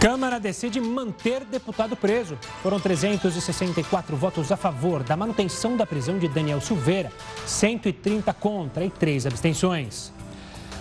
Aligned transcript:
Câmara 0.00 0.38
decide 0.38 0.80
manter 0.80 1.44
deputado 1.44 1.96
preso. 1.96 2.38
Foram 2.62 2.78
364 2.78 4.16
votos 4.16 4.52
a 4.52 4.56
favor 4.56 5.02
da 5.02 5.16
manutenção 5.16 5.76
da 5.76 5.84
prisão 5.84 6.20
de 6.20 6.28
Daniel 6.28 6.60
Silveira, 6.60 7.10
130 7.44 8.32
contra 8.34 8.84
e 8.84 8.90
3 8.90 9.26
abstenções. 9.26 10.12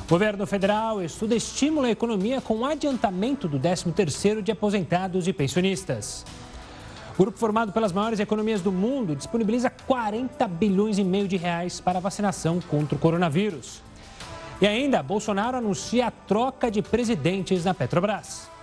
O 0.05 0.09
governo 0.09 0.45
federal 0.45 1.01
estuda 1.01 1.33
estímulo 1.33 1.87
à 1.87 1.89
economia 1.89 2.39
com 2.39 2.63
adiantamento 2.63 3.47
do 3.47 3.59
13º 3.59 4.43
de 4.43 4.51
aposentados 4.51 5.27
e 5.27 5.33
pensionistas. 5.33 6.23
O 7.15 7.23
grupo 7.23 7.39
formado 7.39 7.71
pelas 7.71 7.91
maiores 7.91 8.19
economias 8.19 8.61
do 8.61 8.71
mundo 8.71 9.15
disponibiliza 9.15 9.71
40 9.71 10.47
bilhões 10.47 10.99
e 10.99 11.03
meio 11.03 11.27
de 11.27 11.37
reais 11.37 11.79
para 11.79 11.99
vacinação 11.99 12.59
contra 12.61 12.95
o 12.95 12.99
coronavírus. 12.99 13.81
E 14.61 14.67
ainda, 14.67 15.01
Bolsonaro 15.01 15.57
anuncia 15.57 16.05
a 16.05 16.11
troca 16.11 16.69
de 16.69 16.83
presidentes 16.83 17.65
na 17.65 17.73
Petrobras. 17.73 18.55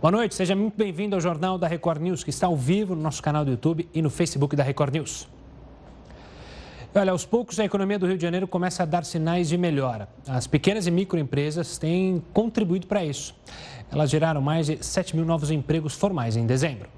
Boa 0.00 0.12
noite, 0.12 0.34
seja 0.34 0.56
muito 0.56 0.78
bem-vindo 0.78 1.14
ao 1.14 1.20
Jornal 1.20 1.58
da 1.58 1.68
Record 1.68 2.00
News, 2.00 2.24
que 2.24 2.30
está 2.30 2.46
ao 2.46 2.56
vivo 2.56 2.94
no 2.94 3.02
nosso 3.02 3.22
canal 3.22 3.44
do 3.44 3.50
YouTube 3.50 3.86
e 3.92 4.00
no 4.00 4.08
Facebook 4.08 4.56
da 4.56 4.62
Record 4.62 4.94
News. 4.94 5.28
Olha, 6.94 7.12
aos 7.12 7.26
poucos 7.26 7.60
a 7.60 7.64
economia 7.66 7.98
do 7.98 8.06
Rio 8.06 8.16
de 8.16 8.22
Janeiro 8.22 8.48
começa 8.48 8.82
a 8.82 8.86
dar 8.86 9.04
sinais 9.04 9.48
de 9.48 9.58
melhora. 9.58 10.08
As 10.26 10.46
pequenas 10.46 10.86
e 10.86 10.90
microempresas 10.90 11.76
têm 11.76 12.22
contribuído 12.32 12.86
para 12.86 13.04
isso. 13.04 13.34
Elas 13.92 14.08
geraram 14.08 14.40
mais 14.40 14.66
de 14.66 14.82
7 14.82 15.14
mil 15.14 15.26
novos 15.26 15.50
empregos 15.50 15.94
formais 15.94 16.34
em 16.34 16.46
dezembro. 16.46 16.88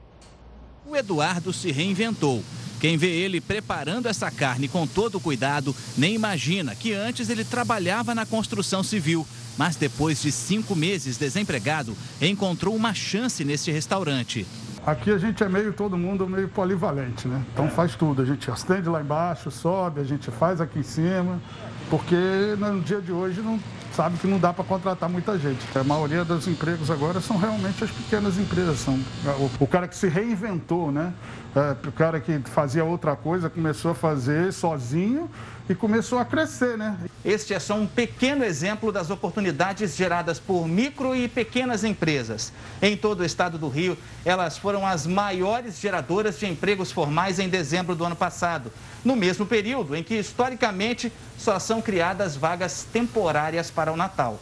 O 0.87 0.97
Eduardo 0.97 1.52
se 1.52 1.73
reinventou. 1.73 2.41
Quem 2.83 2.97
vê 2.97 3.11
ele 3.11 3.41
preparando 3.41 4.09
essa 4.09 4.29
carne 4.29 4.67
com 4.67 4.89
todo 4.89 5.21
cuidado 5.21 5.73
nem 5.97 6.17
imagina 6.17 6.75
que 6.75 6.93
antes 6.93 7.31
ele 7.31 7.45
trabalhava 7.45 8.13
na 8.13 8.27
construção 8.27 8.83
civil. 8.83 9.25
Mas 9.57 9.77
depois 9.77 10.21
de 10.21 10.33
cinco 10.33 10.75
meses 10.75 11.17
desempregado, 11.17 11.97
encontrou 12.21 12.74
uma 12.74 12.93
chance 12.93 13.45
neste 13.45 13.71
restaurante. 13.71 14.45
Aqui 14.85 15.13
a 15.13 15.19
gente 15.19 15.45
é 15.45 15.49
meio, 15.49 15.73
todo 15.73 15.97
mundo 15.97 16.29
meio 16.29 16.49
polivalente, 16.49 17.29
né? 17.29 17.45
Então 17.52 17.71
faz 17.71 17.95
tudo. 17.95 18.21
A 18.21 18.24
gente 18.24 18.51
acende 18.51 18.89
lá 18.89 19.01
embaixo, 19.01 19.49
sobe, 19.49 20.01
a 20.01 20.05
gente 20.05 20.29
faz 20.33 20.61
aqui 20.61 20.80
em 20.80 20.83
cima, 20.83 21.41
porque 21.89 22.17
no 22.59 22.80
dia 22.80 23.01
de 23.01 23.13
hoje 23.13 23.41
não 23.43 23.61
sabe 23.95 24.18
que 24.18 24.26
não 24.26 24.38
dá 24.38 24.52
para 24.52 24.65
contratar 24.65 25.09
muita 25.09 25.38
gente. 25.38 25.66
A 25.76 25.85
maioria 25.85 26.24
dos 26.24 26.46
empregos 26.48 26.90
agora 26.90 27.21
são 27.21 27.37
realmente 27.37 27.85
as 27.85 27.90
pequenas 27.90 28.38
empresas. 28.38 28.79
São 28.79 28.95
o, 29.38 29.65
o 29.65 29.66
cara 29.66 29.87
que 29.87 29.96
se 29.96 30.09
reinventou, 30.09 30.90
né? 30.90 31.12
É, 31.54 31.88
o 31.88 31.93
cara 31.93 32.21
que 32.21 32.38
fazia 32.46 32.84
outra 32.84 33.15
coisa 33.15 33.51
começou 33.51 33.90
a 33.90 33.95
fazer 33.95 34.52
sozinho 34.52 35.30
e 35.68 35.74
começou 35.74 36.18
a 36.18 36.24
crescer, 36.24 36.79
né? 36.79 36.96
Este 37.24 37.54
é 37.54 37.60
só 37.60 37.74
um 37.74 37.87
pequeno 37.87 38.45
exemplo 38.45 38.90
das 38.90 39.09
oportunidades 39.09 39.95
geradas 39.96 40.40
por 40.40 40.66
micro 40.66 41.15
e 41.15 41.28
pequenas 41.28 41.84
empresas. 41.84 42.52
Em 42.80 42.96
todo 42.96 43.20
o 43.20 43.24
estado 43.24 43.56
do 43.56 43.68
Rio, 43.68 43.96
elas 44.24 44.59
foram 44.59 44.84
as 44.84 45.06
maiores 45.06 45.78
geradoras 45.78 46.38
de 46.40 46.46
empregos 46.46 46.90
formais 46.90 47.38
em 47.38 47.48
dezembro 47.48 47.95
do 47.95 48.04
ano 48.04 48.16
passado, 48.16 48.73
no 49.04 49.15
mesmo 49.15 49.46
período 49.46 49.95
em 49.95 50.02
que, 50.02 50.15
historicamente, 50.15 51.12
só 51.38 51.60
são 51.60 51.80
criadas 51.80 52.34
vagas 52.34 52.87
temporárias 52.93 53.70
para 53.70 53.93
o 53.93 53.96
Natal 53.96 54.40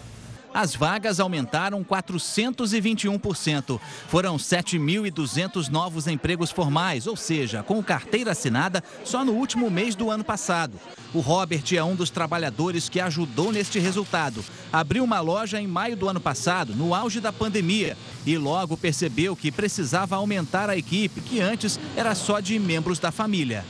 as 0.53 0.75
vagas 0.75 1.21
aumentaram 1.21 1.83
421%. 1.85 3.81
Foram 4.09 4.37
7.200 4.37 5.69
novos 5.69 6.07
empregos 6.07 6.51
formais, 6.51 7.07
ou 7.07 7.17
seja, 7.17 7.63
com 7.63 7.83
carteira 7.83 8.33
assinada 8.33 8.83
só 9.05 9.25
no 9.25 9.33
último 9.33 9.71
mês 9.71 9.95
do 9.95 10.11
ano 10.11 10.25
passado. 10.25 10.79
O 11.13 11.21
Robert 11.21 11.65
é 11.75 11.83
um 11.83 11.97
dos 11.97 12.11
trabalhadores 12.11 12.89
que 12.89 13.01
ajudou 13.01 13.53
neste 13.53 13.79
resultado. 13.79 14.45
Abriu 14.73 15.03
uma 15.03 15.21
loja 15.21 15.61
em 15.61 15.67
maio 15.67 15.97
do 15.97 16.09
ano 16.09 16.21
passado, 16.21 16.75
no 16.75 16.95
auge 16.95 17.21
da 17.21 17.33
pandemia, 17.33 17.97
e 18.25 18.37
logo 18.39 18.77
percebeu 18.77 19.35
que 19.35 19.51
precisava 19.51 20.17
aumentar 20.17 20.71
a 20.71 20.77
equipe, 20.77 21.21
que 21.21 21.41
antes 21.41 21.81
era 21.97 22.15
só 22.15 22.41
de 22.41 22.59
membros 22.59 22.99
da 22.99 23.11
família. 23.11 23.65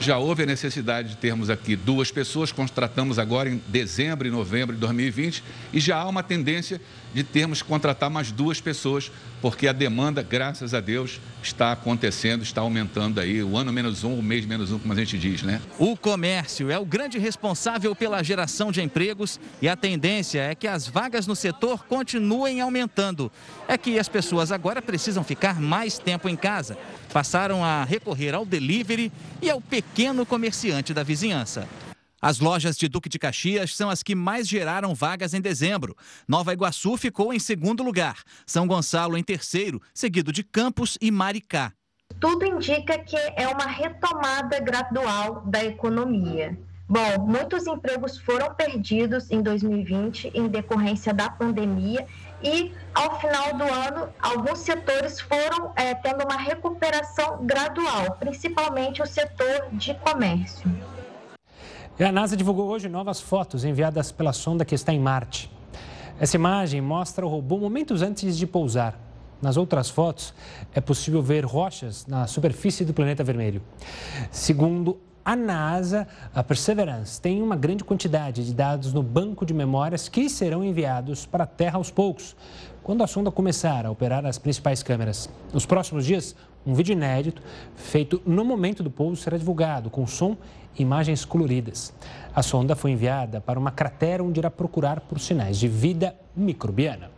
Já 0.00 0.18
houve 0.18 0.42
a 0.42 0.46
necessidade 0.46 1.10
de 1.10 1.16
termos 1.16 1.48
aqui 1.48 1.76
duas 1.76 2.10
pessoas, 2.10 2.52
contratamos 2.52 3.18
agora 3.18 3.48
em 3.48 3.62
dezembro 3.68 4.26
e 4.28 4.30
novembro 4.30 4.74
de 4.74 4.80
2020 4.80 5.42
e 5.72 5.80
já 5.80 5.96
há 5.96 6.08
uma 6.08 6.22
tendência 6.22 6.80
de 7.14 7.22
termos 7.22 7.62
que 7.62 7.68
contratar 7.68 8.10
mais 8.10 8.32
duas 8.32 8.60
pessoas, 8.60 9.10
porque 9.40 9.68
a 9.68 9.72
demanda, 9.72 10.22
graças 10.22 10.74
a 10.74 10.80
Deus, 10.80 11.20
está 11.42 11.70
acontecendo, 11.72 12.42
está 12.42 12.60
aumentando 12.60 13.20
aí, 13.20 13.42
o 13.42 13.56
ano 13.56 13.72
menos 13.72 14.02
um, 14.02 14.18
o 14.18 14.22
mês 14.22 14.44
menos 14.44 14.72
um, 14.72 14.78
como 14.78 14.92
a 14.92 14.96
gente 14.96 15.16
diz, 15.16 15.42
né? 15.42 15.60
O 15.78 15.96
comércio 15.96 16.70
é 16.70 16.78
o 16.78 16.84
grande 16.84 17.18
responsável 17.18 17.94
pela 17.94 18.22
geração 18.22 18.72
de 18.72 18.82
empregos 18.82 19.38
e 19.62 19.68
a 19.68 19.76
tendência 19.76 20.40
é 20.40 20.54
que 20.54 20.66
as 20.66 20.88
vagas 20.88 21.26
no 21.26 21.36
setor 21.36 21.84
continuem 21.84 22.60
aumentando. 22.60 23.30
É 23.68 23.78
que 23.78 23.98
as 23.98 24.08
pessoas 24.08 24.50
agora 24.50 24.82
precisam 24.82 25.22
ficar 25.22 25.60
mais 25.60 25.98
tempo 25.98 26.28
em 26.28 26.36
casa. 26.36 26.76
Passaram 27.12 27.64
a 27.64 27.84
recorrer 27.84 28.34
ao 28.34 28.44
delivery 28.44 29.12
e 29.40 29.48
ao 29.48 29.60
pequeno 29.60 30.26
comerciante 30.26 30.92
da 30.92 31.04
vizinhança. 31.04 31.68
As 32.24 32.40
lojas 32.40 32.78
de 32.78 32.88
Duque 32.88 33.10
de 33.10 33.18
Caxias 33.18 33.76
são 33.76 33.90
as 33.90 34.02
que 34.02 34.14
mais 34.14 34.48
geraram 34.48 34.94
vagas 34.94 35.34
em 35.34 35.42
dezembro. 35.42 35.94
Nova 36.26 36.54
Iguaçu 36.54 36.96
ficou 36.96 37.34
em 37.34 37.38
segundo 37.38 37.82
lugar, 37.82 38.22
São 38.46 38.66
Gonçalo 38.66 39.18
em 39.18 39.22
terceiro, 39.22 39.78
seguido 39.92 40.32
de 40.32 40.42
Campos 40.42 40.96
e 41.02 41.10
Maricá. 41.10 41.74
Tudo 42.18 42.46
indica 42.46 42.96
que 42.96 43.18
é 43.36 43.46
uma 43.46 43.66
retomada 43.66 44.58
gradual 44.58 45.42
da 45.44 45.62
economia. 45.66 46.58
Bom, 46.88 47.26
muitos 47.26 47.66
empregos 47.66 48.16
foram 48.18 48.54
perdidos 48.54 49.30
em 49.30 49.42
2020 49.42 50.32
em 50.32 50.48
decorrência 50.48 51.12
da 51.12 51.28
pandemia 51.28 52.06
e, 52.42 52.72
ao 52.94 53.20
final 53.20 53.52
do 53.52 53.64
ano, 53.64 54.08
alguns 54.18 54.60
setores 54.60 55.20
foram 55.20 55.74
é, 55.76 55.94
tendo 55.94 56.24
uma 56.24 56.38
recuperação 56.38 57.44
gradual, 57.44 58.16
principalmente 58.18 59.02
o 59.02 59.06
setor 59.06 59.68
de 59.72 59.92
comércio. 59.96 60.93
A 61.96 62.10
NASA 62.10 62.36
divulgou 62.36 62.66
hoje 62.66 62.88
novas 62.88 63.20
fotos 63.20 63.64
enviadas 63.64 64.10
pela 64.10 64.32
sonda 64.32 64.64
que 64.64 64.74
está 64.74 64.92
em 64.92 64.98
Marte. 64.98 65.48
Essa 66.18 66.36
imagem 66.36 66.80
mostra 66.80 67.24
o 67.24 67.28
robô 67.28 67.56
momentos 67.56 68.02
antes 68.02 68.36
de 68.36 68.48
pousar. 68.48 68.98
Nas 69.40 69.56
outras 69.56 69.90
fotos, 69.90 70.34
é 70.74 70.80
possível 70.80 71.22
ver 71.22 71.44
rochas 71.44 72.04
na 72.04 72.26
superfície 72.26 72.84
do 72.84 72.92
planeta 72.92 73.22
vermelho. 73.22 73.62
Segundo 74.32 74.98
a 75.24 75.36
NASA, 75.36 76.08
a 76.34 76.42
Perseverance 76.42 77.20
tem 77.20 77.40
uma 77.40 77.54
grande 77.54 77.84
quantidade 77.84 78.44
de 78.44 78.52
dados 78.52 78.92
no 78.92 79.02
banco 79.02 79.46
de 79.46 79.54
memórias 79.54 80.08
que 80.08 80.28
serão 80.28 80.64
enviados 80.64 81.24
para 81.24 81.44
a 81.44 81.46
Terra 81.46 81.78
aos 81.78 81.92
poucos, 81.92 82.34
quando 82.82 83.04
a 83.04 83.06
sonda 83.06 83.30
começar 83.30 83.86
a 83.86 83.90
operar 83.92 84.26
as 84.26 84.36
principais 84.36 84.82
câmeras. 84.82 85.30
Nos 85.52 85.64
próximos 85.64 86.04
dias, 86.04 86.34
um 86.66 86.74
vídeo 86.74 86.92
inédito, 86.92 87.42
feito 87.76 88.22
no 88.24 88.44
momento 88.44 88.82
do 88.82 88.90
pouso, 88.90 89.22
será 89.22 89.36
divulgado 89.36 89.90
com 89.90 90.06
som 90.06 90.36
imagens 90.78 91.24
coloridas. 91.24 91.92
A 92.34 92.42
sonda 92.42 92.74
foi 92.74 92.90
enviada 92.90 93.40
para 93.40 93.58
uma 93.58 93.70
cratera 93.70 94.22
onde 94.24 94.40
irá 94.40 94.50
procurar 94.50 95.00
por 95.00 95.20
sinais 95.20 95.58
de 95.58 95.68
vida 95.68 96.16
microbiana. 96.34 97.10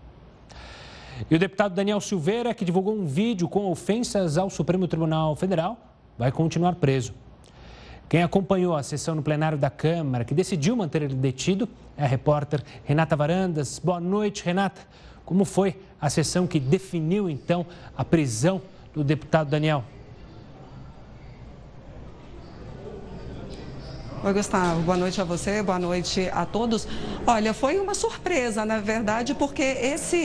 E 1.31 1.35
o 1.35 1.39
deputado 1.39 1.75
Daniel 1.75 2.01
Silveira, 2.01 2.53
que 2.53 2.65
divulgou 2.65 2.95
um 2.95 3.07
vídeo 3.07 3.49
com 3.49 3.71
ofensas 3.71 4.37
ao 4.37 4.51
Supremo 4.51 4.87
Tribunal 4.87 5.35
Federal, 5.35 5.79
vai 6.19 6.31
continuar 6.31 6.75
preso. 6.75 7.15
Quem 8.09 8.23
acompanhou 8.23 8.77
a 8.77 8.83
sessão 8.83 9.15
no 9.15 9.23
plenário 9.23 9.59
da 9.59 9.71
Câmara, 9.71 10.25
que 10.25 10.35
decidiu 10.35 10.77
manter 10.77 11.03
ele 11.03 11.15
detido, 11.15 11.69
é 11.97 12.05
a 12.05 12.07
repórter 12.07 12.63
Renata 12.85 13.17
Varandas. 13.17 13.81
Boa 13.83 13.99
noite, 13.99 14.45
Renata. 14.45 14.83
Como 15.25 15.45
foi 15.45 15.75
a 16.01 16.09
sessão 16.09 16.47
que 16.47 16.61
definiu, 16.61 17.29
então, 17.29 17.67
a 17.97 18.05
prisão 18.05 18.61
do 18.97 19.05
deputado 19.05 19.51
Daniel? 19.51 19.85
Oi, 24.25 24.33
Gustavo. 24.33 24.81
Boa 24.81 24.97
noite 24.97 25.21
a 25.21 25.25
você, 25.25 25.63
boa 25.63 25.79
noite 25.79 26.31
a 26.33 26.47
todos. 26.47 26.89
Olha, 27.27 27.53
foi 27.53 27.79
uma 27.79 27.95
surpresa, 27.95 28.65
na 28.65 28.81
verdade, 28.81 29.35
porque 29.35 29.63
esse, 29.63 30.17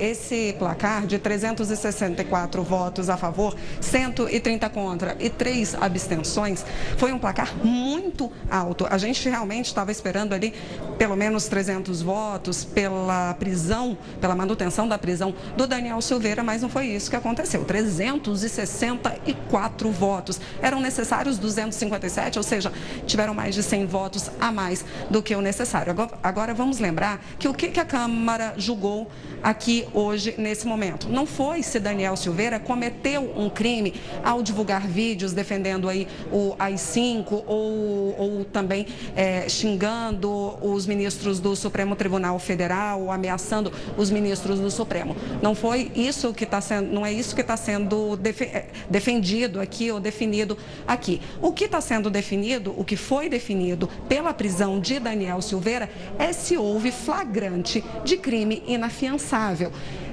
esse 0.00 0.56
placar 0.58 1.06
de 1.06 1.16
364 1.16 2.64
votos 2.64 3.08
a 3.08 3.16
favor, 3.16 3.54
130 3.80 4.68
contra 4.70 5.16
e 5.20 5.30
três 5.30 5.72
abstenções, 5.74 6.66
foi 6.98 7.12
um 7.12 7.18
placar 7.18 7.54
muito 7.64 8.30
alto. 8.50 8.88
A 8.90 8.98
gente 8.98 9.28
realmente 9.28 9.66
estava 9.66 9.92
esperando 9.92 10.32
ali 10.32 10.52
pelo 10.98 11.14
menos 11.14 11.46
300 11.46 12.02
votos 12.02 12.64
pela 12.64 13.34
prisão, 13.34 13.96
pela 14.20 14.34
manutenção 14.34 14.88
da 14.88 14.98
prisão 14.98 15.32
do 15.56 15.64
Daniel 15.66 16.02
Silveira, 16.02 16.42
mas 16.42 16.60
não 16.60 16.68
foi 16.68 16.86
isso 16.86 17.08
que 17.08 17.16
aconteceu. 17.16 17.64
364 17.64 19.90
votos. 19.92 20.40
Eram 20.60 20.80
necessários 20.80 21.38
257, 21.38 22.38
ou 22.38 22.42
seja, 22.42 22.72
tiveram 23.06 23.34
mais 23.34 23.54
de 23.54 23.62
100 23.62 23.86
votos 23.86 24.30
a 24.40 24.52
mais 24.52 24.84
do 25.10 25.22
que 25.22 25.34
o 25.34 25.40
necessário. 25.40 25.90
Agora, 25.90 26.10
agora 26.22 26.54
vamos 26.54 26.78
lembrar 26.78 27.20
que 27.38 27.48
o 27.48 27.54
que, 27.54 27.68
que 27.68 27.80
a 27.80 27.84
Câmara 27.84 28.54
julgou 28.56 29.10
aqui 29.46 29.86
hoje, 29.94 30.34
nesse 30.36 30.66
momento. 30.66 31.08
Não 31.08 31.24
foi 31.24 31.62
se 31.62 31.78
Daniel 31.78 32.16
Silveira 32.16 32.58
cometeu 32.58 33.32
um 33.36 33.48
crime 33.48 33.94
ao 34.24 34.42
divulgar 34.42 34.84
vídeos 34.88 35.32
defendendo 35.32 35.88
aí 35.88 36.08
o 36.32 36.56
AI-5 36.58 37.44
ou, 37.46 38.16
ou 38.18 38.44
também 38.44 38.88
é, 39.14 39.48
xingando 39.48 40.28
os 40.60 40.84
ministros 40.84 41.38
do 41.38 41.54
Supremo 41.54 41.94
Tribunal 41.94 42.36
Federal, 42.40 43.02
ou 43.02 43.12
ameaçando 43.12 43.72
os 43.96 44.10
ministros 44.10 44.58
do 44.58 44.68
Supremo. 44.68 45.16
Não 45.40 45.54
foi 45.54 45.92
isso 45.94 46.34
que 46.34 46.42
está 46.42 46.60
sendo, 46.60 46.92
não 46.92 47.06
é 47.06 47.12
isso 47.12 47.32
que 47.32 47.40
está 47.40 47.56
sendo 47.56 48.18
é, 48.52 48.64
defendido 48.90 49.60
aqui 49.60 49.92
ou 49.92 50.00
definido 50.00 50.58
aqui. 50.88 51.22
O 51.40 51.52
que 51.52 51.66
está 51.66 51.80
sendo 51.80 52.10
definido, 52.10 52.74
o 52.76 52.84
que 52.84 52.96
foi 52.96 53.28
definido 53.28 53.88
pela 54.08 54.34
prisão 54.34 54.80
de 54.80 54.98
Daniel 54.98 55.40
Silveira 55.40 55.88
é 56.18 56.32
se 56.32 56.56
houve 56.56 56.90
flagrante 56.90 57.84
de 58.04 58.16
crime 58.16 58.64
inafiançável 58.66 59.35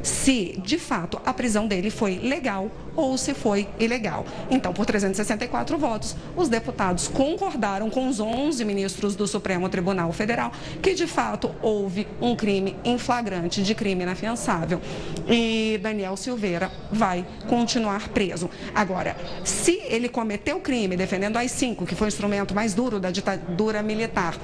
se 0.02 0.60
de 0.64 0.78
fato 0.78 1.20
a 1.26 1.34
prisão 1.34 1.66
dele 1.66 1.90
foi 1.90 2.20
legal 2.20 2.70
ou 2.96 3.18
se 3.18 3.34
foi 3.34 3.68
ilegal. 3.80 4.26
Então, 4.52 4.74
por 4.74 4.86
364 4.86 5.78
votos, 5.78 6.16
os 6.36 6.50
deputados 6.50 7.08
concordaram 7.08 7.90
com 7.90 8.08
os 8.08 8.20
11 8.20 8.64
ministros 8.66 9.16
do 9.16 9.26
Supremo 9.26 9.70
Tribunal 9.70 10.12
Federal 10.12 10.52
que 10.82 10.94
de 10.94 11.08
fato 11.08 11.52
houve 11.62 12.08
um 12.22 12.36
crime 12.36 12.76
em 12.84 12.98
flagrante 12.98 13.64
de 13.64 13.74
crime 13.74 14.04
inafiançável. 14.04 14.82
E 15.28 15.80
Daniel 15.82 16.18
Silveira 16.18 16.72
vai 16.92 17.26
continuar 17.48 18.10
preso. 18.10 18.50
Agora, 18.76 19.16
se 19.44 19.82
ele 19.86 20.10
cometeu 20.10 20.60
crime 20.60 20.98
defendendo 20.98 21.38
as 21.38 21.52
cinco, 21.52 21.86
que 21.86 21.96
foi 21.96 22.08
o 22.08 22.10
instrumento 22.10 22.54
mais 22.54 22.74
duro 22.74 23.00
da 23.00 23.10
ditadura 23.10 23.82
militar, 23.82 24.38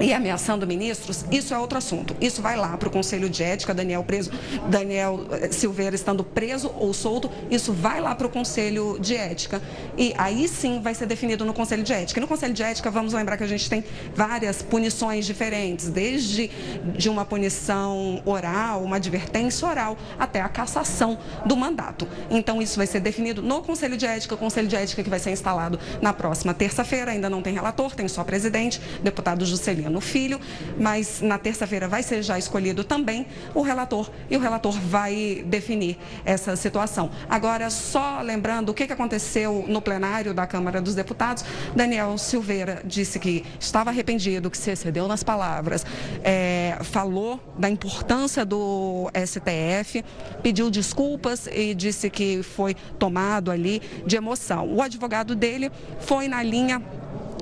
e 0.00 0.12
ameaçando 0.12 0.66
ministros, 0.66 1.24
isso 1.30 1.54
é 1.54 1.58
outro 1.58 1.78
assunto. 1.78 2.16
Isso 2.20 2.42
vai 2.42 2.56
lá 2.56 2.76
para 2.76 2.88
o 2.88 2.90
Conselho 2.90 3.28
de 3.28 3.42
Ética, 3.42 3.72
Daniel 3.72 4.02
preso, 4.02 4.30
Daniel 4.68 5.26
eh, 5.30 5.50
Silveira 5.50 5.94
estando 5.94 6.24
preso 6.24 6.72
ou 6.78 6.92
solto, 6.92 7.30
isso 7.50 7.72
vai 7.72 8.00
lá 8.00 8.14
para 8.14 8.26
o 8.26 8.30
Conselho 8.30 8.98
de 9.00 9.16
Ética. 9.16 9.62
E 9.96 10.14
aí 10.18 10.48
sim 10.48 10.80
vai 10.80 10.94
ser 10.94 11.06
definido 11.06 11.44
no 11.44 11.54
Conselho 11.54 11.82
de 11.82 11.92
Ética. 11.92 12.18
E 12.18 12.22
no 12.22 12.28
Conselho 12.28 12.52
de 12.52 12.62
Ética, 12.62 12.90
vamos 12.90 13.12
lembrar 13.12 13.36
que 13.36 13.44
a 13.44 13.46
gente 13.46 13.68
tem 13.68 13.84
várias 14.14 14.62
punições 14.62 15.26
diferentes, 15.26 15.88
desde 15.88 16.50
de 16.96 17.08
uma 17.08 17.24
punição 17.24 18.22
oral, 18.24 18.82
uma 18.82 18.96
advertência 18.96 19.66
oral, 19.66 19.96
até 20.18 20.40
a 20.40 20.48
cassação 20.48 21.18
do 21.46 21.56
mandato. 21.56 22.06
Então, 22.30 22.60
isso 22.60 22.76
vai 22.76 22.86
ser 22.86 23.00
definido 23.00 23.42
no 23.42 23.62
Conselho 23.62 23.96
de 23.96 24.06
Ética, 24.06 24.34
o 24.34 24.38
Conselho 24.38 24.68
de 24.68 24.76
Ética 24.76 25.02
que 25.02 25.10
vai 25.10 25.18
ser 25.18 25.30
instalado 25.30 25.78
na 26.00 26.12
próxima 26.12 26.52
terça-feira, 26.52 27.12
ainda 27.12 27.30
não 27.30 27.42
tem 27.42 27.54
relator, 27.54 27.94
tem 27.94 28.08
só 28.08 28.24
presidente, 28.24 28.80
deputado 29.02 29.44
Juscelino 29.44 29.83
no 29.90 30.00
Filho, 30.00 30.40
mas 30.78 31.20
na 31.20 31.38
terça-feira 31.38 31.88
vai 31.88 32.02
ser 32.02 32.22
já 32.22 32.38
escolhido 32.38 32.84
também 32.84 33.26
o 33.54 33.62
relator 33.62 34.10
e 34.30 34.36
o 34.36 34.40
relator 34.40 34.72
vai 34.72 35.44
definir 35.46 35.98
essa 36.24 36.56
situação. 36.56 37.10
Agora, 37.28 37.70
só 37.70 38.20
lembrando 38.20 38.70
o 38.70 38.74
que 38.74 38.84
aconteceu 38.84 39.64
no 39.68 39.80
plenário 39.80 40.34
da 40.34 40.46
Câmara 40.46 40.80
dos 40.80 40.94
Deputados, 40.94 41.44
Daniel 41.74 42.16
Silveira 42.18 42.82
disse 42.84 43.18
que 43.18 43.44
estava 43.58 43.90
arrependido, 43.90 44.50
que 44.50 44.58
se 44.58 44.70
excedeu 44.70 45.08
nas 45.08 45.22
palavras, 45.22 45.84
é, 46.22 46.78
falou 46.82 47.40
da 47.58 47.68
importância 47.68 48.44
do 48.44 49.10
STF, 49.26 50.04
pediu 50.42 50.70
desculpas 50.70 51.46
e 51.46 51.74
disse 51.74 52.10
que 52.10 52.42
foi 52.42 52.74
tomado 52.98 53.50
ali 53.50 53.80
de 54.06 54.16
emoção. 54.16 54.68
O 54.74 54.82
advogado 54.82 55.34
dele 55.34 55.70
foi 56.00 56.28
na 56.28 56.42
linha 56.42 56.82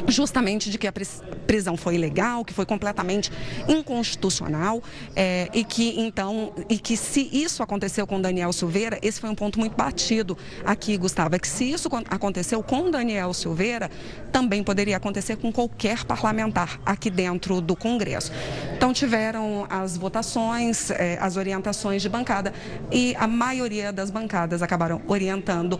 justamente 0.08 0.70
de 0.70 0.78
que 0.78 0.86
a 0.86 0.92
prisão 1.46 1.76
foi 1.76 1.94
ilegal, 1.94 2.44
que 2.44 2.52
foi 2.52 2.66
completamente 2.66 3.30
inconstitucional 3.68 4.82
é, 5.14 5.48
e 5.52 5.64
que 5.64 6.00
então 6.00 6.52
e 6.68 6.78
que 6.78 6.96
se 6.96 7.28
isso 7.32 7.62
aconteceu 7.62 8.06
com 8.06 8.20
Daniel 8.20 8.52
Silveira, 8.52 8.98
esse 9.02 9.20
foi 9.20 9.30
um 9.30 9.34
ponto 9.34 9.58
muito 9.58 9.76
batido 9.76 10.36
aqui, 10.64 10.96
Gustavo, 10.96 11.34
é 11.34 11.38
que 11.38 11.48
se 11.48 11.70
isso 11.70 11.88
aconteceu 12.08 12.62
com 12.62 12.90
Daniel 12.90 13.32
Silveira, 13.32 13.90
também 14.30 14.62
poderia 14.62 14.96
acontecer 14.96 15.36
com 15.36 15.52
qualquer 15.52 16.04
parlamentar 16.04 16.80
aqui 16.84 17.10
dentro 17.10 17.60
do 17.60 17.76
Congresso. 17.76 18.32
Então 18.76 18.92
tiveram 18.92 19.66
as 19.68 19.96
votações, 19.96 20.90
é, 20.90 21.18
as 21.20 21.36
orientações 21.36 22.02
de 22.02 22.08
bancada 22.08 22.52
e 22.90 23.14
a 23.16 23.26
maioria 23.26 23.92
das 23.92 24.10
bancadas 24.10 24.62
acabaram 24.62 25.00
orientando 25.06 25.78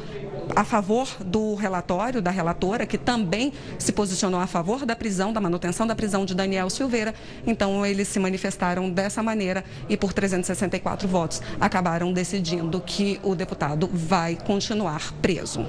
a 0.55 0.65
favor 0.65 1.09
do 1.25 1.55
relatório 1.55 2.21
da 2.21 2.31
relatora, 2.31 2.87
que 2.87 2.99
também 2.99 3.53
se 3.79 3.93
posicionou 3.93 4.12
a 4.41 4.47
favor 4.47 4.85
da 4.85 4.95
prisão, 4.95 5.33
da 5.33 5.41
manutenção 5.41 5.87
da 5.87 5.95
prisão 5.95 6.25
de 6.25 6.35
Daniel 6.35 6.69
Silveira. 6.71 7.15
Então, 7.47 7.85
eles 7.85 8.09
se 8.09 8.19
manifestaram 8.19 8.91
dessa 8.91 9.23
maneira 9.23 9.65
e, 9.89 9.97
por 9.97 10.13
364 10.13 11.09
votos, 11.09 11.43
acabaram 11.61 12.13
decidindo 12.13 12.81
que 12.81 13.19
o 13.23 13.35
deputado 13.35 13.89
vai 13.93 14.37
continuar 14.37 15.13
preso. 15.21 15.67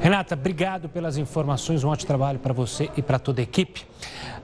Renata, 0.00 0.34
obrigado 0.34 0.88
pelas 0.88 1.18
informações. 1.18 1.84
Um 1.84 1.88
ótimo 1.88 2.06
trabalho 2.06 2.38
para 2.38 2.54
você 2.54 2.90
e 2.96 3.02
para 3.02 3.18
toda 3.18 3.40
a 3.40 3.44
equipe. 3.44 3.86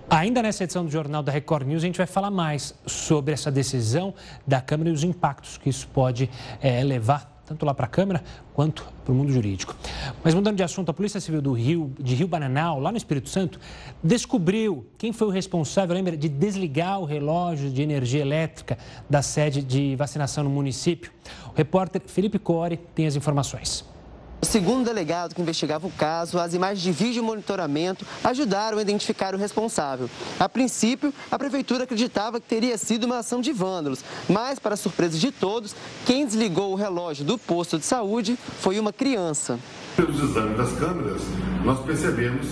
Ainda 0.08 0.43
nessa 0.43 0.64
edição 0.64 0.84
do 0.84 0.90
Jornal 0.90 1.23
da 1.23 1.32
Record 1.32 1.67
News, 1.67 1.82
a 1.82 1.87
gente 1.87 1.99
vai 1.99 2.06
falar 2.06 2.31
mais 2.31 2.75
sobre 2.87 3.34
essa 3.34 3.50
decisão 3.50 4.14
da 4.46 4.61
Câmara 4.61 4.90
e 4.90 4.93
os 4.93 5.02
impactos 5.02 5.58
que 5.58 5.69
isso 5.69 5.88
pode 5.88 6.31
é, 6.61 6.84
levar 6.84 7.36
tanto 7.47 7.65
lá 7.65 7.73
para 7.73 7.87
a 7.87 7.89
Câmara 7.89 8.23
quanto 8.53 8.87
para 9.05 9.13
o 9.13 9.15
mundo 9.15 9.33
jurídico. 9.33 9.75
Mas 10.23 10.35
mudando 10.35 10.57
de 10.57 10.63
assunto, 10.63 10.91
a 10.91 10.95
Polícia 10.95 11.21
Civil 11.21 11.41
do 11.41 11.53
Rio, 11.53 11.93
de 11.99 12.15
Rio 12.15 12.29
Bananal, 12.29 12.81
lá 12.81 12.91
no 12.91 12.99
Espírito 12.99 13.29
Santo, 13.29 13.61
descobriu 14.03 14.85
quem 14.99 15.13
foi 15.13 15.29
o 15.29 15.31
responsável, 15.31 15.95
lembra, 15.95 16.17
de 16.17 16.29
desligar 16.29 17.01
o 17.01 17.05
relógio 17.05 17.71
de 17.71 17.81
energia 17.83 18.21
elétrica 18.21 18.77
da 19.09 19.23
sede 19.23 19.63
de 19.63 19.95
vacinação 19.97 20.45
no 20.45 20.51
município. 20.51 21.13
O 21.49 21.57
repórter 21.57 22.03
Felipe 22.07 22.39
Core 22.39 22.77
tem 22.95 23.07
as 23.07 23.17
informações. 23.17 23.96
Segundo 24.43 24.83
o 24.83 24.85
delegado 24.85 25.35
que 25.35 25.41
investigava 25.41 25.87
o 25.87 25.91
caso, 25.91 26.38
as 26.38 26.55
imagens 26.55 26.83
de 26.83 26.93
vídeo 26.93 27.23
monitoramento 27.25 28.06
ajudaram 28.23 28.79
a 28.79 28.83
identificar 28.83 29.35
o 29.35 29.38
responsável. 29.38 30.11
A 30.38 30.49
princípio, 30.49 31.12
a 31.31 31.38
prefeitura 31.38 31.85
acreditava 31.85 32.41
que 32.41 32.47
teria 32.47 32.77
sido 32.77 33.05
uma 33.05 33.19
ação 33.19 33.41
de 33.41 33.53
vândalos, 33.53 34.05
mas, 34.29 34.59
para 34.59 34.77
surpresa 34.77 35.19
de 35.19 35.33
todos, 35.33 35.75
quem 36.05 36.27
desligou 36.27 36.73
o 36.73 36.77
relógio 36.77 37.25
do 37.25 37.38
posto 37.38 37.79
de 37.79 37.85
saúde 37.85 38.38
foi 38.61 38.79
uma 38.79 38.93
criança. 38.93 39.59
Pelos 39.97 40.23
exames 40.23 40.56
das 40.56 40.73
câmeras, 40.79 41.23
nós 41.65 41.81
percebemos 41.81 42.47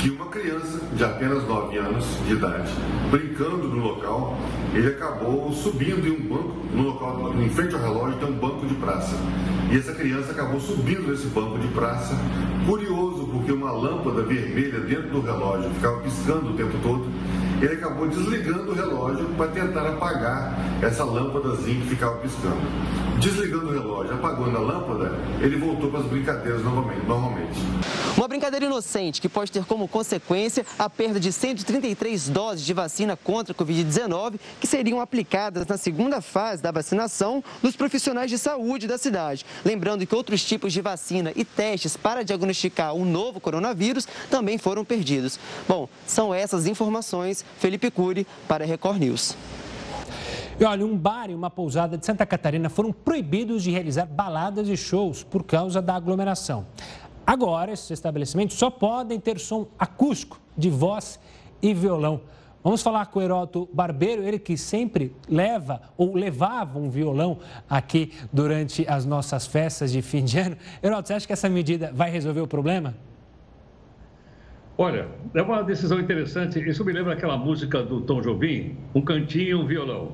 que 0.00 0.08
uma 0.08 0.26
criança 0.26 0.80
de 0.94 1.04
apenas 1.04 1.46
9 1.46 1.76
anos 1.76 2.06
de 2.26 2.32
idade, 2.32 2.72
brincando 3.10 3.68
no 3.68 3.82
local, 3.82 4.34
ele 4.72 4.88
acabou 4.88 5.52
subindo 5.52 6.06
em 6.08 6.12
um 6.12 6.22
banco, 6.26 6.56
no 6.74 6.82
local, 6.84 7.34
em 7.38 7.50
frente 7.50 7.74
ao 7.74 7.82
relógio 7.82 8.18
tem 8.18 8.28
um 8.28 8.38
banco 8.38 8.66
de 8.66 8.74
praça. 8.76 9.14
E 9.70 9.76
essa 9.76 9.92
criança 9.92 10.32
acabou 10.32 10.58
subindo 10.58 11.10
nesse 11.10 11.26
banco 11.26 11.58
de 11.58 11.68
praça, 11.68 12.18
curioso 12.66 13.28
porque 13.30 13.52
uma 13.52 13.72
lâmpada 13.72 14.22
vermelha 14.22 14.80
dentro 14.80 15.10
do 15.10 15.20
relógio 15.20 15.68
ficava 15.74 16.00
piscando 16.00 16.50
o 16.50 16.54
tempo 16.54 16.78
todo 16.82 17.06
ele 17.60 17.74
acabou 17.74 18.08
desligando 18.08 18.70
o 18.70 18.74
relógio 18.74 19.28
para 19.36 19.48
tentar 19.48 19.86
apagar 19.86 20.54
essa 20.82 21.04
lâmpadazinha 21.04 21.80
que 21.82 21.88
ficava 21.88 22.16
piscando. 22.16 22.60
Desligando 23.20 23.66
o 23.66 23.72
relógio, 23.72 24.14
apagando 24.14 24.56
a 24.56 24.60
lâmpada, 24.60 25.14
ele 25.40 25.56
voltou 25.56 25.90
para 25.90 26.00
as 26.00 26.06
brincadeiras 26.06 26.64
novamente, 26.64 27.04
normalmente. 27.06 27.60
Uma 28.16 28.26
brincadeira 28.26 28.64
inocente 28.64 29.20
que 29.20 29.28
pode 29.28 29.52
ter 29.52 29.64
como 29.66 29.86
consequência 29.86 30.64
a 30.78 30.88
perda 30.88 31.20
de 31.20 31.30
133 31.30 32.30
doses 32.30 32.64
de 32.64 32.72
vacina 32.72 33.16
contra 33.16 33.52
a 33.52 33.56
Covid-19 33.56 34.40
que 34.58 34.66
seriam 34.66 35.00
aplicadas 35.00 35.66
na 35.66 35.76
segunda 35.76 36.22
fase 36.22 36.62
da 36.62 36.70
vacinação 36.70 37.44
dos 37.62 37.76
profissionais 37.76 38.30
de 38.30 38.38
saúde 38.38 38.86
da 38.86 38.96
cidade. 38.96 39.44
Lembrando 39.64 40.06
que 40.06 40.14
outros 40.14 40.42
tipos 40.42 40.72
de 40.72 40.80
vacina 40.80 41.30
e 41.36 41.44
testes 41.44 41.96
para 41.96 42.24
diagnosticar 42.24 42.94
o 42.94 43.04
novo 43.04 43.38
coronavírus 43.38 44.08
também 44.30 44.56
foram 44.56 44.82
perdidos. 44.82 45.38
Bom, 45.68 45.88
são 46.06 46.32
essas 46.34 46.66
informações 46.66 47.44
Felipe 47.58 47.90
Cury 47.90 48.26
para 48.46 48.64
Record 48.64 48.98
News. 48.98 49.36
E 50.58 50.64
olha, 50.64 50.84
um 50.84 50.96
bar 50.96 51.30
e 51.30 51.34
uma 51.34 51.48
pousada 51.48 51.96
de 51.96 52.04
Santa 52.04 52.26
Catarina 52.26 52.68
foram 52.68 52.92
proibidos 52.92 53.62
de 53.62 53.70
realizar 53.70 54.04
baladas 54.04 54.68
e 54.68 54.76
shows 54.76 55.22
por 55.22 55.42
causa 55.42 55.80
da 55.80 55.94
aglomeração. 55.94 56.66
Agora, 57.26 57.72
esses 57.72 57.90
estabelecimentos 57.90 58.58
só 58.58 58.68
podem 58.68 59.18
ter 59.18 59.38
som 59.38 59.66
acústico 59.78 60.38
de 60.56 60.68
voz 60.68 61.18
e 61.62 61.72
violão. 61.72 62.20
Vamos 62.62 62.82
falar 62.82 63.06
com 63.06 63.20
o 63.20 63.22
Heroto 63.22 63.70
Barbeiro, 63.72 64.22
ele 64.22 64.38
que 64.38 64.54
sempre 64.54 65.16
leva 65.26 65.80
ou 65.96 66.14
levava 66.14 66.78
um 66.78 66.90
violão 66.90 67.38
aqui 67.68 68.12
durante 68.30 68.86
as 68.86 69.06
nossas 69.06 69.46
festas 69.46 69.90
de 69.90 70.02
fim 70.02 70.22
de 70.22 70.38
ano. 70.38 70.58
Heroto, 70.82 71.08
você 71.08 71.14
acha 71.14 71.26
que 71.26 71.32
essa 71.32 71.48
medida 71.48 71.90
vai 71.94 72.10
resolver 72.10 72.42
o 72.42 72.46
problema? 72.46 72.94
Olha, 74.80 75.08
é 75.34 75.42
uma 75.42 75.62
decisão 75.62 76.00
interessante. 76.00 76.58
Isso 76.66 76.82
me 76.86 76.90
lembra 76.94 77.12
aquela 77.12 77.36
música 77.36 77.82
do 77.82 78.00
Tom 78.00 78.22
Jobim, 78.22 78.78
Um 78.94 79.02
Cantinho, 79.02 79.60
um 79.60 79.66
Violão. 79.66 80.12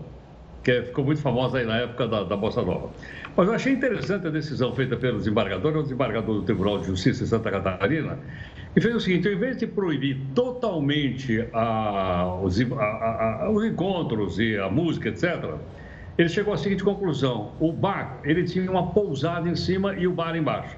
que 0.65 0.73
é, 0.73 0.83
ficou 0.83 1.05
muito 1.05 1.21
famosa 1.21 1.59
aí 1.59 1.65
na 1.65 1.77
época 1.77 2.09
da, 2.09 2.25
da 2.25 2.37
Bossa 2.37 2.63
Nova. 2.63 2.91
Mas 3.37 3.47
eu 3.47 3.55
achei 3.55 3.73
interessante 3.73 4.27
a 4.27 4.31
decisão 4.31 4.75
feita 4.75 4.97
pelo 4.97 5.19
desembargador, 5.19 5.77
o 5.77 5.83
desembargador 5.85 6.35
do 6.35 6.43
Tribunal 6.43 6.79
de 6.81 6.87
Justiça 6.87 7.23
de 7.23 7.31
Santa 7.31 7.49
Catarina, 7.49 8.19
que 8.75 8.81
fez 8.81 8.93
o 8.93 8.99
seguinte: 8.99 9.29
ao 9.29 9.35
invés 9.35 9.57
de 9.57 9.69
proibir 9.69 10.21
totalmente 10.35 11.47
a, 11.53 12.35
os, 12.43 12.61
a, 12.73 13.45
a, 13.45 13.51
os 13.53 13.65
encontros 13.65 14.37
e 14.41 14.59
a 14.59 14.69
música, 14.69 15.11
etc., 15.11 15.45
ele 16.19 16.29
chegou 16.29 16.53
à 16.53 16.57
seguinte 16.57 16.83
conclusão: 16.83 17.53
o 17.61 17.73
bar 17.73 18.19
ele 18.25 18.43
tinha 18.43 18.69
uma 18.69 18.89
pousada 18.89 19.49
em 19.49 19.55
cima 19.55 19.95
e 19.95 20.09
o 20.09 20.13
bar 20.13 20.35
embaixo. 20.35 20.77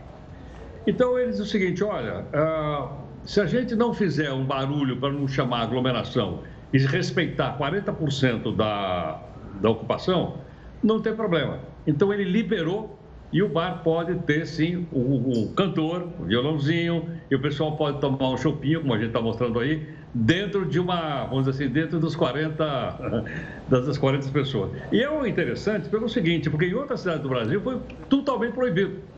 Então 0.87 1.18
ele 1.18 1.30
diz 1.30 1.40
o 1.40 1.47
seguinte: 1.47 1.83
olha, 1.83 2.26
uh, 2.35 3.08
se 3.28 3.42
a 3.42 3.44
gente 3.44 3.76
não 3.76 3.92
fizer 3.92 4.32
um 4.32 4.42
barulho 4.42 4.97
para 4.97 5.12
não 5.12 5.28
chamar 5.28 5.61
aglomeração 5.61 6.44
e 6.73 6.78
respeitar 6.78 7.58
40% 7.58 8.56
da, 8.56 9.23
da 9.61 9.68
ocupação, 9.68 10.38
não 10.82 10.99
tem 10.99 11.14
problema. 11.14 11.58
Então 11.87 12.11
ele 12.11 12.25
liberou 12.25 12.99
e 13.30 13.42
o 13.42 13.49
bar 13.50 13.82
pode 13.85 14.14
ter 14.20 14.47
sim 14.47 14.87
o, 14.90 15.44
o 15.44 15.52
cantor, 15.52 16.08
o 16.18 16.25
violãozinho, 16.25 17.06
e 17.30 17.35
o 17.35 17.38
pessoal 17.42 17.76
pode 17.76 18.00
tomar 18.00 18.30
um 18.30 18.37
chopinho, 18.38 18.80
como 18.80 18.94
a 18.94 18.97
gente 18.97 19.08
está 19.08 19.20
mostrando 19.20 19.61
aí, 19.61 19.87
dentro 20.14 20.64
de 20.64 20.80
uma, 20.80 21.26
vamos 21.26 21.44
dizer 21.44 21.64
assim, 21.64 21.70
dentro 21.70 22.00
dos 22.00 22.16
40, 22.16 23.25
das 23.68 23.99
40 23.99 24.26
pessoas. 24.30 24.70
E 24.90 25.02
é 25.02 25.28
interessante 25.28 25.87
pelo 25.90 26.08
seguinte, 26.08 26.49
porque 26.49 26.64
em 26.64 26.73
outras 26.73 27.00
cidades 27.00 27.23
do 27.23 27.28
Brasil 27.28 27.61
foi 27.61 27.78
totalmente 28.08 28.54
proibido. 28.54 29.18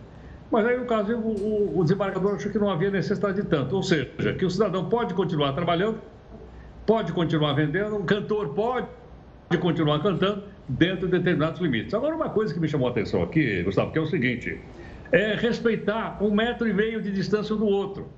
Mas 0.51 0.67
aí, 0.67 0.77
no 0.77 0.85
caso, 0.85 1.17
o, 1.17 1.79
o 1.79 1.83
desembargador 1.83 2.35
achou 2.35 2.51
que 2.51 2.59
não 2.59 2.71
havia 2.71 2.91
necessidade 2.91 3.41
de 3.41 3.47
tanto. 3.47 3.77
Ou 3.77 3.83
seja, 3.83 4.35
que 4.37 4.45
o 4.45 4.51
cidadão 4.51 4.89
pode 4.89 5.15
continuar 5.15 5.53
trabalhando, 5.53 6.01
pode 6.85 7.13
continuar 7.13 7.53
vendendo, 7.53 7.97
o 7.97 8.05
cantor 8.05 8.49
pode 8.49 8.89
continuar 9.61 10.01
cantando 10.01 10.45
dentro 10.69 11.07
de 11.07 11.19
determinados 11.19 11.61
limites. 11.61 11.95
Agora, 11.95 12.15
uma 12.15 12.31
coisa 12.31 12.53
que 12.53 12.59
me 12.59 12.69
chamou 12.69 12.89
a 12.89 12.91
atenção 12.91 13.23
aqui, 13.23 13.63
Gustavo, 13.63 13.93
que 13.93 13.99
é 13.99 14.03
o 14.03 14.07
seguinte: 14.07 14.61
é 15.13 15.35
respeitar 15.35 16.19
um 16.21 16.33
metro 16.33 16.69
e 16.69 16.73
meio 16.73 17.01
de 17.01 17.13
distância 17.13 17.55
do 17.55 17.67
outro. 17.67 18.09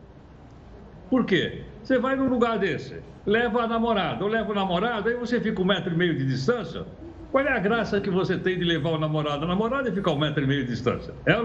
Por 1.10 1.26
quê? 1.26 1.62
Você 1.82 1.98
vai 1.98 2.16
num 2.16 2.28
lugar 2.28 2.58
desse, 2.58 3.00
leva 3.26 3.62
a 3.62 3.66
namorada 3.66 4.24
ou 4.24 4.30
leva 4.30 4.50
o 4.50 4.54
namorado, 4.54 5.10
aí 5.10 5.14
você 5.16 5.38
fica 5.38 5.60
um 5.60 5.64
metro 5.64 5.92
e 5.92 5.96
meio 5.96 6.16
de 6.16 6.24
distância. 6.24 6.86
Qual 7.30 7.44
é 7.44 7.52
a 7.52 7.58
graça 7.58 8.00
que 8.00 8.10
você 8.10 8.38
tem 8.38 8.58
de 8.58 8.64
levar 8.64 8.90
o 8.90 8.98
namorado 8.98 9.44
a 9.44 9.48
namorada 9.48 9.88
e 9.88 9.92
ficar 9.92 10.12
um 10.12 10.18
metro 10.18 10.42
e 10.44 10.46
meio 10.46 10.64
de 10.64 10.70
distância? 10.70 11.14
É 11.26 11.36
ou 11.36 11.44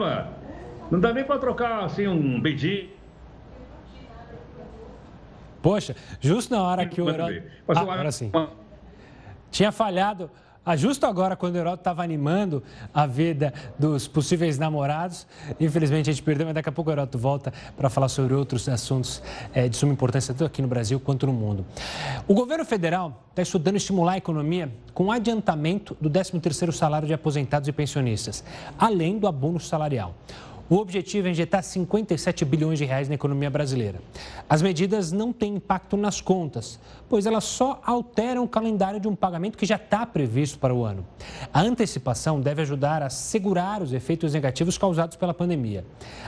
não 0.90 1.00
dá 1.00 1.14
nem 1.14 1.24
para 1.24 1.40
trocar 1.40 1.84
assim 1.84 2.08
um 2.08 2.40
beijinho. 2.42 2.90
Poxa, 5.62 5.96
justo 6.20 6.54
na 6.54 6.62
hora 6.62 6.86
que 6.86 7.02
o 7.02 7.10
Herói... 7.10 7.44
Ah, 7.68 7.80
agora 7.80 8.12
sim. 8.12 8.32
Tinha 9.52 9.72
falhado 9.72 10.30
ah, 10.70 10.76
justo 10.76 11.06
agora, 11.06 11.34
quando 11.34 11.56
o 11.56 11.60
Heródoto 11.60 11.80
estava 11.80 12.04
animando 12.04 12.62
a 12.94 13.06
vida 13.08 13.54
dos 13.80 14.06
possíveis 14.06 14.60
namorados, 14.60 15.26
infelizmente 15.62 16.10
a 16.10 16.14
gente 16.14 16.22
perdeu, 16.22 16.46
mas 16.46 16.56
daqui 16.56 16.68
a 16.68 16.74
pouco 16.74 16.90
o 16.90 16.94
Heródoto 16.94 17.18
volta 17.18 17.54
para 17.78 17.90
falar 17.90 18.10
sobre 18.10 18.34
outros 18.34 18.68
assuntos 18.68 19.24
é, 19.54 19.70
de 19.70 19.78
suma 19.78 19.94
importância, 19.94 20.34
tanto 20.34 20.44
aqui 20.44 20.62
no 20.62 20.68
Brasil 20.68 21.00
quanto 21.00 21.26
no 21.26 21.32
mundo. 21.32 21.66
O 22.28 22.34
governo 22.34 22.66
federal 22.66 23.24
está 23.30 23.42
estudando 23.44 23.78
estimular 23.78 24.16
a 24.16 24.18
economia 24.18 24.70
com 24.94 25.10
adiantamento 25.10 25.96
do 26.02 26.10
13º 26.10 26.74
salário 26.74 27.08
de 27.08 27.14
aposentados 27.14 27.70
e 27.70 27.72
pensionistas, 27.72 28.44
além 28.78 29.18
do 29.18 29.26
abono 29.26 29.62
salarial. 29.62 30.16
O 30.70 30.76
objetivo 30.76 31.30
é 31.30 31.32
injetar 31.32 31.64
57 31.64 32.44
bilhões 32.44 32.78
de 32.78 32.84
reais 32.84 33.08
na 33.08 33.16
economia 33.16 33.50
brasileira. 33.50 34.02
As 34.50 34.62
medidas 34.62 35.14
não 35.14 35.32
têm 35.32 35.56
impacto 35.56 35.96
nas 35.96 36.20
contas, 36.20 36.78
pois 37.08 37.26
elas 37.26 37.46
só 37.46 37.80
alteram 37.86 38.44
o 38.44 38.48
calendário 38.50 39.00
de 39.00 39.08
um 39.08 39.16
pagamento 39.16 39.58
que 39.58 39.66
já 39.66 39.78
está 39.78 40.06
previsto 40.06 40.60
para 40.60 40.76
o 40.76 40.84
ano. 40.84 41.06
A 41.54 41.62
antecipação 41.62 42.42
deve 42.42 42.64
ajudar 42.64 43.02
a 43.02 43.10
segurar 43.10 43.82
os 43.82 43.94
efeitos 43.94 44.34
negativos 44.34 44.78
causados 44.78 45.16
pela 45.16 45.34
pandemia. 45.34 45.86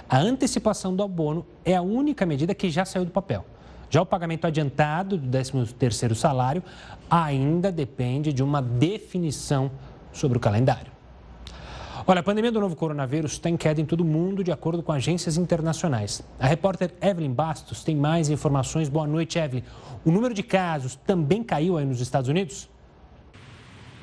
A 0.08 0.17
antecipação 0.19 0.96
do 0.96 1.03
abono 1.03 1.46
é 1.65 1.75
a 1.75 1.81
única 1.81 2.25
medida 2.25 2.55
que 2.55 2.69
já 2.69 2.86
saiu 2.86 3.03
do 3.03 3.12
papel. 3.12 3.46
Já 3.89 4.01
o 4.01 4.05
pagamento 4.05 4.48
adiantado 4.48 5.17
do 5.17 5.38
13º 5.38 6.15
salário 6.15 6.63
ainda 7.10 7.74
depende 7.74 8.31
de 8.31 8.41
uma 8.41 8.62
definição 8.62 9.69
sobre 10.13 10.38
o 10.38 10.41
calendário. 10.41 10.99
Olha, 12.10 12.22
a 12.22 12.24
pandemia 12.24 12.51
do 12.51 12.60
novo 12.60 12.75
coronavírus 12.75 13.34
está 13.34 13.51
em 13.51 13.56
queda 13.56 13.80
em 13.80 13.86
todo 13.86 14.01
o 14.01 14.04
mundo, 14.04 14.44
de 14.44 14.51
acordo 14.51 14.82
com 14.82 14.92
agências 14.92 15.38
internacionais. 15.38 16.24
A 16.39 16.48
repórter 16.48 16.92
Evelyn 17.00 17.32
Bastos 17.32 17.84
tem 17.84 17.96
mais 17.96 18.32
informações. 18.32 18.89
Boa 18.89 19.06
noite, 19.06 19.38
Evelyn. 19.38 19.62
O 20.04 20.10
número 20.10 20.34
de 20.34 20.42
casos 20.42 20.96
também 20.96 21.44
caiu 21.44 21.78
aí 21.78 21.86
nos 21.86 22.01
Estados 22.01 22.28
Unidos? 22.28 22.68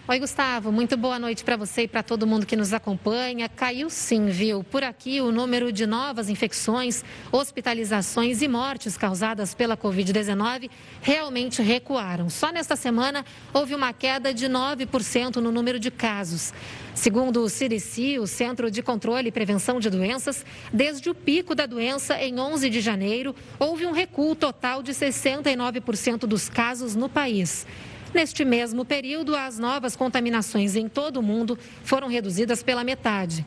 Oi, 0.09 0.21
Gustavo. 0.21 0.71
Muito 0.71 0.97
boa 0.97 1.19
noite 1.19 1.43
para 1.43 1.57
você 1.57 1.83
e 1.83 1.89
para 1.89 2.01
todo 2.01 2.29
mundo 2.29 2.47
que 2.47 2.55
nos 2.55 2.73
acompanha. 2.73 3.49
Caiu 3.49 3.91
sim, 3.91 4.27
viu? 4.27 4.63
Por 4.63 4.85
aqui, 4.85 5.21
o 5.21 5.33
número 5.33 5.73
de 5.73 5.85
novas 5.85 6.29
infecções, 6.29 7.05
hospitalizações 7.33 8.41
e 8.41 8.47
mortes 8.47 8.97
causadas 8.97 9.53
pela 9.53 9.77
Covid-19 9.77 10.71
realmente 11.03 11.61
recuaram. 11.61 12.31
Só 12.31 12.53
nesta 12.53 12.77
semana, 12.77 13.27
houve 13.53 13.75
uma 13.75 13.93
queda 13.93 14.33
de 14.33 14.47
9% 14.47 15.39
no 15.39 15.51
número 15.51 15.81
de 15.81 15.91
casos. 15.91 16.55
Segundo 16.95 17.43
o 17.43 17.49
CDC, 17.49 18.21
o 18.21 18.29
Centro 18.29 18.71
de 18.71 18.85
Controle 18.85 19.31
e 19.31 19.33
Prevenção 19.33 19.81
de 19.81 19.91
Doenças, 19.91 20.47
desde 20.73 21.11
o 21.11 21.17
pico 21.17 21.53
da 21.53 21.67
doença 21.67 22.17
em 22.23 22.39
11 22.39 22.71
de 22.71 22.81
janeiro, 22.81 23.35
houve 23.59 23.85
um 23.85 23.91
recuo 23.91 24.37
total 24.37 24.85
de 24.85 24.93
69% 24.93 26.27
dos 26.27 26.49
casos 26.49 26.95
no 26.95 27.09
país. 27.09 27.67
Neste 28.17 28.47
mesmo 28.47 28.83
período, 28.83 29.37
as 29.37 29.59
novas 29.59 29.95
contaminações 29.95 30.75
em 30.75 30.89
todo 30.89 31.19
o 31.19 31.23
mundo 31.23 31.59
foram 31.85 32.09
reduzidas 32.09 32.63
pela 32.63 32.83
metade. 32.83 33.45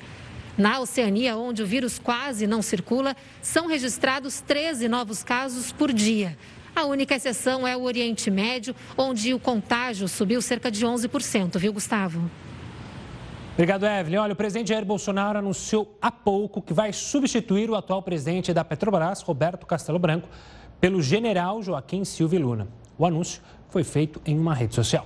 Na 0.56 0.80
Oceania, 0.80 1.36
onde 1.36 1.64
o 1.64 1.66
vírus 1.66 1.98
quase 1.98 2.46
não 2.46 2.62
circula, 2.62 3.16
são 3.42 3.66
registrados 3.66 4.42
13 4.42 4.88
novos 4.88 5.24
casos 5.24 5.72
por 5.72 5.92
dia. 5.92 6.38
A 6.76 6.86
única 6.86 7.16
exceção 7.16 7.68
é 7.68 7.76
o 7.76 7.82
Oriente 7.82 8.30
Médio, 8.30 8.76
onde 8.96 9.34
o 9.34 9.40
contágio 9.40 10.08
subiu 10.08 10.40
cerca 10.40 10.70
de 10.70 10.86
11%, 10.86 11.58
viu, 11.58 11.74
Gustavo? 11.74 12.30
Obrigado, 13.54 13.88
Evelyn. 13.88 14.20
Olha, 14.20 14.34
o 14.34 14.36
presidente 14.36 14.68
Jair 14.68 14.86
Bolsonaro 14.86 15.40
anunciou 15.40 15.98
há 16.00 16.12
pouco 16.12 16.62
que 16.62 16.76
vai 16.76 16.94
substituir 16.94 17.72
o 17.72 17.76
atual 17.76 18.04
presidente 18.04 18.54
da 18.54 18.64
Petrobras, 18.64 19.24
Roberto 19.24 19.66
Castelo 19.66 19.98
Branco, 19.98 20.30
pelo 20.80 21.02
general 21.02 21.60
Joaquim 21.64 22.06
Silva 22.06 22.38
Luna. 22.38 22.68
O 23.00 23.06
anúncio 23.06 23.42
foi 23.70 23.84
feito 23.84 24.22
em 24.26 24.38
uma 24.38 24.54
rede 24.54 24.76
social. 24.76 25.06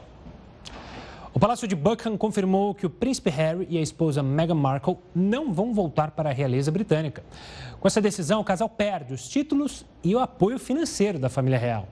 O 1.36 1.40
Palácio 1.40 1.68
de 1.68 1.76
Buckingham 1.76 2.16
confirmou 2.16 2.76
que 2.76 2.86
o 2.86 2.90
príncipe 2.92 3.32
Harry 3.32 3.66
e 3.68 3.78
a 3.80 3.82
esposa 3.82 4.22
Meghan 4.22 4.54
Markle 4.54 4.98
não 5.16 5.52
vão 5.52 5.74
voltar 5.74 6.12
para 6.12 6.30
a 6.30 6.34
realeza 6.34 6.72
britânica. 6.72 7.24
Com 7.80 7.88
essa 7.88 8.00
decisão, 8.00 8.40
o 8.40 8.44
casal 8.44 8.70
perde 8.70 9.16
os 9.16 9.28
títulos 9.28 9.84
e 10.04 10.14
o 10.16 10.20
apoio 10.20 10.60
financeiro 10.60 11.18
da 11.18 11.30
família 11.30 11.58
real. 11.58 11.88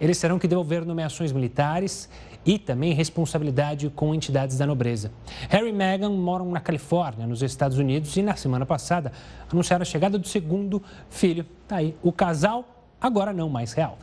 Eles 0.00 0.18
terão 0.18 0.40
que 0.40 0.48
devolver 0.48 0.84
nomeações 0.84 1.30
militares 1.30 2.08
e 2.44 2.58
também 2.58 2.92
responsabilidade 2.92 3.88
com 3.90 4.12
entidades 4.12 4.58
da 4.58 4.66
nobreza. 4.66 5.12
Harry 5.48 5.68
e 5.68 5.72
Meghan 5.72 6.10
moram 6.10 6.50
na 6.50 6.58
Califórnia, 6.58 7.28
nos 7.28 7.42
Estados 7.42 7.78
Unidos, 7.78 8.16
e 8.16 8.22
na 8.22 8.34
semana 8.34 8.66
passada 8.66 9.12
anunciaram 9.48 9.82
a 9.82 9.86
chegada 9.86 10.18
do 10.18 10.26
segundo 10.26 10.82
filho. 11.08 11.46
Tá 11.68 11.76
aí, 11.76 11.94
o 12.02 12.10
casal 12.10 12.64
agora 13.00 13.32
não 13.32 13.48
mais 13.48 13.72
real. 13.72 13.96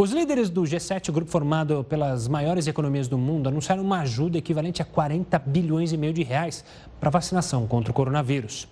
Os 0.00 0.12
líderes 0.12 0.48
do 0.48 0.62
G7, 0.62 1.10
grupo 1.10 1.28
formado 1.28 1.82
pelas 1.82 2.28
maiores 2.28 2.68
economias 2.68 3.08
do 3.08 3.18
mundo, 3.18 3.48
anunciaram 3.48 3.82
uma 3.82 3.98
ajuda 4.02 4.38
equivalente 4.38 4.80
a 4.80 4.84
40 4.84 5.36
bilhões 5.40 5.92
e 5.92 5.96
meio 5.96 6.12
de 6.12 6.22
reais 6.22 6.64
para 7.00 7.10
vacinação 7.10 7.66
contra 7.66 7.90
o 7.90 7.94
coronavírus. 7.94 8.68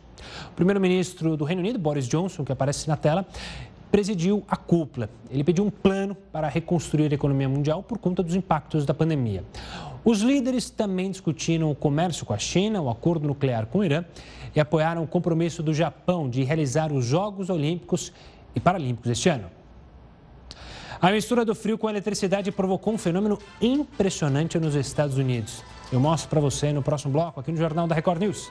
O 0.52 0.52
primeiro-ministro 0.54 1.36
do 1.36 1.44
Reino 1.44 1.62
Unido, 1.62 1.80
Boris 1.80 2.06
Johnson, 2.06 2.44
que 2.44 2.52
aparece 2.52 2.86
na 2.86 2.96
tela, 2.96 3.26
presidiu 3.90 4.44
a 4.46 4.54
cúpula. 4.54 5.10
Ele 5.28 5.42
pediu 5.42 5.64
um 5.64 5.70
plano 5.70 6.16
para 6.30 6.46
reconstruir 6.46 7.10
a 7.10 7.16
economia 7.16 7.48
mundial 7.48 7.82
por 7.82 7.98
conta 7.98 8.22
dos 8.22 8.36
impactos 8.36 8.86
da 8.86 8.94
pandemia. 8.94 9.42
Os 10.04 10.20
líderes 10.20 10.70
também 10.70 11.10
discutiram 11.10 11.72
o 11.72 11.74
comércio 11.74 12.24
com 12.24 12.34
a 12.34 12.38
China, 12.38 12.80
o 12.80 12.88
acordo 12.88 13.26
nuclear 13.26 13.66
com 13.66 13.80
o 13.80 13.84
Irã 13.84 14.04
e 14.54 14.60
apoiaram 14.60 15.02
o 15.02 15.08
compromisso 15.08 15.60
do 15.60 15.74
Japão 15.74 16.30
de 16.30 16.44
realizar 16.44 16.92
os 16.92 17.04
Jogos 17.04 17.50
Olímpicos 17.50 18.12
e 18.54 18.60
Paralímpicos 18.60 19.10
este 19.10 19.28
ano. 19.28 19.55
A 21.00 21.10
mistura 21.10 21.44
do 21.44 21.54
frio 21.54 21.76
com 21.76 21.86
a 21.86 21.90
eletricidade 21.90 22.50
provocou 22.50 22.94
um 22.94 22.98
fenômeno 22.98 23.38
impressionante 23.60 24.58
nos 24.58 24.74
Estados 24.74 25.18
Unidos. 25.18 25.62
Eu 25.92 26.00
mostro 26.00 26.28
para 26.28 26.40
você 26.40 26.72
no 26.72 26.82
próximo 26.82 27.12
bloco, 27.12 27.38
aqui 27.38 27.52
no 27.52 27.58
Jornal 27.58 27.86
da 27.86 27.94
Record 27.94 28.20
News. 28.20 28.50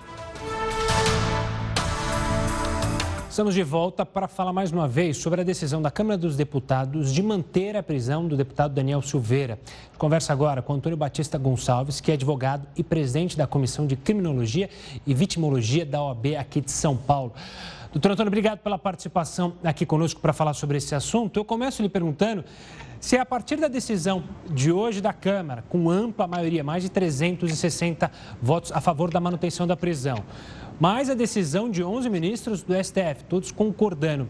Estamos 3.28 3.54
de 3.54 3.64
volta 3.64 4.06
para 4.06 4.30
falar 4.30 4.54
mais 4.54 4.72
uma 4.72 4.88
vez 4.88 5.18
sobre 5.18 5.42
a 5.42 5.44
decisão 5.44 5.82
da 5.82 5.92
Câmara 5.92 6.18
dos 6.18 6.38
Deputados 6.38 7.14
de 7.14 7.22
manter 7.22 7.76
a 7.76 7.84
prisão 7.84 8.26
do 8.26 8.38
deputado 8.38 8.74
Daniel 8.74 9.02
Silveira. 9.02 9.60
Conversa 9.98 10.32
agora 10.32 10.62
com 10.62 10.74
Antônio 10.74 10.98
Batista 10.98 11.38
Gonçalves, 11.38 12.00
que 12.00 12.12
é 12.12 12.14
advogado 12.14 12.66
e 12.78 12.84
presidente 12.84 13.36
da 13.36 13.46
Comissão 13.46 13.86
de 13.86 13.98
Criminologia 13.98 14.70
e 15.06 15.14
Vitimologia 15.14 15.86
da 15.86 16.02
OAB 16.02 16.38
aqui 16.40 16.62
de 16.62 16.72
São 16.72 16.96
Paulo. 16.96 17.34
Doutor 17.96 18.12
Antônio, 18.12 18.28
obrigado 18.28 18.60
pela 18.60 18.78
participação 18.78 19.54
aqui 19.64 19.86
conosco 19.86 20.20
para 20.20 20.34
falar 20.34 20.54
sobre 20.54 20.78
esse 20.78 20.94
assunto. 20.94 21.40
Eu 21.40 21.46
começo 21.46 21.82
lhe 21.82 21.88
perguntando 21.88 22.44
se 23.00 23.16
é 23.16 23.22
a 23.22 23.26
partir 23.26 23.56
da 23.56 23.70
decisão 23.70 24.22
de 24.50 24.70
hoje 24.70 25.00
da 25.00 25.14
Câmara, 25.14 25.64
com 25.70 25.90
ampla 25.90 26.28
maioria, 26.28 26.62
mais 26.62 26.84
de 26.84 26.90
360 26.90 28.12
votos 28.42 28.74
a 28.74 28.82
favor 28.82 29.10
da 29.10 29.22
manutenção 29.22 29.66
da 29.66 29.78
prisão, 29.78 30.26
mais 30.78 31.10
a 31.10 31.14
decisão 31.14 31.70
de 31.70 31.86
11 31.86 32.10
ministros 32.10 32.64
do 32.64 32.74
STF, 32.74 33.24
todos 33.30 33.50
concordando, 33.50 34.28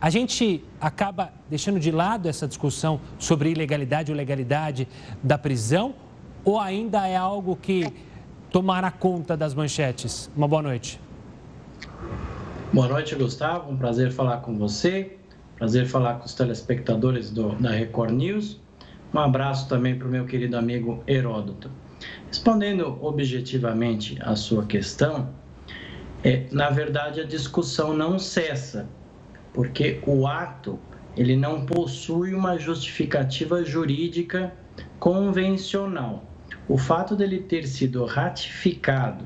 a 0.00 0.08
gente 0.08 0.64
acaba 0.80 1.34
deixando 1.50 1.78
de 1.78 1.90
lado 1.90 2.30
essa 2.30 2.48
discussão 2.48 2.98
sobre 3.18 3.50
ilegalidade 3.50 4.10
ou 4.10 4.16
legalidade 4.16 4.88
da 5.22 5.36
prisão 5.36 5.94
ou 6.42 6.58
ainda 6.58 7.06
é 7.06 7.14
algo 7.14 7.56
que 7.56 7.92
tomará 8.50 8.90
conta 8.90 9.36
das 9.36 9.52
manchetes? 9.52 10.30
Uma 10.34 10.48
boa 10.48 10.62
noite. 10.62 10.98
Boa 12.72 12.86
noite, 12.86 13.16
Gustavo. 13.16 13.68
Um 13.68 13.76
prazer 13.76 14.12
falar 14.12 14.42
com 14.42 14.56
você. 14.56 15.16
Prazer 15.56 15.86
falar 15.86 16.20
com 16.20 16.26
os 16.26 16.34
telespectadores 16.34 17.28
do, 17.28 17.48
da 17.56 17.72
Record 17.72 18.12
News. 18.12 18.60
Um 19.12 19.18
abraço 19.18 19.68
também 19.68 19.98
para 19.98 20.06
o 20.06 20.10
meu 20.10 20.24
querido 20.24 20.56
amigo 20.56 21.02
Heródoto. 21.04 21.68
Respondendo 22.28 22.96
objetivamente 23.04 24.16
à 24.22 24.36
sua 24.36 24.66
questão, 24.66 25.30
é, 26.22 26.46
na 26.52 26.70
verdade 26.70 27.20
a 27.20 27.24
discussão 27.24 27.92
não 27.92 28.20
cessa 28.20 28.88
porque 29.52 30.00
o 30.06 30.28
ato 30.28 30.78
ele 31.16 31.34
não 31.34 31.66
possui 31.66 32.36
uma 32.36 32.56
justificativa 32.56 33.64
jurídica 33.64 34.52
convencional. 35.00 36.22
O 36.68 36.78
fato 36.78 37.16
dele 37.16 37.40
ter 37.40 37.66
sido 37.66 38.04
ratificado 38.04 39.24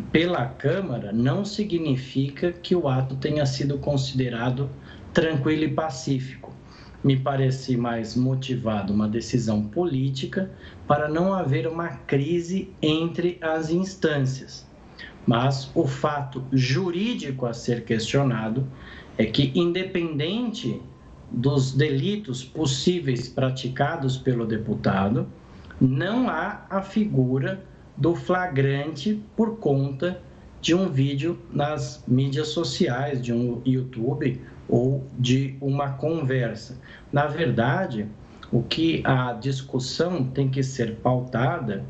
pela 0.00 0.46
Câmara 0.46 1.12
não 1.12 1.44
significa 1.44 2.52
que 2.52 2.74
o 2.74 2.88
ato 2.88 3.16
tenha 3.16 3.44
sido 3.44 3.78
considerado 3.78 4.70
tranquilo 5.12 5.64
e 5.64 5.68
pacífico. 5.68 6.52
Me 7.02 7.16
parece 7.16 7.76
mais 7.76 8.14
motivado 8.14 8.92
uma 8.92 9.08
decisão 9.08 9.62
política 9.62 10.50
para 10.86 11.08
não 11.08 11.34
haver 11.34 11.66
uma 11.66 11.88
crise 11.88 12.70
entre 12.80 13.38
as 13.40 13.70
instâncias. 13.70 14.66
Mas 15.26 15.70
o 15.74 15.86
fato 15.86 16.44
jurídico 16.52 17.46
a 17.46 17.52
ser 17.52 17.84
questionado 17.84 18.66
é 19.18 19.26
que, 19.26 19.52
independente 19.54 20.80
dos 21.30 21.72
delitos 21.72 22.44
possíveis 22.44 23.28
praticados 23.28 24.16
pelo 24.16 24.46
deputado, 24.46 25.26
não 25.80 26.28
há 26.28 26.64
a 26.70 26.82
figura 26.82 27.64
do 28.02 28.16
flagrante 28.16 29.22
por 29.36 29.58
conta 29.58 30.20
de 30.60 30.74
um 30.74 30.88
vídeo 30.88 31.38
nas 31.52 32.02
mídias 32.06 32.48
sociais, 32.48 33.22
de 33.22 33.32
um 33.32 33.62
YouTube 33.64 34.40
ou 34.68 35.06
de 35.16 35.56
uma 35.60 35.90
conversa. 35.90 36.80
Na 37.12 37.28
verdade, 37.28 38.08
o 38.50 38.60
que 38.60 39.02
a 39.04 39.34
discussão 39.34 40.24
tem 40.24 40.48
que 40.48 40.64
ser 40.64 40.96
pautada 40.96 41.84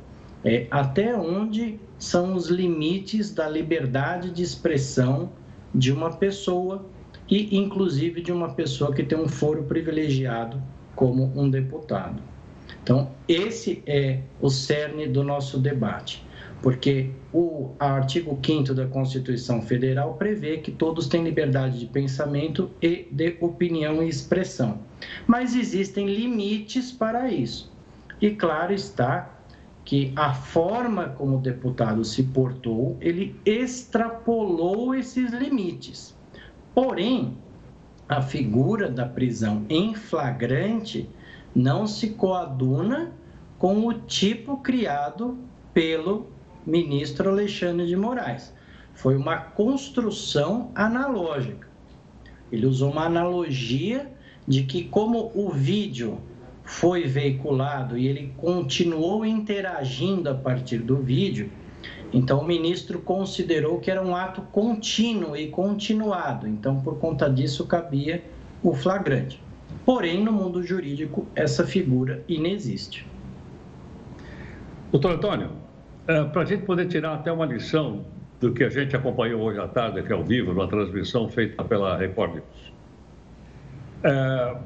é 0.45 0.67
até 0.71 1.17
onde 1.17 1.81
são 1.99 2.35
os 2.35 2.51
limites 2.51 3.33
da 3.33 3.49
liberdade 3.49 4.31
de 4.33 4.43
expressão 4.43 5.31
de 5.75 5.91
uma 5.91 6.11
pessoa 6.11 6.85
e, 7.27 7.57
inclusive, 7.57 8.21
de 8.21 8.33
uma 8.33 8.53
pessoa 8.53 8.93
que 8.93 9.03
tem 9.03 9.17
um 9.17 9.29
foro 9.29 9.63
privilegiado 9.63 10.63
como 10.95 11.33
um 11.35 11.49
deputado. 11.49 12.32
Então, 12.83 13.11
esse 13.29 13.83
é 13.87 14.21
o 14.41 14.51
cerne 14.51 15.07
do 15.07 15.23
nosso 15.23 15.59
debate, 15.59 16.25
porque 16.61 17.11
o 17.33 17.71
artigo 17.79 18.39
5 18.45 18.75
da 18.75 18.87
Constituição 18.87 19.63
Federal 19.63 20.15
prevê 20.15 20.59
que 20.59 20.73
todos 20.73 21.07
têm 21.07 21.23
liberdade 21.23 21.79
de 21.79 21.87
pensamento 21.87 22.71
e 22.83 23.07
de 23.11 23.37
opinião 23.41 24.03
e 24.03 24.09
expressão. 24.09 24.81
Mas 25.27 25.55
existem 25.55 26.07
limites 26.07 26.91
para 26.91 27.31
isso. 27.31 27.71
E 28.21 28.31
claro 28.31 28.73
está 28.73 29.31
que 29.85 30.13
a 30.15 30.33
forma 30.33 31.09
como 31.11 31.37
o 31.37 31.41
deputado 31.41 32.05
se 32.05 32.23
portou, 32.23 32.97
ele 33.01 33.35
extrapolou 33.45 34.95
esses 34.95 35.33
limites. 35.33 36.17
Porém, 36.75 37.37
a 38.09 38.21
figura 38.21 38.89
da 38.89 39.07
prisão 39.07 39.65
em 39.69 39.95
flagrante 39.95 41.09
não 41.55 41.87
se 41.87 42.11
coaduna 42.11 43.13
com 43.59 43.87
o 43.87 43.93
tipo 43.93 44.57
criado 44.59 45.39
pelo 45.73 46.27
ministro 46.67 47.31
Alexandre 47.31 47.87
de 47.87 47.97
Moraes. 47.97 48.53
Foi 48.95 49.17
uma 49.17 49.37
construção 49.37 50.71
analógica. 50.75 51.69
Ele 52.51 52.67
usou 52.67 52.91
uma 52.91 53.07
analogia 53.07 54.13
de 54.47 54.65
que, 54.65 54.85
como 54.85 55.31
o 55.35 55.51
vídeo 55.51 56.19
foi 56.65 57.05
veiculado 57.05 57.97
e 57.99 58.07
ele 58.07 58.33
continuou 58.37 59.25
interagindo 59.25 60.29
a 60.29 60.35
partir 60.35 60.79
do 60.79 60.97
vídeo, 60.97 61.51
então 62.13 62.41
o 62.41 62.47
ministro 62.47 63.01
considerou 63.01 63.81
que 63.81 63.91
era 63.91 64.05
um 64.05 64.15
ato 64.15 64.43
contínuo 64.53 65.37
e 65.37 65.49
continuado. 65.49 66.47
Então, 66.47 66.81
por 66.81 66.99
conta 66.99 67.29
disso, 67.29 67.67
cabia 67.67 68.23
o 68.63 68.75
flagrante. 68.75 69.43
Porém, 69.85 70.23
no 70.23 70.33
mundo 70.33 70.63
jurídico, 70.63 71.27
essa 71.35 71.67
figura 71.67 72.23
inexiste. 72.29 73.07
Doutor 74.91 75.13
Antônio, 75.13 75.51
é, 76.07 76.25
para 76.25 76.43
a 76.43 76.45
gente 76.45 76.65
poder 76.65 76.87
tirar 76.87 77.15
até 77.15 77.33
uma 77.33 77.47
lição 77.47 78.05
do 78.41 78.53
que 78.53 78.65
a 78.65 78.69
gente 78.69 78.95
acompanhou 78.95 79.41
hoje 79.41 79.59
à 79.59 79.69
tarde, 79.69 80.01
aqui 80.01 80.13
ao 80.13 80.23
vivo, 80.23 80.53
numa 80.53 80.69
transmissão 80.69 81.29
feita 81.29 81.63
pela 81.65 81.97
Record 81.97 82.35
News. 82.35 82.73
É, 84.05 84.57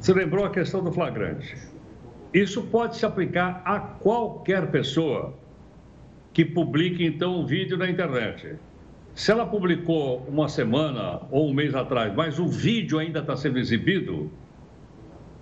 você 0.00 0.12
lembrou 0.12 0.44
a 0.44 0.50
questão 0.50 0.82
do 0.82 0.92
flagrante. 0.92 1.56
Isso 2.32 2.62
pode 2.62 2.96
se 2.96 3.06
aplicar 3.06 3.62
a 3.64 3.78
qualquer 3.78 4.70
pessoa 4.70 5.34
que 6.32 6.44
publique, 6.44 7.06
então, 7.06 7.40
um 7.40 7.46
vídeo 7.46 7.76
na 7.76 7.88
internet. 7.88 8.56
Se 9.14 9.30
ela 9.30 9.46
publicou 9.46 10.24
uma 10.28 10.48
semana 10.48 11.20
ou 11.30 11.48
um 11.48 11.54
mês 11.54 11.74
atrás, 11.74 12.12
mas 12.14 12.38
o 12.38 12.48
vídeo 12.48 12.98
ainda 12.98 13.20
está 13.20 13.36
sendo 13.36 13.58
exibido, 13.58 14.30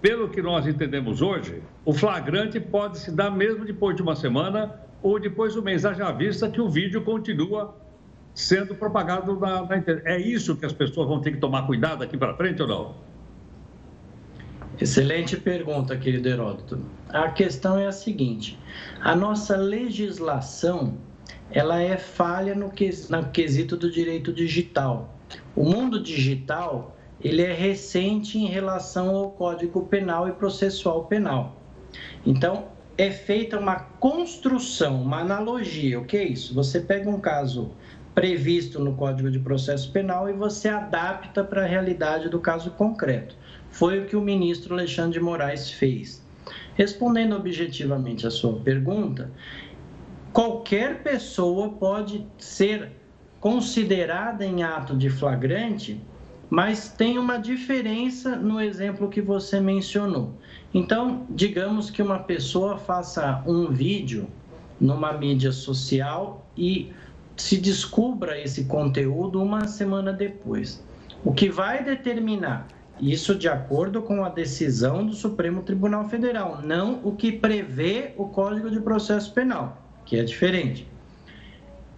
pelo 0.00 0.28
que 0.28 0.42
nós 0.42 0.66
entendemos 0.66 1.22
hoje, 1.22 1.62
o 1.84 1.94
flagrante 1.94 2.60
pode 2.60 2.98
se 2.98 3.10
dar 3.10 3.30
mesmo 3.30 3.64
depois 3.64 3.96
de 3.96 4.02
uma 4.02 4.14
semana 4.14 4.78
ou 5.02 5.18
depois 5.18 5.54
do 5.54 5.62
mês, 5.62 5.84
haja 5.84 6.12
vista 6.12 6.50
que 6.50 6.60
o 6.60 6.68
vídeo 6.68 7.02
continua 7.02 7.74
sendo 8.34 8.74
propagado 8.74 9.38
na, 9.38 9.64
na 9.64 9.76
internet. 9.78 10.06
É 10.06 10.20
isso 10.20 10.56
que 10.56 10.66
as 10.66 10.72
pessoas 10.72 11.08
vão 11.08 11.20
ter 11.20 11.32
que 11.32 11.38
tomar 11.38 11.66
cuidado 11.66 12.02
aqui 12.02 12.16
para 12.16 12.34
frente 12.34 12.60
ou 12.62 12.68
não? 12.68 12.94
Excelente 14.80 15.36
pergunta, 15.36 15.96
querido 15.96 16.28
Heródoto. 16.28 16.80
A 17.08 17.28
questão 17.28 17.78
é 17.78 17.86
a 17.86 17.92
seguinte: 17.92 18.58
a 19.00 19.14
nossa 19.14 19.56
legislação 19.56 20.96
ela 21.52 21.80
é 21.80 21.96
falha 21.96 22.54
no, 22.54 22.66
no 22.66 23.30
quesito 23.30 23.76
do 23.76 23.90
direito 23.90 24.32
digital. 24.32 25.14
O 25.54 25.64
mundo 25.64 26.02
digital 26.02 26.96
ele 27.22 27.42
é 27.42 27.52
recente 27.52 28.36
em 28.36 28.46
relação 28.46 29.14
ao 29.14 29.30
Código 29.30 29.86
Penal 29.86 30.28
e 30.28 30.32
Processual 30.32 31.04
Penal. 31.04 31.56
Então, 32.26 32.66
é 32.98 33.10
feita 33.10 33.58
uma 33.58 33.76
construção, 33.76 35.02
uma 35.02 35.20
analogia. 35.20 36.00
O 36.00 36.04
que 36.04 36.16
é 36.16 36.24
isso? 36.24 36.52
Você 36.54 36.80
pega 36.80 37.08
um 37.08 37.20
caso 37.20 37.70
previsto 38.14 38.78
no 38.78 38.94
Código 38.94 39.30
de 39.30 39.38
Processo 39.38 39.90
Penal 39.90 40.28
e 40.28 40.32
você 40.32 40.68
adapta 40.68 41.42
para 41.42 41.62
a 41.62 41.66
realidade 41.66 42.28
do 42.28 42.40
caso 42.40 42.72
concreto. 42.72 43.36
Foi 43.70 44.00
o 44.00 44.06
que 44.06 44.16
o 44.16 44.20
ministro 44.20 44.74
Alexandre 44.74 45.12
de 45.12 45.20
Moraes 45.20 45.70
fez. 45.70 46.22
Respondendo 46.74 47.36
objetivamente 47.36 48.26
a 48.26 48.30
sua 48.30 48.58
pergunta, 48.60 49.30
qualquer 50.32 51.02
pessoa 51.02 51.70
pode 51.70 52.26
ser 52.38 52.92
considerada 53.40 54.44
em 54.44 54.62
ato 54.62 54.96
de 54.96 55.10
flagrante, 55.10 56.00
mas 56.48 56.88
tem 56.88 57.18
uma 57.18 57.38
diferença 57.38 58.36
no 58.36 58.60
exemplo 58.60 59.08
que 59.08 59.20
você 59.20 59.58
mencionou. 59.60 60.34
Então, 60.72 61.26
digamos 61.30 61.90
que 61.90 62.02
uma 62.02 62.18
pessoa 62.20 62.78
faça 62.78 63.42
um 63.46 63.70
vídeo 63.70 64.28
numa 64.80 65.12
mídia 65.12 65.52
social 65.52 66.46
e 66.56 66.92
se 67.36 67.56
descubra 67.56 68.40
esse 68.40 68.64
conteúdo 68.64 69.42
uma 69.42 69.66
semana 69.66 70.12
depois. 70.12 70.82
O 71.24 71.32
que 71.32 71.48
vai 71.48 71.82
determinar 71.82 72.68
isso 73.00 73.34
de 73.34 73.48
acordo 73.48 74.02
com 74.02 74.24
a 74.24 74.28
decisão 74.28 75.04
do 75.04 75.14
Supremo 75.14 75.62
Tribunal 75.62 76.08
Federal, 76.08 76.60
não 76.62 77.00
o 77.02 77.16
que 77.16 77.32
prevê 77.32 78.12
o 78.16 78.26
Código 78.26 78.70
de 78.70 78.80
Processo 78.80 79.32
Penal, 79.32 79.81
que 80.12 80.18
é 80.18 80.22
diferente. 80.22 80.86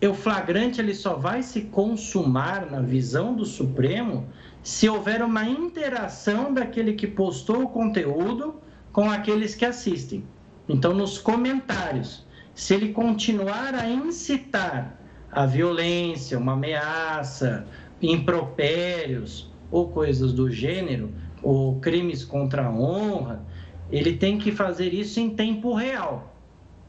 O 0.00 0.14
flagrante 0.14 0.80
ele 0.80 0.94
só 0.94 1.14
vai 1.16 1.42
se 1.42 1.62
consumar 1.62 2.70
na 2.70 2.80
visão 2.80 3.34
do 3.34 3.44
Supremo 3.44 4.28
se 4.62 4.88
houver 4.88 5.20
uma 5.20 5.44
interação 5.44 6.54
daquele 6.54 6.92
que 6.92 7.08
postou 7.08 7.64
o 7.64 7.68
conteúdo 7.68 8.54
com 8.92 9.10
aqueles 9.10 9.56
que 9.56 9.64
assistem. 9.64 10.22
Então, 10.68 10.94
nos 10.94 11.18
comentários, 11.18 12.24
se 12.54 12.74
ele 12.74 12.92
continuar 12.92 13.74
a 13.74 13.90
incitar 13.90 14.96
a 15.32 15.44
violência, 15.44 16.38
uma 16.38 16.52
ameaça, 16.52 17.66
impropérios 18.00 19.50
ou 19.72 19.88
coisas 19.88 20.32
do 20.32 20.48
gênero, 20.48 21.10
ou 21.42 21.80
crimes 21.80 22.24
contra 22.24 22.66
a 22.66 22.70
honra, 22.70 23.44
ele 23.90 24.14
tem 24.14 24.38
que 24.38 24.52
fazer 24.52 24.94
isso 24.94 25.18
em 25.18 25.30
tempo 25.30 25.74
real, 25.74 26.33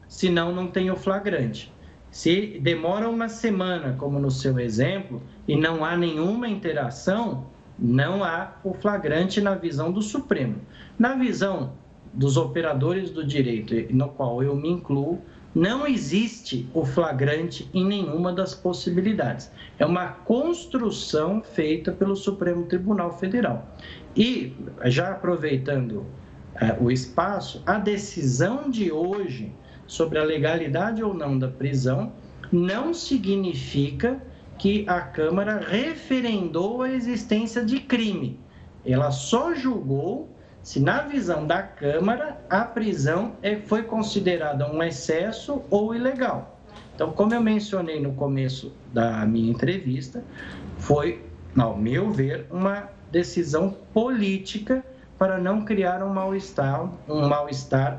senão 0.08 0.54
não 0.54 0.68
tem 0.68 0.90
o 0.90 0.96
flagrante. 0.96 1.72
Se 2.10 2.58
demora 2.62 3.08
uma 3.08 3.28
semana, 3.28 3.94
como 3.98 4.18
no 4.18 4.30
seu 4.30 4.58
exemplo, 4.58 5.22
e 5.46 5.54
não 5.54 5.84
há 5.84 5.96
nenhuma 5.96 6.48
interação, 6.48 7.46
não 7.78 8.24
há 8.24 8.52
o 8.64 8.72
flagrante 8.72 9.40
na 9.40 9.54
visão 9.54 9.92
do 9.92 10.00
Supremo. 10.00 10.56
Na 10.98 11.14
visão 11.14 11.72
dos 12.12 12.36
operadores 12.36 13.10
do 13.10 13.24
direito, 13.24 13.74
no 13.94 14.08
qual 14.08 14.42
eu 14.42 14.56
me 14.56 14.70
incluo, 14.70 15.20
não 15.54 15.86
existe 15.86 16.68
o 16.74 16.84
flagrante 16.84 17.68
em 17.72 17.84
nenhuma 17.84 18.32
das 18.32 18.54
possibilidades. 18.54 19.50
É 19.78 19.86
uma 19.86 20.08
construção 20.08 21.42
feita 21.42 21.92
pelo 21.92 22.14
Supremo 22.14 22.64
Tribunal 22.66 23.18
Federal. 23.18 23.66
E, 24.14 24.54
já 24.84 25.12
aproveitando 25.12 26.00
uh, 26.00 26.06
o 26.82 26.90
espaço, 26.90 27.62
a 27.64 27.78
decisão 27.78 28.70
de 28.70 28.92
hoje 28.92 29.52
sobre 29.86 30.18
a 30.18 30.24
legalidade 30.24 31.02
ou 31.02 31.14
não 31.14 31.38
da 31.38 31.48
prisão 31.48 32.12
não 32.52 32.94
significa 32.94 34.20
que 34.58 34.84
a 34.88 35.00
Câmara 35.00 35.58
referendou 35.58 36.82
a 36.82 36.90
existência 36.90 37.64
de 37.64 37.80
crime. 37.80 38.40
Ela 38.84 39.10
só 39.10 39.54
julgou 39.54 40.30
se, 40.62 40.80
na 40.80 41.02
visão 41.02 41.46
da 41.46 41.62
Câmara, 41.62 42.40
a 42.48 42.62
prisão 42.62 43.36
é, 43.42 43.56
foi 43.56 43.82
considerada 43.82 44.70
um 44.70 44.82
excesso 44.82 45.62
ou 45.70 45.94
ilegal. 45.94 46.58
Então, 46.94 47.12
como 47.12 47.34
eu 47.34 47.40
mencionei 47.40 48.00
no 48.00 48.14
começo 48.14 48.72
da 48.92 49.24
minha 49.26 49.50
entrevista, 49.50 50.24
foi, 50.78 51.22
ao 51.56 51.76
meu 51.76 52.10
ver, 52.10 52.46
uma 52.50 52.88
decisão 53.12 53.76
política 53.92 54.84
para 55.18 55.38
não 55.38 55.64
criar 55.64 56.02
um 56.02 56.12
mal-estar 56.12 56.90
um 57.08 57.28
mal 57.28 57.48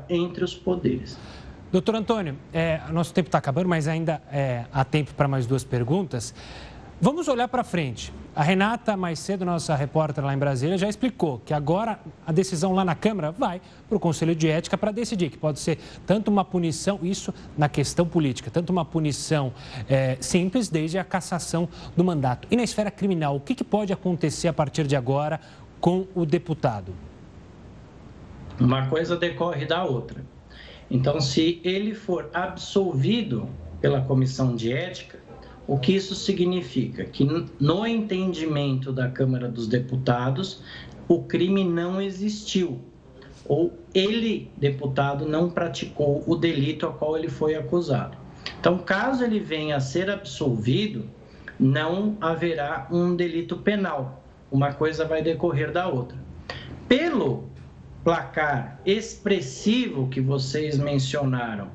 entre 0.08 0.44
os 0.44 0.54
poderes. 0.54 1.16
Doutor 1.70 1.96
Antônio, 1.96 2.34
é, 2.50 2.80
nosso 2.90 3.12
tempo 3.12 3.28
está 3.28 3.36
acabando, 3.36 3.68
mas 3.68 3.86
ainda 3.86 4.22
é, 4.32 4.64
há 4.72 4.84
tempo 4.84 5.12
para 5.12 5.28
mais 5.28 5.46
duas 5.46 5.64
perguntas. 5.64 6.34
Vamos 6.98 7.28
olhar 7.28 7.46
para 7.46 7.62
frente. 7.62 8.12
A 8.34 8.42
Renata, 8.42 8.96
mais 8.96 9.18
cedo, 9.18 9.44
nossa 9.44 9.76
repórter 9.76 10.24
lá 10.24 10.32
em 10.32 10.38
Brasília, 10.38 10.78
já 10.78 10.88
explicou 10.88 11.42
que 11.44 11.52
agora 11.52 12.00
a 12.26 12.32
decisão 12.32 12.72
lá 12.72 12.84
na 12.84 12.94
Câmara 12.94 13.30
vai 13.32 13.60
para 13.86 13.96
o 13.96 14.00
Conselho 14.00 14.34
de 14.34 14.48
Ética 14.48 14.78
para 14.78 14.90
decidir 14.90 15.28
que 15.28 15.36
pode 15.36 15.60
ser 15.60 15.78
tanto 16.06 16.30
uma 16.30 16.44
punição, 16.44 16.98
isso 17.02 17.34
na 17.56 17.68
questão 17.68 18.06
política, 18.06 18.50
tanto 18.50 18.70
uma 18.70 18.84
punição 18.84 19.52
é, 19.88 20.16
simples, 20.20 20.68
desde 20.68 20.98
a 20.98 21.04
cassação 21.04 21.68
do 21.94 22.02
mandato. 22.02 22.48
E 22.50 22.56
na 22.56 22.62
esfera 22.62 22.90
criminal, 22.90 23.36
o 23.36 23.40
que, 23.40 23.54
que 23.54 23.64
pode 23.64 23.92
acontecer 23.92 24.48
a 24.48 24.52
partir 24.52 24.86
de 24.86 24.96
agora 24.96 25.38
com 25.80 26.06
o 26.14 26.24
deputado? 26.24 26.94
Uma 28.58 28.86
coisa 28.86 29.16
decorre 29.16 29.66
da 29.66 29.84
outra. 29.84 30.24
Então, 30.90 31.20
se 31.20 31.60
ele 31.62 31.94
for 31.94 32.30
absolvido 32.32 33.48
pela 33.80 34.00
comissão 34.00 34.56
de 34.56 34.72
ética, 34.72 35.18
o 35.66 35.78
que 35.78 35.92
isso 35.94 36.14
significa? 36.14 37.04
Que 37.04 37.26
no 37.60 37.86
entendimento 37.86 38.90
da 38.90 39.08
Câmara 39.08 39.48
dos 39.48 39.68
Deputados, 39.68 40.62
o 41.06 41.22
crime 41.22 41.62
não 41.62 42.00
existiu, 42.00 42.80
ou 43.46 43.78
ele, 43.94 44.50
deputado, 44.56 45.26
não 45.26 45.50
praticou 45.50 46.24
o 46.26 46.34
delito 46.34 46.86
a 46.86 46.92
qual 46.92 47.16
ele 47.16 47.28
foi 47.28 47.54
acusado. 47.54 48.16
Então, 48.58 48.78
caso 48.78 49.24
ele 49.24 49.38
venha 49.38 49.76
a 49.76 49.80
ser 49.80 50.10
absolvido, 50.10 51.04
não 51.60 52.16
haverá 52.20 52.88
um 52.90 53.14
delito 53.14 53.56
penal. 53.58 54.22
Uma 54.50 54.72
coisa 54.72 55.04
vai 55.04 55.22
decorrer 55.22 55.70
da 55.70 55.86
outra. 55.86 56.16
Pelo 56.88 57.48
placar 58.08 58.80
expressivo 58.86 60.08
que 60.08 60.18
vocês 60.18 60.78
mencionaram 60.78 61.68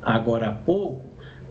agora 0.00 0.50
há 0.50 0.52
pouco, 0.52 1.04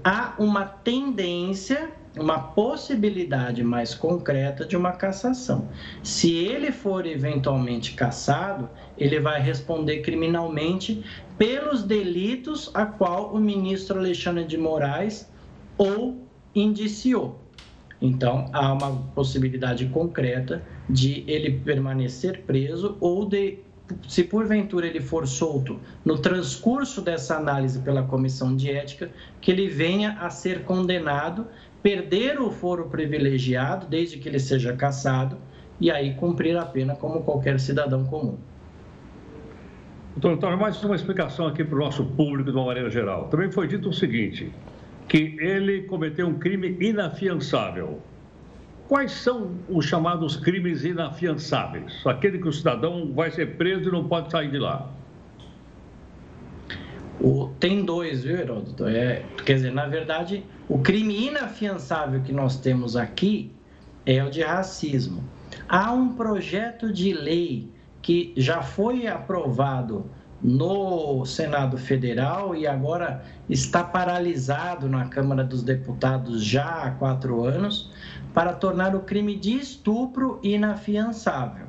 há 0.06 0.36
uma 0.40 0.64
tendência, 0.64 1.92
uma 2.18 2.40
possibilidade 2.40 3.62
mais 3.62 3.94
concreta 3.94 4.66
de 4.66 4.78
uma 4.78 4.94
cassação. 4.94 5.68
Se 6.02 6.34
ele 6.34 6.72
for 6.72 7.06
eventualmente 7.06 7.94
cassado, 7.94 8.70
ele 8.98 9.20
vai 9.20 9.42
responder 9.42 10.00
criminalmente 10.00 11.04
pelos 11.38 11.84
delitos 11.84 12.72
a 12.74 12.86
qual 12.86 13.34
o 13.34 13.38
ministro 13.38 14.00
Alexandre 14.00 14.46
de 14.46 14.58
Moraes 14.58 15.30
ou 15.78 16.26
indiciou. 16.56 17.38
Então, 18.02 18.50
há 18.54 18.72
uma 18.72 18.96
possibilidade 19.14 19.88
concreta 19.88 20.64
de 20.90 21.26
ele 21.28 21.60
permanecer 21.60 22.44
preso 22.44 22.96
ou 23.02 23.26
de 23.26 23.60
se 24.08 24.24
porventura 24.24 24.88
ele 24.88 25.00
for 25.00 25.28
solto 25.28 25.80
no 26.04 26.18
transcurso 26.18 27.02
dessa 27.02 27.36
análise 27.36 27.80
pela 27.80 28.04
comissão 28.04 28.56
de 28.56 28.70
ética, 28.72 29.10
que 29.40 29.52
ele 29.52 29.68
venha 29.68 30.18
a 30.20 30.30
ser 30.30 30.64
condenado, 30.64 31.48
perder 31.82 32.40
o 32.40 32.52
foro 32.52 32.86
privilegiado, 32.90 33.88
desde 33.88 34.18
que 34.18 34.30
ele 34.30 34.40
seja 34.40 34.76
cassado, 34.76 35.38
e 35.80 35.90
aí 35.90 36.14
cumprir 36.14 36.56
a 36.58 36.66
pena 36.66 36.96
como 36.96 37.24
qualquer 37.24 37.60
cidadão 37.60 38.06
comum. 38.06 38.38
Doutor 40.16 40.34
Antônio, 40.34 40.60
mais 40.60 40.84
uma 40.84 40.96
explicação 40.96 41.48
aqui 41.48 41.64
para 41.64 41.76
o 41.76 41.80
nosso 41.80 42.04
público 42.04 42.52
de 42.52 42.58
uma 42.58 42.66
maneira 42.66 42.90
geral. 42.90 43.30
Também 43.30 43.50
foi 43.50 43.68
dito 43.68 43.90
o 43.90 43.94
seguinte, 43.94 44.52
que 45.08 45.38
ele 45.40 45.84
cometeu 45.84 46.28
um 46.28 46.38
crime 46.38 46.78
inafiançável. 46.80 48.00
Quais 48.92 49.14
são 49.14 49.52
os 49.70 49.86
chamados 49.86 50.36
crimes 50.36 50.84
inafiançáveis? 50.84 52.06
Aquele 52.06 52.40
que 52.40 52.50
o 52.50 52.52
cidadão 52.52 53.14
vai 53.14 53.32
ser 53.32 53.56
preso 53.56 53.88
e 53.88 53.92
não 53.94 54.06
pode 54.06 54.30
sair 54.30 54.52
de 54.52 54.60
lá. 54.60 54.92
O, 57.18 57.48
tem 57.58 57.86
dois, 57.86 58.26
viu, 58.26 58.36
Heródoto? 58.36 58.86
É, 58.86 59.24
quer 59.46 59.54
dizer, 59.54 59.72
na 59.72 59.88
verdade, 59.88 60.44
o 60.68 60.80
crime 60.80 61.28
inafiançável 61.28 62.20
que 62.20 62.34
nós 62.34 62.60
temos 62.60 62.98
aqui 62.98 63.50
é 64.06 64.22
o 64.22 64.30
de 64.30 64.42
racismo. 64.42 65.24
Há 65.70 65.94
um 65.94 66.14
projeto 66.14 66.92
de 66.92 67.14
lei 67.14 67.72
que 68.02 68.34
já 68.36 68.62
foi 68.62 69.08
aprovado 69.08 70.06
no 70.44 71.24
Senado 71.26 71.78
Federal 71.78 72.56
e 72.56 72.66
agora 72.66 73.24
está 73.48 73.84
paralisado 73.84 74.90
na 74.90 75.06
Câmara 75.06 75.44
dos 75.44 75.62
Deputados 75.62 76.44
já 76.44 76.84
há 76.84 76.92
quatro 76.92 77.44
anos, 77.46 77.92
para 78.34 78.54
tornar 78.54 78.96
o 78.96 79.02
crime 79.02 79.36
de 79.36 79.54
estupro 79.54 80.40
inafiançável. 80.42 81.68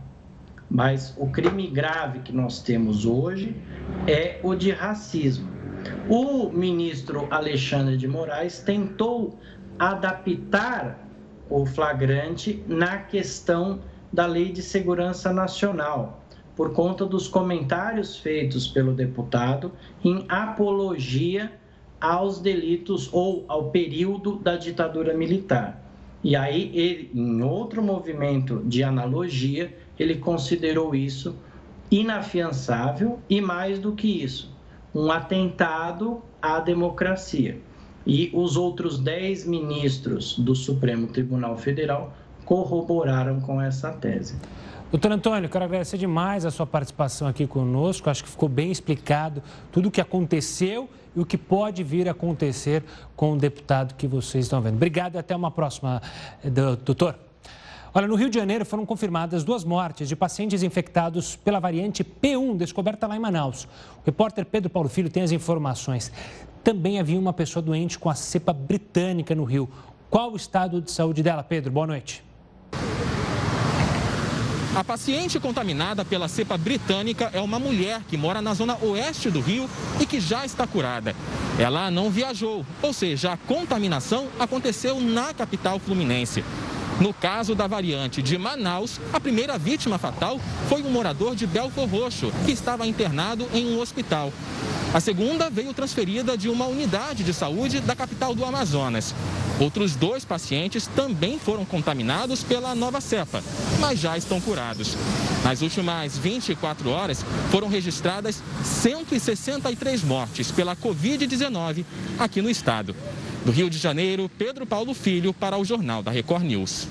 Mas 0.70 1.14
o 1.18 1.27
crime 1.27 1.66
grave 1.66 2.20
que 2.20 2.33
nós 2.33 2.62
temos 2.62 3.05
hoje 3.05 3.55
é 4.07 4.38
o 4.42 4.55
de 4.55 4.70
racismo. 4.70 5.51
O 6.09 6.48
ministro 6.51 7.27
Alexandre 7.31 7.96
de 7.96 8.07
Moraes 8.07 8.61
tentou 8.61 9.38
adaptar 9.79 10.98
o 11.51 11.66
flagrante 11.66 12.64
na 12.66 12.98
questão 12.98 13.81
da 14.12 14.27
Lei 14.27 14.53
de 14.53 14.62
Segurança 14.62 15.33
Nacional, 15.33 16.22
por 16.55 16.72
conta 16.72 17.05
dos 17.05 17.27
comentários 17.27 18.16
feitos 18.16 18.68
pelo 18.68 18.92
deputado 18.92 19.72
em 20.05 20.25
apologia 20.29 21.53
aos 22.01 22.40
delitos 22.40 23.09
ou 23.12 23.44
ao 23.48 23.70
período 23.70 24.37
da 24.37 24.57
ditadura 24.57 25.14
militar. 25.14 25.82
E 26.25 26.37
aí, 26.37 26.71
ele, 26.75 27.11
em 27.15 27.43
outro 27.43 27.83
movimento 27.83 28.63
de 28.65 28.85
analogia, 28.85 29.77
ele 29.99 30.17
considerou 30.17 30.95
isso 30.95 31.37
inafiançável 31.91 33.19
e, 33.29 33.41
mais 33.41 33.79
do 33.79 33.93
que 33.93 34.23
isso, 34.23 34.55
um 34.95 35.11
atentado 35.11 36.23
à 36.41 36.61
democracia. 36.61 37.59
E 38.07 38.31
os 38.33 38.57
outros 38.57 38.99
dez 38.99 39.47
ministros 39.47 40.39
do 40.39 40.55
Supremo 40.55 41.07
Tribunal 41.09 41.57
Federal 41.57 42.15
corroboraram 42.45 43.41
com 43.41 43.61
essa 43.61 43.93
tese. 43.93 44.37
Doutor 44.93 45.11
Antônio, 45.11 45.49
quero 45.49 45.65
agradecer 45.65 45.97
demais 45.97 46.45
a 46.45 46.51
sua 46.51 46.67
participação 46.67 47.27
aqui 47.27 47.47
conosco. 47.47 48.11
Acho 48.11 48.23
que 48.23 48.29
ficou 48.29 48.47
bem 48.47 48.71
explicado 48.71 49.43
tudo 49.73 49.89
o 49.89 49.91
que 49.91 50.03
aconteceu 50.03 50.87
e 51.17 51.21
o 51.21 51.25
que 51.25 51.39
pode 51.39 51.83
vir 51.83 52.09
a 52.09 52.11
acontecer 52.11 52.85
com 53.17 53.33
o 53.33 53.39
deputado 53.39 53.95
que 53.95 54.07
vocês 54.07 54.45
estão 54.45 54.61
vendo. 54.61 54.75
Obrigado 54.75 55.15
e 55.15 55.19
até 55.19 55.35
uma 55.35 55.51
próxima, 55.51 56.03
eh, 56.45 56.51
doutor. 56.51 57.19
Olha, 57.95 58.07
no 58.07 58.15
Rio 58.17 58.29
de 58.29 58.39
Janeiro 58.39 58.67
foram 58.67 58.85
confirmadas 58.85 59.43
duas 59.43 59.65
mortes 59.65 60.11
de 60.11 60.15
pacientes 60.15 60.63
infectados 60.63 61.37
pela 61.37 61.59
variante 61.59 62.05
P1, 62.05 62.59
descoberta 62.59 63.07
lá 63.07 63.17
em 63.17 63.19
Manaus. 63.19 63.65
O 63.65 64.05
repórter 64.05 64.45
Pedro 64.45 64.69
Paulo 64.69 64.91
Filho 64.91 65.09
tem 65.09 65.23
as 65.23 65.33
informações. 65.33 66.13
Também 66.63 67.01
havia 67.01 67.19
uma 67.19 67.33
pessoa 67.33 67.63
doente 67.63 67.99
com 67.99 68.11
a 68.11 68.15
cepa 68.15 68.53
britânica 68.53 69.35
no 69.35 69.45
Rio. 69.45 69.71
Qual 70.11 70.33
o 70.33 70.37
estado 70.37 70.83
de 70.83 70.91
saúde 70.91 71.23
dela, 71.23 71.43
Pedro? 71.43 71.73
Boa 71.73 71.87
noite. 71.87 72.32
A 74.75 74.83
paciente 74.83 75.39
contaminada 75.39 76.03
pela 76.03 76.29
cepa 76.29 76.57
britânica 76.57 77.29
é 77.35 77.41
uma 77.43 77.59
mulher 77.59 78.01
que 78.09 78.17
mora 78.17 78.41
na 78.41 78.55
zona 78.55 78.79
oeste 78.81 79.31
do 79.31 79.39
Rio 79.39 79.69
e 80.01 80.07
que 80.07 80.19
já 80.19 80.47
está 80.47 80.67
curada. 80.67 81.15
Ela 81.59 81.91
não 81.91 82.11
viajou, 82.11 82.65
ou 82.81 82.91
seja, 82.95 83.33
a 83.33 83.37
contaminação 83.37 84.29
aconteceu 84.41 84.99
na 84.99 85.35
capital 85.35 85.79
fluminense. 85.79 86.43
No 86.99 87.13
caso 87.13 87.55
da 87.55 87.67
variante 87.67 88.23
de 88.23 88.39
Manaus, 88.39 88.99
a 89.13 89.21
primeira 89.21 89.59
vítima 89.59 89.99
fatal 89.99 90.41
foi 90.71 90.83
um 90.83 90.91
morador 90.91 91.37
de 91.37 91.47
Belfor 91.47 91.87
Roxo, 91.87 92.33
que 92.47 92.53
estava 92.53 92.87
internado 92.87 93.47
em 93.53 93.75
um 93.75 93.79
hospital. 93.79 94.33
A 94.95 95.01
segunda 95.01 95.49
veio 95.49 95.73
transferida 95.73 96.37
de 96.37 96.51
uma 96.51 96.67
unidade 96.67 97.25
de 97.25 97.33
saúde 97.33 97.81
da 97.81 97.97
capital 97.97 98.35
do 98.35 98.45
Amazonas. 98.45 99.15
Outros 99.59 99.97
dois 99.97 100.23
pacientes 100.23 100.87
também 100.87 101.39
foram 101.39 101.65
contaminados 101.65 102.43
pela 102.43 102.75
nova 102.75 103.01
cepa, 103.01 103.43
mas 103.81 103.99
já 103.99 104.19
estão 104.19 104.39
curados. 104.39 104.95
Nas 105.43 105.63
últimas 105.63 106.19
24 106.19 106.91
horas, 106.91 107.25
foram 107.51 107.69
registradas 107.69 108.43
163 108.63 110.03
mortes 110.03 110.51
pela 110.51 110.77
Covid-19 110.77 111.87
aqui 112.19 112.43
no 112.43 112.51
estado. 112.51 112.95
Do 113.47 113.51
Rio 113.51 113.71
de 113.71 113.79
Janeiro, 113.79 114.31
Pedro 114.37 114.67
Paulo 114.67 114.93
Filho 114.93 115.33
para 115.33 115.57
o 115.57 115.65
Jornal 115.65 116.03
da 116.03 116.11
Record 116.11 116.45
News. 116.45 116.87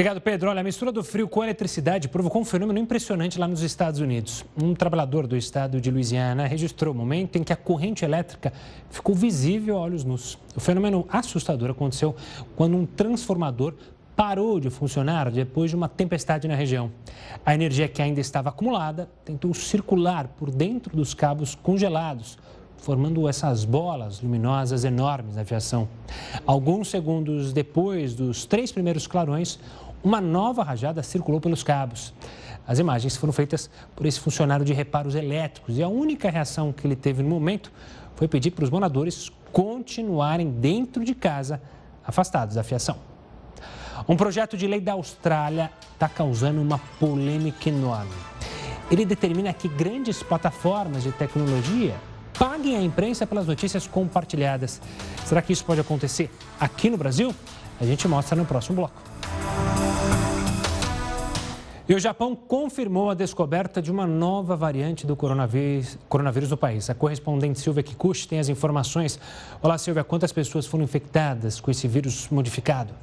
Obrigado, 0.00 0.18
Pedro. 0.18 0.48
Olha, 0.48 0.60
a 0.60 0.64
mistura 0.64 0.90
do 0.90 1.04
frio 1.04 1.28
com 1.28 1.42
a 1.42 1.44
eletricidade 1.44 2.08
provocou 2.08 2.40
um 2.40 2.44
fenômeno 2.44 2.78
impressionante 2.78 3.38
lá 3.38 3.46
nos 3.46 3.60
Estados 3.60 4.00
Unidos. 4.00 4.42
Um 4.56 4.74
trabalhador 4.74 5.26
do 5.26 5.36
estado 5.36 5.78
de 5.78 5.90
Louisiana 5.90 6.46
registrou 6.46 6.94
o 6.94 6.96
momento 6.96 7.36
em 7.36 7.44
que 7.44 7.52
a 7.52 7.56
corrente 7.56 8.02
elétrica 8.02 8.50
ficou 8.88 9.14
visível 9.14 9.76
a 9.76 9.80
olhos 9.80 10.02
nus. 10.02 10.38
O 10.56 10.60
fenômeno 10.60 11.06
assustador 11.10 11.68
aconteceu 11.68 12.16
quando 12.56 12.78
um 12.78 12.86
transformador 12.86 13.74
parou 14.16 14.58
de 14.58 14.70
funcionar 14.70 15.30
depois 15.30 15.68
de 15.68 15.76
uma 15.76 15.86
tempestade 15.86 16.48
na 16.48 16.54
região. 16.54 16.90
A 17.44 17.54
energia 17.54 17.86
que 17.86 18.00
ainda 18.00 18.20
estava 18.22 18.48
acumulada 18.48 19.06
tentou 19.22 19.52
circular 19.52 20.28
por 20.28 20.50
dentro 20.50 20.96
dos 20.96 21.12
cabos 21.12 21.54
congelados, 21.54 22.38
formando 22.78 23.28
essas 23.28 23.66
bolas 23.66 24.22
luminosas 24.22 24.84
enormes 24.84 25.34
na 25.34 25.42
aviação. 25.42 25.86
Alguns 26.46 26.88
segundos 26.88 27.52
depois 27.52 28.14
dos 28.14 28.46
três 28.46 28.72
primeiros 28.72 29.06
clarões, 29.06 29.58
uma 30.02 30.20
nova 30.20 30.62
rajada 30.62 31.02
circulou 31.02 31.40
pelos 31.40 31.62
cabos. 31.62 32.12
As 32.66 32.78
imagens 32.78 33.16
foram 33.16 33.32
feitas 33.32 33.70
por 33.96 34.06
esse 34.06 34.20
funcionário 34.20 34.64
de 34.64 34.72
reparos 34.72 35.14
elétricos 35.14 35.76
e 35.76 35.82
a 35.82 35.88
única 35.88 36.30
reação 36.30 36.72
que 36.72 36.86
ele 36.86 36.96
teve 36.96 37.22
no 37.22 37.28
momento 37.28 37.72
foi 38.14 38.28
pedir 38.28 38.50
para 38.52 38.64
os 38.64 38.70
moradores 38.70 39.30
continuarem 39.52 40.50
dentro 40.50 41.04
de 41.04 41.14
casa, 41.14 41.60
afastados 42.06 42.54
da 42.54 42.62
fiação. 42.62 42.96
Um 44.08 44.16
projeto 44.16 44.56
de 44.56 44.66
lei 44.66 44.80
da 44.80 44.92
Austrália 44.92 45.70
está 45.92 46.08
causando 46.08 46.60
uma 46.60 46.78
polêmica 46.98 47.68
enorme. 47.68 48.12
Ele 48.90 49.04
determina 49.04 49.52
que 49.52 49.68
grandes 49.68 50.22
plataformas 50.22 51.02
de 51.02 51.12
tecnologia 51.12 51.94
paguem 52.38 52.76
a 52.76 52.82
imprensa 52.82 53.26
pelas 53.26 53.46
notícias 53.46 53.86
compartilhadas. 53.86 54.80
Será 55.26 55.42
que 55.42 55.52
isso 55.52 55.64
pode 55.64 55.80
acontecer 55.80 56.30
aqui 56.58 56.88
no 56.88 56.96
Brasil? 56.96 57.34
A 57.80 57.84
gente 57.84 58.08
mostra 58.08 58.34
no 58.34 58.44
próximo 58.44 58.76
bloco. 58.76 59.09
E 61.90 61.94
o 61.96 61.98
Japão 61.98 62.36
confirmou 62.36 63.10
a 63.10 63.14
descoberta 63.14 63.82
de 63.82 63.90
uma 63.90 64.06
nova 64.06 64.54
variante 64.54 65.04
do 65.04 65.16
coronavírus, 65.16 65.98
coronavírus 66.08 66.48
no 66.48 66.56
país. 66.56 66.88
A 66.88 66.94
correspondente 66.94 67.58
Silvia 67.58 67.82
Kikuchi 67.82 68.28
tem 68.28 68.38
as 68.38 68.48
informações. 68.48 69.18
Olá, 69.60 69.76
Silvia, 69.76 70.04
quantas 70.04 70.30
pessoas 70.30 70.66
foram 70.66 70.84
infectadas 70.84 71.58
com 71.58 71.68
esse 71.68 71.88
vírus 71.88 72.28
modificado? 72.30 72.94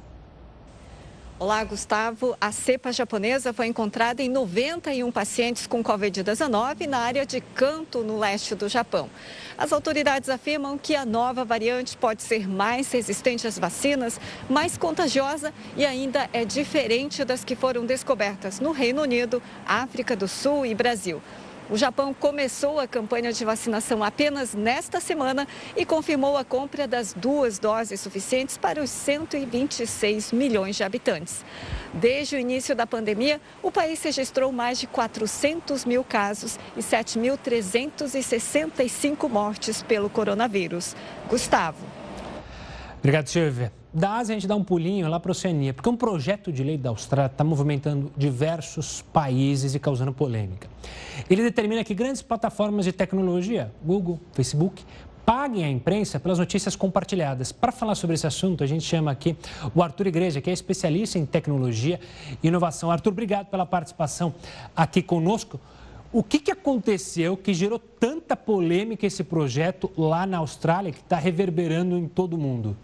Olá, 1.40 1.62
Gustavo. 1.62 2.36
A 2.40 2.50
cepa 2.50 2.90
japonesa 2.90 3.52
foi 3.52 3.68
encontrada 3.68 4.20
em 4.20 4.28
91 4.28 5.12
pacientes 5.12 5.68
com 5.68 5.84
Covid-19 5.84 6.88
na 6.88 6.98
área 6.98 7.24
de 7.24 7.40
Kanto, 7.40 8.02
no 8.02 8.18
leste 8.18 8.56
do 8.56 8.68
Japão. 8.68 9.08
As 9.56 9.72
autoridades 9.72 10.28
afirmam 10.28 10.76
que 10.76 10.96
a 10.96 11.06
nova 11.06 11.44
variante 11.44 11.96
pode 11.96 12.24
ser 12.24 12.48
mais 12.48 12.90
resistente 12.90 13.46
às 13.46 13.56
vacinas, 13.56 14.20
mais 14.50 14.76
contagiosa 14.76 15.54
e 15.76 15.86
ainda 15.86 16.28
é 16.32 16.44
diferente 16.44 17.24
das 17.24 17.44
que 17.44 17.54
foram 17.54 17.86
descobertas 17.86 18.58
no 18.58 18.72
Reino 18.72 19.02
Unido, 19.02 19.40
África 19.64 20.16
do 20.16 20.26
Sul 20.26 20.66
e 20.66 20.74
Brasil. 20.74 21.22
O 21.70 21.76
Japão 21.76 22.14
começou 22.14 22.80
a 22.80 22.86
campanha 22.86 23.30
de 23.30 23.44
vacinação 23.44 24.02
apenas 24.02 24.54
nesta 24.54 25.00
semana 25.00 25.46
e 25.76 25.84
confirmou 25.84 26.38
a 26.38 26.44
compra 26.44 26.88
das 26.88 27.12
duas 27.12 27.58
doses 27.58 28.00
suficientes 28.00 28.56
para 28.56 28.82
os 28.82 28.88
126 28.88 30.32
milhões 30.32 30.76
de 30.76 30.84
habitantes. 30.84 31.44
Desde 31.92 32.36
o 32.36 32.38
início 32.38 32.74
da 32.74 32.86
pandemia, 32.86 33.38
o 33.62 33.70
país 33.70 34.02
registrou 34.02 34.50
mais 34.50 34.80
de 34.80 34.86
400 34.86 35.84
mil 35.84 36.02
casos 36.02 36.58
e 36.74 36.80
7.365 36.80 39.28
mortes 39.28 39.82
pelo 39.82 40.08
coronavírus. 40.08 40.96
Gustavo. 41.28 41.84
Obrigado, 42.98 43.28
Silvia 43.28 43.77
da 43.92 44.16
Ásia, 44.16 44.34
a 44.34 44.38
gente 44.38 44.46
dá 44.46 44.54
um 44.54 44.62
pulinho 44.62 45.08
lá 45.08 45.18
para 45.18 45.30
a 45.30 45.32
Oceania, 45.32 45.72
porque 45.72 45.88
um 45.88 45.96
projeto 45.96 46.52
de 46.52 46.62
lei 46.62 46.76
da 46.76 46.90
Austrália 46.90 47.30
está 47.30 47.42
movimentando 47.42 48.12
diversos 48.16 49.02
países 49.12 49.74
e 49.74 49.78
causando 49.78 50.12
polêmica. 50.12 50.68
Ele 51.28 51.42
determina 51.42 51.82
que 51.82 51.94
grandes 51.94 52.20
plataformas 52.20 52.84
de 52.84 52.92
tecnologia, 52.92 53.72
Google, 53.82 54.20
Facebook, 54.32 54.84
paguem 55.24 55.64
a 55.64 55.70
imprensa 55.70 56.20
pelas 56.20 56.38
notícias 56.38 56.76
compartilhadas. 56.76 57.52
Para 57.52 57.72
falar 57.72 57.94
sobre 57.94 58.14
esse 58.14 58.26
assunto, 58.26 58.64
a 58.64 58.66
gente 58.66 58.84
chama 58.84 59.10
aqui 59.10 59.36
o 59.74 59.82
Arthur 59.82 60.06
Igreja, 60.06 60.40
que 60.40 60.48
é 60.48 60.52
especialista 60.52 61.18
em 61.18 61.26
tecnologia 61.26 62.00
e 62.42 62.48
inovação. 62.48 62.90
Arthur, 62.90 63.12
obrigado 63.12 63.46
pela 63.46 63.66
participação 63.66 64.34
aqui 64.74 65.02
conosco. 65.02 65.60
O 66.10 66.22
que, 66.22 66.38
que 66.38 66.50
aconteceu 66.50 67.36
que 67.36 67.52
gerou 67.52 67.78
tanta 67.78 68.34
polêmica 68.34 69.06
esse 69.06 69.22
projeto 69.22 69.90
lá 69.96 70.24
na 70.24 70.38
Austrália, 70.38 70.92
que 70.92 71.00
está 71.00 71.18
reverberando 71.18 71.98
em 71.98 72.08
todo 72.08 72.34
o 72.34 72.38
mundo? 72.38 72.74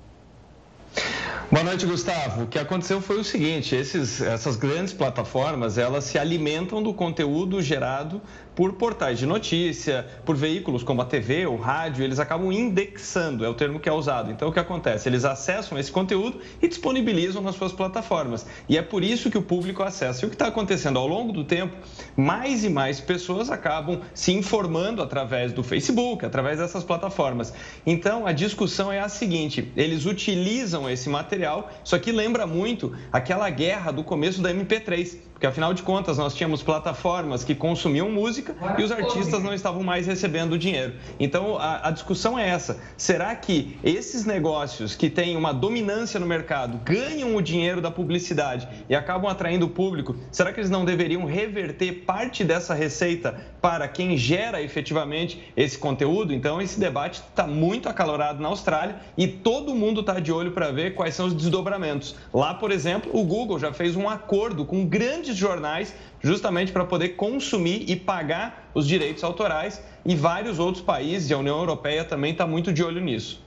Boa 1.51 1.63
noite, 1.63 1.85
Gustavo. 1.85 2.45
O 2.45 2.47
que 2.47 2.59
aconteceu 2.59 3.01
foi 3.01 3.21
o 3.21 3.25
seguinte: 3.25 3.77
esses, 3.77 4.21
essas 4.21 4.57
grandes 4.57 4.95
plataformas 4.95 5.77
elas 5.77 6.05
se 6.05 6.19
alimentam 6.19 6.83
do 6.83 6.95
conteúdo 6.95 7.61
gerado 7.61 8.21
por 8.55 8.75
portais 8.75 9.19
de 9.19 9.27
notícia, 9.27 10.07
por 10.25 10.37
veículos 10.37 10.83
como 10.83 11.03
a 11.03 11.05
TV, 11.05 11.47
o 11.47 11.57
rádio, 11.57 12.05
eles 12.05 12.19
acabam 12.19 12.53
indexando, 12.53 13.45
é 13.45 13.49
o 13.49 13.55
termo 13.55 13.81
que 13.81 13.89
é 13.89 13.93
usado. 13.93 14.31
Então, 14.31 14.49
o 14.49 14.53
que 14.53 14.61
acontece? 14.61 15.09
Eles 15.09 15.25
acessam 15.25 15.79
esse 15.79 15.91
conteúdo 15.91 16.41
e 16.63 16.69
disponibilizam 16.69 17.43
nas 17.43 17.57
suas 17.57 17.73
plataformas. 17.73 18.47
E 18.69 18.79
é 18.79 18.83
por 18.83 19.03
isso 19.03 19.31
que 19.31 19.39
o 19.39 19.43
público 19.43 19.83
acessa. 19.83 20.25
E 20.25 20.27
o 20.27 20.29
que 20.29 20.35
está 20.35 20.47
acontecendo 20.47 20.99
ao 20.99 21.07
longo 21.07 21.33
do 21.33 21.45
tempo, 21.45 21.77
mais 22.17 22.65
e 22.65 22.69
mais 22.69 23.01
pessoas 23.01 23.51
acabam 23.51 24.01
se 24.13 24.33
informando 24.33 25.03
através 25.03 25.53
do 25.53 25.63
Facebook, 25.63 26.25
através 26.25 26.59
dessas 26.59 26.85
plataformas. 26.85 27.53
Então, 27.85 28.27
a 28.27 28.33
discussão 28.33 28.93
é 28.93 29.01
a 29.01 29.09
seguinte: 29.09 29.73
eles 29.77 30.07
utilizam 30.07 30.89
esse 30.89 31.09
material, 31.09 31.71
isso 31.85 31.97
aqui 31.97 32.13
lembra 32.13 32.47
muito 32.47 32.95
aquela 33.13 33.49
guerra 33.51 33.91
do 33.91 34.05
começo 34.05 34.41
da 34.41 34.53
MP3 34.53 35.19
porque 35.35 35.49
afinal 35.49 35.75
de 35.75 35.83
contas 35.83 36.17
nós 36.17 36.35
tínhamos 36.35 36.63
plataformas 36.63 37.43
que 37.43 37.55
consumiam 37.55 38.09
música 38.09 38.44
e 38.79 38.83
os 38.83 38.93
artistas 38.93 39.43
não 39.43 39.55
estavam 39.55 39.83
mais 39.83 40.07
recebendo 40.07 40.59
dinheiro. 40.59 40.95
Então 41.19 41.57
a, 41.59 41.89
a, 41.89 41.91
discussão 41.91 42.39
é 42.39 42.49
essa: 42.49 42.81
será 42.97 43.35
que 43.35 43.79
esses 43.83 44.25
negócios 44.25 44.95
que 44.95 45.11
têm 45.11 45.37
uma 45.37 45.53
dominância 45.53 46.19
no 46.21 46.27
mercado 46.27 46.81
ganham 46.85 47.35
o 47.37 47.43
dinheiro 47.43 47.81
da 47.81 47.91
publicidade 47.91 48.69
e 48.89 48.95
acabam 48.95 49.31
atraindo 49.31 49.67
o 49.67 49.71
público? 49.71 50.17
Será 50.31 50.53
que 50.53 50.61
eles 50.61 50.71
não 50.71 50.85
deveriam 50.85 51.25
reverter 51.25 52.05
parte 52.05 52.45
dessa 52.45 52.75
receita 52.75 53.41
para 53.61 53.89
quem 53.89 54.17
gera 54.17 54.63
efetivamente 54.63 55.53
esse 55.57 55.79
conteúdo? 55.79 56.33
Então 56.33 56.61
esse 56.61 56.79
debate 56.79 57.23
está 57.29 57.47
muito 57.47 57.89
acalorado 57.89 58.43
na 58.43 58.49
Austrália 58.49 58.97
e 59.17 59.27
todo 59.27 59.75
mundo 59.75 60.01
está 60.01 60.21
de 60.21 60.33
olho 60.33 60.53
para 60.53 60.71
ver 60.71 60.95
quais 60.95 61.15
são 61.15 61.27
os 61.27 61.35
desdobramentos. 61.35 62.15
Lá, 62.33 62.55
por 62.55 62.71
exemplo, 62.71 63.11
o 63.15 63.25
Google 63.25 63.59
já 63.59 63.73
fez 63.73 63.97
um 63.97 64.09
acordo 64.09 64.65
com 64.65 64.87
grandes 64.87 65.37
jornais, 65.37 65.95
justamente 66.25 66.73
para 66.73 66.85
poder 66.85 67.11
consumir 67.11 67.85
e 67.89 67.95
pagar 67.95 68.71
os 68.75 68.89
direitos 68.89 69.23
autorais. 69.23 69.81
E 70.05 70.17
vários 70.17 70.59
outros 70.59 70.83
países, 70.83 71.31
e 71.31 71.35
a 71.35 71.39
União 71.39 71.59
Europeia 71.59 72.05
também 72.05 72.33
está 72.33 72.47
muito 72.47 72.73
de 72.73 72.83
olho 72.83 73.01
nisso. 73.01 73.45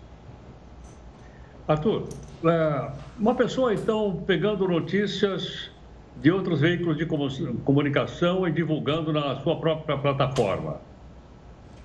Arthur, 1.67 2.07
é, 2.45 2.89
uma 3.19 3.35
pessoa 3.35 3.73
então 3.73 4.23
pegando 4.25 4.67
notícias 4.67 5.69
de 6.21 6.31
outros 6.31 6.61
veículos 6.61 6.97
de 6.97 7.05
comunicação 7.63 8.47
e 8.47 8.51
divulgando 8.51 9.11
na 9.11 9.35
sua 9.41 9.57
própria 9.57 9.97
plataforma. 9.97 10.79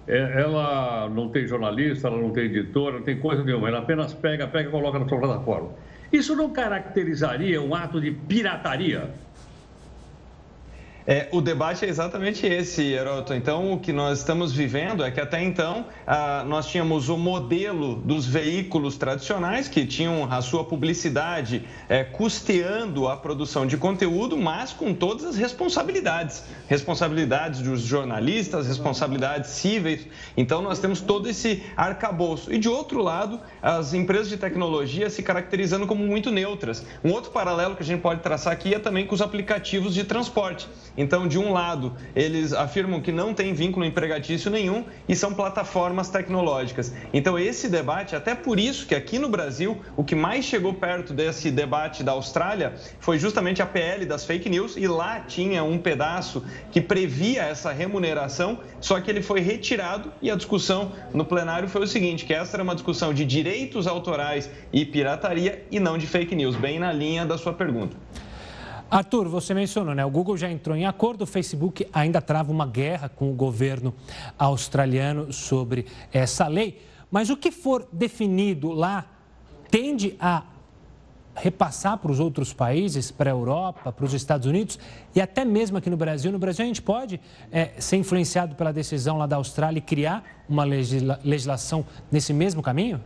É, 0.06 0.42
ela 0.42 1.08
não 1.08 1.28
tem 1.28 1.46
jornalista, 1.46 2.08
ela 2.08 2.18
não 2.18 2.30
tem 2.30 2.44
editora, 2.44 2.96
não 2.96 3.02
tem 3.02 3.18
coisa 3.18 3.42
nenhuma, 3.44 3.68
ela 3.68 3.78
apenas 3.78 4.12
pega, 4.14 4.46
pega 4.46 4.68
e 4.68 4.72
coloca 4.72 4.98
na 4.98 5.08
sua 5.08 5.18
plataforma. 5.18 5.70
Isso 6.12 6.36
não 6.36 6.50
caracterizaria 6.50 7.60
um 7.60 7.74
ato 7.74 8.00
de 8.00 8.10
pirataria? 8.10 9.10
É, 11.06 11.28
o 11.32 11.40
debate 11.40 11.84
é 11.84 11.88
exatamente 11.88 12.46
esse, 12.46 12.92
Heroto. 12.92 13.34
Então, 13.34 13.72
o 13.72 13.80
que 13.80 13.92
nós 13.92 14.18
estamos 14.18 14.52
vivendo 14.52 15.02
é 15.04 15.10
que 15.10 15.20
até 15.20 15.42
então 15.42 15.86
ah, 16.06 16.44
nós 16.46 16.66
tínhamos 16.68 17.08
o 17.08 17.16
modelo 17.16 17.96
dos 17.96 18.24
veículos 18.24 18.96
tradicionais 18.96 19.68
que 19.68 19.84
tinham 19.84 20.30
a 20.30 20.40
sua 20.40 20.64
publicidade 20.64 21.64
é, 21.88 22.04
custeando 22.04 23.08
a 23.08 23.16
produção 23.16 23.66
de 23.66 23.76
conteúdo, 23.76 24.36
mas 24.36 24.72
com 24.72 24.94
todas 24.94 25.24
as 25.24 25.36
responsabilidades. 25.36 26.44
Responsabilidades 26.68 27.60
dos 27.60 27.80
jornalistas, 27.80 28.68
responsabilidades 28.68 29.50
cíveis. 29.50 30.06
Então, 30.36 30.62
nós 30.62 30.78
temos 30.78 31.00
todo 31.00 31.28
esse 31.28 31.64
arcabouço. 31.76 32.52
E, 32.52 32.58
de 32.58 32.68
outro 32.68 33.02
lado, 33.02 33.40
as 33.60 33.92
empresas 33.92 34.28
de 34.28 34.36
tecnologia 34.36 35.10
se 35.10 35.22
caracterizando 35.22 35.84
como 35.84 36.06
muito 36.06 36.30
neutras. 36.30 36.86
Um 37.02 37.10
outro 37.10 37.32
paralelo 37.32 37.74
que 37.74 37.82
a 37.82 37.86
gente 37.86 38.00
pode 38.00 38.20
traçar 38.20 38.52
aqui 38.52 38.72
é 38.72 38.78
também 38.78 39.04
com 39.04 39.14
os 39.14 39.20
aplicativos 39.20 39.94
de 39.94 40.04
transporte. 40.04 40.68
Então, 40.96 41.26
de 41.26 41.38
um 41.38 41.52
lado, 41.52 41.94
eles 42.14 42.52
afirmam 42.52 43.00
que 43.00 43.10
não 43.10 43.32
tem 43.32 43.54
vínculo 43.54 43.84
empregatício 43.84 44.50
nenhum 44.50 44.84
e 45.08 45.16
são 45.16 45.32
plataformas 45.32 46.08
tecnológicas. 46.08 46.92
Então, 47.12 47.38
esse 47.38 47.68
debate, 47.68 48.14
até 48.14 48.34
por 48.34 48.58
isso 48.58 48.86
que 48.86 48.94
aqui 48.94 49.18
no 49.18 49.28
Brasil, 49.28 49.80
o 49.96 50.04
que 50.04 50.14
mais 50.14 50.44
chegou 50.44 50.74
perto 50.74 51.12
desse 51.14 51.50
debate 51.50 52.02
da 52.02 52.12
Austrália 52.12 52.74
foi 53.00 53.18
justamente 53.18 53.62
a 53.62 53.66
PL 53.66 54.04
das 54.04 54.24
fake 54.24 54.48
news 54.48 54.76
e 54.76 54.86
lá 54.86 55.20
tinha 55.20 55.64
um 55.64 55.78
pedaço 55.78 56.44
que 56.70 56.80
previa 56.80 57.42
essa 57.42 57.72
remuneração, 57.72 58.58
só 58.80 59.00
que 59.00 59.10
ele 59.10 59.22
foi 59.22 59.40
retirado 59.40 60.12
e 60.20 60.30
a 60.30 60.36
discussão 60.36 60.92
no 61.12 61.24
plenário 61.24 61.68
foi 61.68 61.82
o 61.82 61.86
seguinte, 61.86 62.24
que 62.24 62.34
essa 62.34 62.56
era 62.56 62.62
uma 62.62 62.74
discussão 62.74 63.14
de 63.14 63.24
direitos 63.24 63.86
autorais 63.86 64.50
e 64.72 64.84
pirataria 64.84 65.64
e 65.70 65.80
não 65.80 65.96
de 65.96 66.06
fake 66.06 66.34
news, 66.34 66.56
bem 66.56 66.78
na 66.78 66.92
linha 66.92 67.24
da 67.24 67.38
sua 67.38 67.52
pergunta. 67.52 67.96
Arthur, 68.92 69.26
você 69.26 69.54
mencionou, 69.54 69.94
né? 69.94 70.04
O 70.04 70.10
Google 70.10 70.36
já 70.36 70.50
entrou 70.50 70.76
em 70.76 70.84
acordo, 70.84 71.22
o 71.22 71.26
Facebook 71.26 71.88
ainda 71.94 72.20
trava 72.20 72.52
uma 72.52 72.66
guerra 72.66 73.08
com 73.08 73.30
o 73.30 73.34
governo 73.34 73.94
australiano 74.38 75.32
sobre 75.32 75.86
essa 76.12 76.46
lei. 76.46 76.78
Mas 77.10 77.30
o 77.30 77.36
que 77.38 77.50
for 77.50 77.88
definido 77.90 78.70
lá 78.70 79.06
tende 79.70 80.14
a 80.20 80.42
repassar 81.34 81.96
para 81.96 82.12
os 82.12 82.20
outros 82.20 82.52
países, 82.52 83.10
para 83.10 83.30
a 83.30 83.32
Europa, 83.32 83.90
para 83.90 84.04
os 84.04 84.12
Estados 84.12 84.46
Unidos 84.46 84.78
e 85.14 85.22
até 85.22 85.42
mesmo 85.42 85.78
aqui 85.78 85.88
no 85.88 85.96
Brasil. 85.96 86.30
No 86.30 86.38
Brasil, 86.38 86.62
a 86.62 86.68
gente 86.68 86.82
pode 86.82 87.18
é, 87.50 87.70
ser 87.78 87.96
influenciado 87.96 88.54
pela 88.54 88.74
decisão 88.74 89.16
lá 89.16 89.26
da 89.26 89.36
Austrália 89.36 89.78
e 89.78 89.82
criar 89.82 90.22
uma 90.46 90.64
legisla 90.64 91.18
legislação 91.24 91.86
nesse 92.10 92.34
mesmo 92.34 92.60
caminho? 92.60 93.00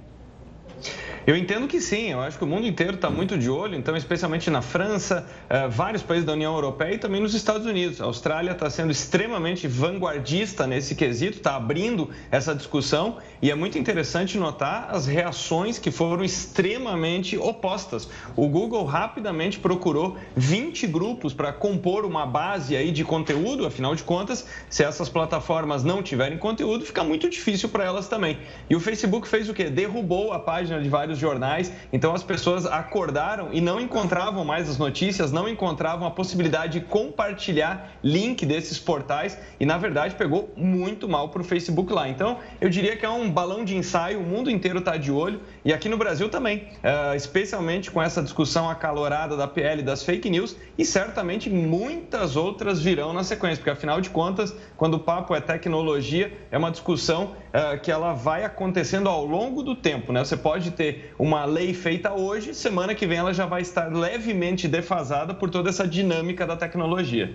Eu 1.26 1.36
entendo 1.36 1.66
que 1.66 1.80
sim, 1.80 2.12
eu 2.12 2.20
acho 2.20 2.38
que 2.38 2.44
o 2.44 2.46
mundo 2.46 2.68
inteiro 2.68 2.94
está 2.94 3.10
muito 3.10 3.36
de 3.36 3.50
olho, 3.50 3.74
então, 3.74 3.96
especialmente 3.96 4.48
na 4.48 4.62
França, 4.62 5.26
eh, 5.48 5.66
vários 5.66 6.00
países 6.00 6.24
da 6.24 6.34
União 6.34 6.54
Europeia 6.54 6.94
e 6.94 6.98
também 6.98 7.20
nos 7.20 7.34
Estados 7.34 7.66
Unidos. 7.66 8.00
A 8.00 8.04
Austrália 8.04 8.52
está 8.52 8.70
sendo 8.70 8.92
extremamente 8.92 9.66
vanguardista 9.66 10.68
nesse 10.68 10.94
quesito, 10.94 11.38
está 11.38 11.56
abrindo 11.56 12.10
essa 12.30 12.54
discussão 12.54 13.16
e 13.42 13.50
é 13.50 13.56
muito 13.56 13.76
interessante 13.76 14.38
notar 14.38 14.88
as 14.92 15.06
reações 15.06 15.80
que 15.80 15.90
foram 15.90 16.22
extremamente 16.22 17.36
opostas. 17.36 18.08
O 18.36 18.48
Google 18.48 18.84
rapidamente 18.84 19.58
procurou 19.58 20.16
20 20.36 20.86
grupos 20.86 21.34
para 21.34 21.52
compor 21.52 22.04
uma 22.04 22.24
base 22.24 22.76
aí 22.76 22.92
de 22.92 23.02
conteúdo, 23.02 23.66
afinal 23.66 23.96
de 23.96 24.04
contas, 24.04 24.46
se 24.70 24.84
essas 24.84 25.08
plataformas 25.08 25.82
não 25.82 26.04
tiverem 26.04 26.38
conteúdo, 26.38 26.84
fica 26.86 27.02
muito 27.02 27.28
difícil 27.28 27.68
para 27.68 27.84
elas 27.84 28.06
também. 28.06 28.38
E 28.70 28.76
o 28.76 28.80
Facebook 28.80 29.26
fez 29.26 29.48
o 29.48 29.54
quê? 29.54 29.64
Derrubou 29.64 30.32
a 30.32 30.38
página 30.38 30.65
de 30.68 30.88
vários 30.88 31.18
jornais. 31.18 31.72
Então 31.92 32.14
as 32.14 32.22
pessoas 32.22 32.66
acordaram 32.66 33.48
e 33.52 33.60
não 33.60 33.80
encontravam 33.80 34.44
mais 34.44 34.68
as 34.68 34.78
notícias, 34.78 35.32
não 35.32 35.48
encontravam 35.48 36.06
a 36.06 36.10
possibilidade 36.10 36.80
de 36.80 36.86
compartilhar 36.86 37.92
link 38.02 38.44
desses 38.44 38.78
portais 38.78 39.38
e 39.58 39.66
na 39.66 39.78
verdade 39.78 40.14
pegou 40.14 40.52
muito 40.56 41.08
mal 41.08 41.28
para 41.28 41.40
o 41.40 41.44
Facebook 41.44 41.92
lá. 41.92 42.08
Então 42.08 42.38
eu 42.60 42.68
diria 42.68 42.96
que 42.96 43.04
é 43.04 43.10
um 43.10 43.30
balão 43.30 43.64
de 43.64 43.76
ensaio, 43.76 44.20
o 44.20 44.22
mundo 44.22 44.50
inteiro 44.50 44.78
está 44.78 44.96
de 44.96 45.10
olho 45.10 45.40
e 45.64 45.72
aqui 45.72 45.88
no 45.88 45.96
Brasil 45.96 46.28
também, 46.28 46.68
eh, 46.82 47.16
especialmente 47.16 47.90
com 47.90 48.02
essa 48.02 48.22
discussão 48.22 48.68
acalorada 48.68 49.36
da 49.36 49.46
PL 49.46 49.82
das 49.82 50.02
fake 50.02 50.28
news 50.30 50.56
e 50.78 50.84
certamente 50.84 51.48
muitas 51.50 52.36
outras 52.36 52.80
virão 52.80 53.12
na 53.12 53.24
sequência, 53.24 53.58
porque 53.58 53.70
afinal 53.70 54.00
de 54.00 54.10
contas, 54.10 54.54
quando 54.76 54.94
o 54.94 55.00
papo 55.00 55.34
é 55.34 55.40
tecnologia, 55.40 56.32
é 56.50 56.58
uma 56.58 56.70
discussão 56.70 57.34
eh, 57.52 57.76
que 57.78 57.90
ela 57.90 58.12
vai 58.12 58.44
acontecendo 58.44 59.08
ao 59.08 59.24
longo 59.24 59.62
do 59.62 59.74
tempo, 59.74 60.12
né? 60.12 60.24
Você 60.24 60.36
pode 60.36 60.55
ter 60.70 61.14
uma 61.18 61.44
lei 61.44 61.72
feita 61.74 62.12
hoje, 62.12 62.54
semana 62.54 62.94
que 62.94 63.06
vem 63.06 63.18
ela 63.18 63.32
já 63.32 63.46
vai 63.46 63.62
estar 63.62 63.92
levemente 63.92 64.66
defasada 64.68 65.34
por 65.34 65.50
toda 65.50 65.68
essa 65.68 65.86
dinâmica 65.86 66.46
da 66.46 66.56
tecnologia. 66.56 67.32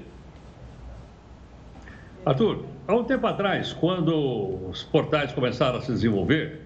Arthur, 2.25 2.65
há 2.87 2.95
um 2.95 3.03
tempo 3.03 3.25
atrás, 3.25 3.73
quando 3.73 4.69
os 4.69 4.83
portais 4.83 5.31
começaram 5.31 5.79
a 5.79 5.81
se 5.81 5.91
desenvolver, 5.91 6.61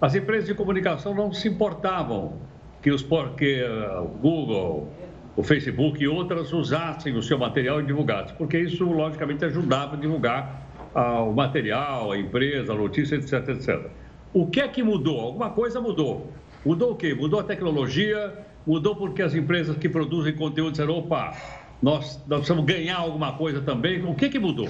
as 0.00 0.14
empresas 0.14 0.46
de 0.46 0.54
comunicação 0.54 1.14
não 1.14 1.32
se 1.32 1.48
importavam 1.48 2.34
que 2.82 2.90
os 2.90 3.02
que 3.36 3.62
uh, 3.62 4.02
o 4.02 4.08
Google, 4.08 4.88
o 5.36 5.42
Facebook 5.42 6.02
e 6.02 6.08
outras 6.08 6.52
usassem 6.52 7.14
o 7.14 7.22
seu 7.22 7.38
material 7.38 7.80
e 7.80 7.84
divulgassem, 7.84 8.34
porque 8.36 8.58
isso 8.58 8.84
logicamente 8.84 9.44
ajudava 9.44 9.96
a 9.96 9.98
divulgar 9.98 10.66
uh, 10.94 11.28
o 11.28 11.34
material, 11.34 12.12
a 12.12 12.18
empresa, 12.18 12.72
a 12.72 12.76
notícia, 12.76 13.16
etc, 13.16 13.48
etc. 13.48 13.90
O 14.36 14.46
que 14.46 14.60
é 14.60 14.68
que 14.68 14.82
mudou? 14.82 15.18
Alguma 15.18 15.48
coisa 15.48 15.80
mudou. 15.80 16.30
Mudou 16.62 16.90
o 16.90 16.94
quê? 16.94 17.14
Mudou 17.14 17.40
a 17.40 17.42
tecnologia, 17.42 18.34
mudou 18.66 18.94
porque 18.94 19.22
as 19.22 19.34
empresas 19.34 19.78
que 19.78 19.88
produzem 19.88 20.36
conteúdo 20.36 20.72
disseram, 20.72 20.98
opa, 20.98 21.34
nós, 21.82 22.22
nós 22.26 22.40
precisamos 22.40 22.66
ganhar 22.66 22.98
alguma 22.98 23.32
coisa 23.32 23.62
também. 23.62 24.04
O 24.04 24.14
que, 24.14 24.28
que 24.28 24.38
mudou? 24.38 24.68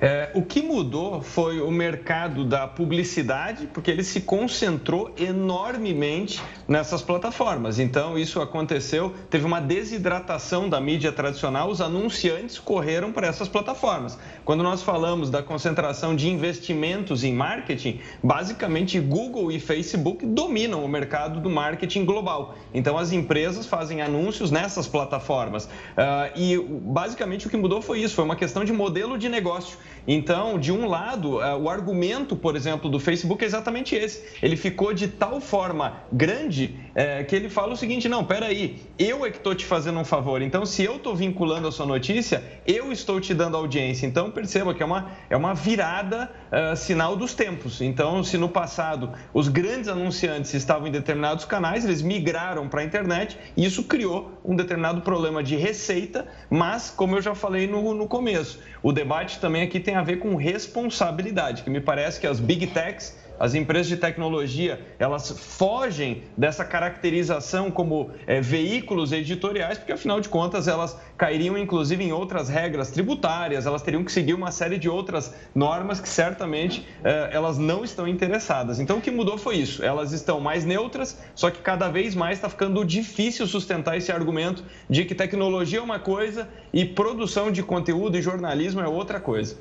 É, 0.00 0.30
o 0.34 0.42
que 0.42 0.60
mudou 0.62 1.22
foi 1.22 1.60
o 1.60 1.70
mercado 1.70 2.44
da 2.44 2.66
publicidade, 2.66 3.66
porque 3.72 3.90
ele 3.90 4.02
se 4.02 4.20
concentrou 4.20 5.14
enormemente 5.18 6.42
nessas 6.66 7.02
plataformas. 7.02 7.78
Então, 7.78 8.18
isso 8.18 8.40
aconteceu, 8.40 9.14
teve 9.30 9.44
uma 9.44 9.60
desidratação 9.60 10.68
da 10.68 10.80
mídia 10.80 11.12
tradicional, 11.12 11.70
os 11.70 11.80
anunciantes 11.80 12.58
correram 12.58 13.12
para 13.12 13.26
essas 13.26 13.48
plataformas. 13.48 14.18
Quando 14.44 14.62
nós 14.62 14.82
falamos 14.82 15.30
da 15.30 15.42
concentração 15.42 16.14
de 16.14 16.28
investimentos 16.28 17.24
em 17.24 17.32
marketing, 17.32 18.00
basicamente 18.22 18.98
Google 19.00 19.52
e 19.52 19.60
Facebook 19.60 20.26
dominam 20.26 20.84
o 20.84 20.88
mercado 20.88 21.40
do 21.40 21.50
marketing 21.50 22.04
global. 22.04 22.56
Então, 22.72 22.98
as 22.98 23.12
empresas 23.12 23.66
fazem 23.66 24.02
anúncios 24.02 24.50
nessas 24.50 24.86
plataformas. 24.86 25.64
Uh, 25.64 26.36
e 26.36 26.58
basicamente 26.58 27.46
o 27.46 27.50
que 27.50 27.56
mudou 27.56 27.80
foi 27.80 28.00
isso, 28.00 28.14
foi 28.14 28.24
uma 28.24 28.36
questão 28.36 28.64
de 28.64 28.72
modelo 28.72 29.16
de 29.16 29.28
negócio. 29.28 29.78
Então, 30.06 30.58
de 30.58 30.70
um 30.70 30.86
lado, 30.86 31.38
uh, 31.38 31.56
o 31.56 31.68
argumento, 31.68 32.36
por 32.36 32.56
exemplo, 32.56 32.90
do 32.90 33.00
Facebook 33.00 33.42
é 33.42 33.46
exatamente 33.46 33.94
esse. 33.94 34.22
Ele 34.42 34.56
ficou 34.56 34.92
de 34.92 35.08
tal 35.08 35.40
forma 35.40 36.02
grande 36.12 36.83
uh, 36.94 37.24
que 37.26 37.34
ele 37.34 37.48
fala 37.48 37.72
o 37.72 37.76
seguinte: 37.76 38.08
não, 38.08 38.24
peraí, 38.24 38.80
eu 38.98 39.24
é 39.26 39.30
que 39.30 39.38
estou 39.38 39.54
te 39.54 39.64
fazendo 39.64 39.98
um 39.98 40.04
favor. 40.04 40.40
Então, 40.42 40.64
se 40.64 40.82
eu 40.82 40.96
estou 40.96 41.14
vinculando 41.14 41.68
a 41.68 41.72
sua 41.72 41.86
notícia, 41.86 42.42
eu 42.66 42.92
estou 42.92 43.20
te 43.20 43.34
dando 43.34 43.56
audiência. 43.56 44.06
Então, 44.06 44.30
perceba 44.30 44.74
que 44.74 44.82
é 44.82 44.86
uma, 44.86 45.10
é 45.28 45.36
uma 45.36 45.54
virada 45.54 46.30
uh, 46.50 46.76
sinal 46.76 47.16
dos 47.16 47.34
tempos. 47.34 47.80
Então, 47.80 48.22
se 48.22 48.38
no 48.38 48.48
passado 48.48 49.12
os 49.32 49.48
grandes 49.48 49.88
anunciantes 49.88 50.54
estavam 50.54 50.88
em 50.88 50.90
determinados 50.90 51.44
canais, 51.44 51.84
eles 51.84 52.02
migraram 52.02 52.68
para 52.68 52.80
a 52.80 52.84
internet 52.84 53.38
e 53.56 53.64
isso 53.64 53.84
criou 53.84 54.32
um 54.44 54.54
determinado 54.54 55.00
problema 55.00 55.42
de 55.42 55.56
receita, 55.56 56.26
mas, 56.48 56.90
como 56.90 57.16
eu 57.16 57.22
já 57.22 57.34
falei 57.34 57.66
no, 57.66 57.94
no 57.94 58.06
começo, 58.06 58.60
o 58.82 58.92
debate 58.92 59.40
também 59.40 59.62
aqui 59.62 59.80
tem 59.80 59.94
a 59.94 60.02
ver 60.02 60.18
com 60.18 60.36
responsabilidade, 60.36 61.62
que 61.62 61.70
me 61.70 61.80
parece 61.80 62.20
que 62.20 62.26
as 62.26 62.38
big 62.38 62.66
techs 62.68 63.16
as 63.38 63.54
empresas 63.54 63.86
de 63.86 63.96
tecnologia 63.96 64.80
elas 64.98 65.30
fogem 65.30 66.22
dessa 66.36 66.64
caracterização 66.64 67.70
como 67.70 68.10
é, 68.26 68.40
veículos 68.40 69.12
editoriais, 69.12 69.78
porque 69.78 69.92
afinal 69.92 70.20
de 70.20 70.28
contas 70.28 70.68
elas 70.68 70.96
cairiam 71.16 71.56
inclusive 71.56 72.02
em 72.02 72.12
outras 72.12 72.48
regras 72.48 72.90
tributárias, 72.90 73.66
elas 73.66 73.82
teriam 73.82 74.04
que 74.04 74.12
seguir 74.12 74.34
uma 74.34 74.50
série 74.50 74.78
de 74.78 74.88
outras 74.88 75.34
normas 75.54 76.00
que 76.00 76.08
certamente 76.08 76.86
é, 77.02 77.30
elas 77.32 77.58
não 77.58 77.84
estão 77.84 78.06
interessadas. 78.06 78.78
Então 78.80 78.98
o 78.98 79.00
que 79.00 79.10
mudou 79.10 79.38
foi 79.38 79.56
isso, 79.56 79.84
elas 79.84 80.12
estão 80.12 80.40
mais 80.40 80.64
neutras, 80.64 81.18
só 81.34 81.50
que 81.50 81.60
cada 81.60 81.88
vez 81.88 82.14
mais 82.14 82.38
está 82.38 82.48
ficando 82.48 82.84
difícil 82.84 83.46
sustentar 83.46 83.96
esse 83.96 84.12
argumento 84.12 84.64
de 84.88 85.04
que 85.04 85.14
tecnologia 85.14 85.78
é 85.78 85.82
uma 85.82 85.98
coisa 85.98 86.48
e 86.72 86.84
produção 86.84 87.50
de 87.50 87.62
conteúdo 87.62 88.16
e 88.16 88.22
jornalismo 88.22 88.80
é 88.80 88.88
outra 88.88 89.20
coisa. 89.20 89.56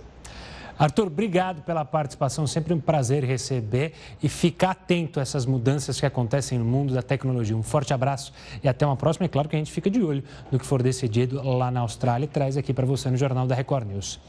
Arthur, 0.78 1.08
obrigado 1.08 1.62
pela 1.62 1.86
participação. 1.86 2.48
Sempre 2.48 2.74
um 2.74 2.80
prazer 2.80 3.24
receber 3.24 3.94
e 4.22 4.28
ficar 4.28 4.72
atento 4.72 5.20
a 5.20 5.22
essas 5.22 5.46
mudanças 5.46 6.00
que 6.00 6.06
acontecem 6.06 6.58
no 6.58 6.66
mundo 6.66 6.94
da 6.94 7.02
tecnologia. 7.02 7.56
Um 7.56 7.64
forte 7.64 7.94
abraço 7.94 8.34
e 8.64 8.68
até 8.68 8.86
uma 8.86 8.96
próxima. 8.96 9.26
E 9.26 9.30
claro 9.30 9.48
que 9.48 9.56
a 9.56 9.60
gente 9.60 9.72
fica 9.72 9.90
de 9.90 10.02
olho 10.02 10.24
no 10.52 10.60
que 10.60 10.66
for 10.66 10.82
decidido 10.82 11.42
lá 11.44 11.70
na 11.70 11.82
Austrália 11.82 12.26
e 12.26 12.28
traz 12.28 12.58
aqui 12.58 12.74
para 12.74 12.86
você 12.86 13.10
no 13.10 13.18
Jornal 13.18 13.46
da 13.48 13.56
Record 13.56 13.88
News. 13.88 14.20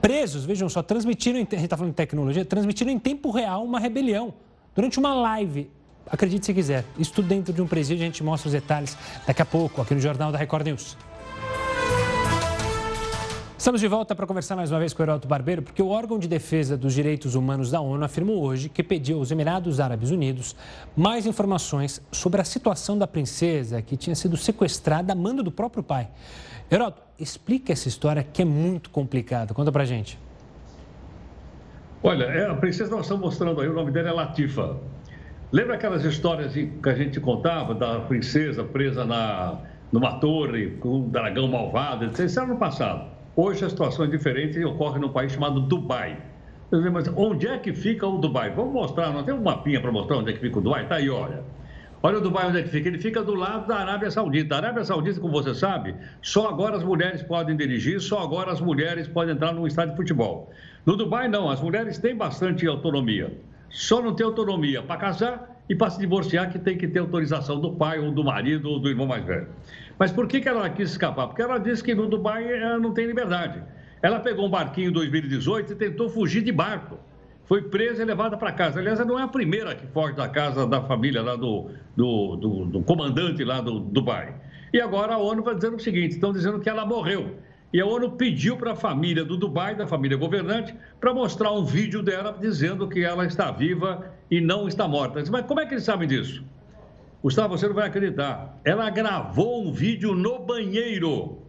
Presos, 0.00 0.44
vejam 0.44 0.68
só, 0.68 0.82
transmitiram, 0.82 1.36
a 1.36 1.40
gente 1.40 1.54
está 1.56 1.76
falando 1.76 1.92
de 1.92 1.96
tecnologia, 1.96 2.44
transmitiram 2.44 2.90
em 2.90 2.98
tempo 2.98 3.30
real 3.30 3.64
uma 3.64 3.78
rebelião 3.78 4.34
durante 4.74 4.98
uma 4.98 5.14
live. 5.14 5.70
Acredite 6.10 6.46
se 6.46 6.54
quiser, 6.54 6.84
isso 6.98 7.12
tudo 7.12 7.28
dentro 7.28 7.52
de 7.52 7.60
um 7.60 7.66
presídio, 7.66 8.02
a 8.02 8.06
gente 8.06 8.22
mostra 8.24 8.48
os 8.48 8.52
detalhes 8.52 8.96
daqui 9.26 9.42
a 9.42 9.44
pouco 9.44 9.82
aqui 9.82 9.94
no 9.94 10.00
Jornal 10.00 10.32
da 10.32 10.38
Record 10.38 10.66
News. 10.66 10.96
Estamos 13.58 13.80
de 13.80 13.88
volta 13.88 14.14
para 14.14 14.24
conversar 14.24 14.54
mais 14.54 14.70
uma 14.70 14.78
vez 14.78 14.92
com 14.92 15.02
o 15.02 15.04
Heroto 15.04 15.26
Barbeiro, 15.26 15.62
porque 15.62 15.82
o 15.82 15.88
órgão 15.88 16.16
de 16.16 16.28
defesa 16.28 16.76
dos 16.76 16.94
direitos 16.94 17.34
humanos 17.34 17.72
da 17.72 17.80
ONU 17.80 18.04
afirmou 18.04 18.40
hoje 18.40 18.68
que 18.68 18.84
pediu 18.84 19.18
aos 19.18 19.32
Emirados 19.32 19.80
Árabes 19.80 20.12
Unidos 20.12 20.54
mais 20.96 21.26
informações 21.26 22.00
sobre 22.12 22.40
a 22.40 22.44
situação 22.44 22.96
da 22.96 23.04
princesa 23.04 23.82
que 23.82 23.96
tinha 23.96 24.14
sido 24.14 24.36
sequestrada 24.36 25.12
a 25.12 25.16
mando 25.16 25.42
do 25.42 25.50
próprio 25.50 25.82
pai. 25.82 26.08
Heroto, 26.70 27.02
explica 27.18 27.72
essa 27.72 27.88
história 27.88 28.22
que 28.22 28.42
é 28.42 28.44
muito 28.44 28.90
complicada. 28.90 29.52
Conta 29.52 29.72
pra 29.72 29.84
gente. 29.84 30.16
Olha, 32.00 32.26
é, 32.26 32.48
a 32.48 32.54
princesa 32.54 32.92
nós 32.92 33.06
estamos 33.06 33.24
mostrando 33.24 33.60
aí, 33.60 33.68
o 33.68 33.74
nome 33.74 33.90
dela 33.90 34.10
é 34.10 34.12
Latifa. 34.12 34.76
Lembra 35.50 35.74
aquelas 35.74 36.04
histórias 36.04 36.52
que 36.52 36.88
a 36.88 36.94
gente 36.94 37.18
contava 37.18 37.74
da 37.74 37.98
princesa 38.02 38.62
presa 38.62 39.04
na, 39.04 39.58
numa 39.90 40.20
torre 40.20 40.76
com 40.78 41.00
um 41.00 41.08
dragão 41.08 41.48
malvado? 41.48 42.04
Isso 42.04 42.38
era 42.38 42.46
no 42.46 42.56
passado. 42.56 43.17
Hoje 43.40 43.64
a 43.64 43.70
situação 43.70 44.04
é 44.04 44.08
diferente 44.08 44.58
e 44.58 44.64
ocorre 44.64 44.98
num 44.98 45.10
país 45.10 45.30
chamado 45.30 45.60
Dubai. 45.60 46.20
Mas 46.92 47.06
onde 47.14 47.46
é 47.46 47.56
que 47.56 47.72
fica 47.72 48.04
o 48.04 48.18
Dubai? 48.18 48.50
Vamos 48.50 48.72
mostrar, 48.72 49.12
não 49.12 49.22
tem 49.22 49.32
um 49.32 49.40
mapinha 49.40 49.80
para 49.80 49.92
mostrar 49.92 50.16
onde 50.16 50.30
é 50.30 50.32
que 50.32 50.40
fica 50.40 50.58
o 50.58 50.60
Dubai? 50.60 50.88
Tá 50.88 50.96
aí, 50.96 51.08
olha. 51.08 51.44
Olha 52.02 52.18
o 52.18 52.20
Dubai 52.20 52.48
onde 52.48 52.58
é 52.58 52.62
que 52.64 52.68
fica. 52.68 52.88
Ele 52.88 52.98
fica 52.98 53.22
do 53.22 53.36
lado 53.36 53.68
da 53.68 53.76
Arábia 53.76 54.10
Saudita. 54.10 54.56
A 54.56 54.58
Arábia 54.58 54.82
Saudita, 54.82 55.20
como 55.20 55.32
você 55.32 55.54
sabe, 55.54 55.94
só 56.20 56.48
agora 56.48 56.78
as 56.78 56.82
mulheres 56.82 57.22
podem 57.22 57.56
dirigir, 57.56 58.00
só 58.00 58.24
agora 58.24 58.50
as 58.50 58.60
mulheres 58.60 59.06
podem 59.06 59.36
entrar 59.36 59.52
num 59.52 59.68
estádio 59.68 59.92
de 59.92 59.98
futebol. 59.98 60.50
No 60.84 60.96
Dubai, 60.96 61.28
não. 61.28 61.48
As 61.48 61.60
mulheres 61.60 61.96
têm 61.96 62.16
bastante 62.16 62.66
autonomia. 62.66 63.38
Só 63.70 64.02
não 64.02 64.16
tem 64.16 64.26
autonomia 64.26 64.82
para 64.82 64.96
casar 64.96 65.57
e 65.68 65.74
para 65.74 65.90
se 65.90 65.98
divorciar, 65.98 66.50
que 66.50 66.58
tem 66.58 66.76
que 66.76 66.88
ter 66.88 66.98
autorização 67.00 67.60
do 67.60 67.72
pai 67.72 67.98
ou 67.98 68.10
do 68.10 68.24
marido 68.24 68.70
ou 68.70 68.78
do 68.78 68.88
irmão 68.88 69.06
mais 69.06 69.24
velho. 69.24 69.48
Mas 69.98 70.10
por 70.10 70.26
que, 70.26 70.40
que 70.40 70.48
ela 70.48 70.68
quis 70.70 70.90
escapar? 70.90 71.26
Porque 71.26 71.42
ela 71.42 71.58
disse 71.58 71.82
que 71.82 71.94
no 71.94 72.08
Dubai 72.08 72.50
ela 72.50 72.78
não 72.78 72.94
tem 72.94 73.06
liberdade. 73.06 73.62
Ela 74.00 74.20
pegou 74.20 74.46
um 74.46 74.50
barquinho 74.50 74.90
em 74.90 74.92
2018 74.92 75.72
e 75.72 75.76
tentou 75.76 76.08
fugir 76.08 76.42
de 76.42 76.52
barco. 76.52 76.98
Foi 77.46 77.62
presa 77.62 78.02
e 78.02 78.04
levada 78.04 78.36
para 78.36 78.52
casa. 78.52 78.78
Aliás, 78.78 79.00
ela 79.00 79.08
não 79.08 79.18
é 79.18 79.22
a 79.22 79.28
primeira 79.28 79.74
que 79.74 79.86
foge 79.88 80.14
da 80.14 80.28
casa 80.28 80.66
da 80.66 80.82
família 80.82 81.22
lá 81.22 81.34
do, 81.34 81.70
do, 81.96 82.36
do, 82.36 82.64
do 82.66 82.82
comandante 82.82 83.42
lá 83.42 83.60
do 83.60 83.80
Dubai. 83.80 84.34
E 84.72 84.80
agora 84.80 85.14
a 85.14 85.18
ONU 85.18 85.42
vai 85.42 85.54
dizendo 85.54 85.76
o 85.76 85.80
seguinte: 85.80 86.12
estão 86.12 86.32
dizendo 86.32 86.60
que 86.60 86.68
ela 86.68 86.86
morreu. 86.86 87.36
E 87.72 87.80
a 87.80 87.86
ONU 87.86 88.12
pediu 88.12 88.56
para 88.56 88.72
a 88.72 88.76
família 88.76 89.24
do 89.24 89.36
Dubai, 89.36 89.74
da 89.74 89.86
família 89.86 90.16
governante, 90.16 90.74
para 90.98 91.12
mostrar 91.12 91.52
um 91.52 91.64
vídeo 91.64 92.02
dela 92.02 92.36
dizendo 92.40 92.88
que 92.88 93.04
ela 93.04 93.26
está 93.26 93.50
viva 93.50 94.10
e 94.30 94.40
não 94.40 94.66
está 94.66 94.88
morta. 94.88 95.22
Mas 95.30 95.46
como 95.46 95.60
é 95.60 95.66
que 95.66 95.74
eles 95.74 95.84
sabem 95.84 96.08
disso? 96.08 96.42
Gustavo, 97.22 97.58
você 97.58 97.66
não 97.66 97.74
vai 97.74 97.88
acreditar. 97.88 98.58
Ela 98.64 98.88
gravou 98.88 99.66
um 99.66 99.72
vídeo 99.72 100.14
no 100.14 100.38
banheiro. 100.38 101.42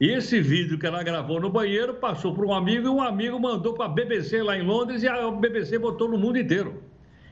E 0.00 0.10
esse 0.10 0.40
vídeo 0.40 0.76
que 0.76 0.86
ela 0.86 1.02
gravou 1.04 1.40
no 1.40 1.48
banheiro 1.48 1.94
passou 1.94 2.34
para 2.34 2.44
um 2.44 2.52
amigo 2.52 2.88
e 2.88 2.90
um 2.90 3.00
amigo 3.00 3.38
mandou 3.38 3.74
para 3.74 3.84
a 3.84 3.88
BBC 3.88 4.42
lá 4.42 4.58
em 4.58 4.62
Londres 4.62 5.04
e 5.04 5.08
a 5.08 5.30
BBC 5.30 5.78
botou 5.78 6.08
no 6.08 6.18
mundo 6.18 6.38
inteiro. 6.38 6.82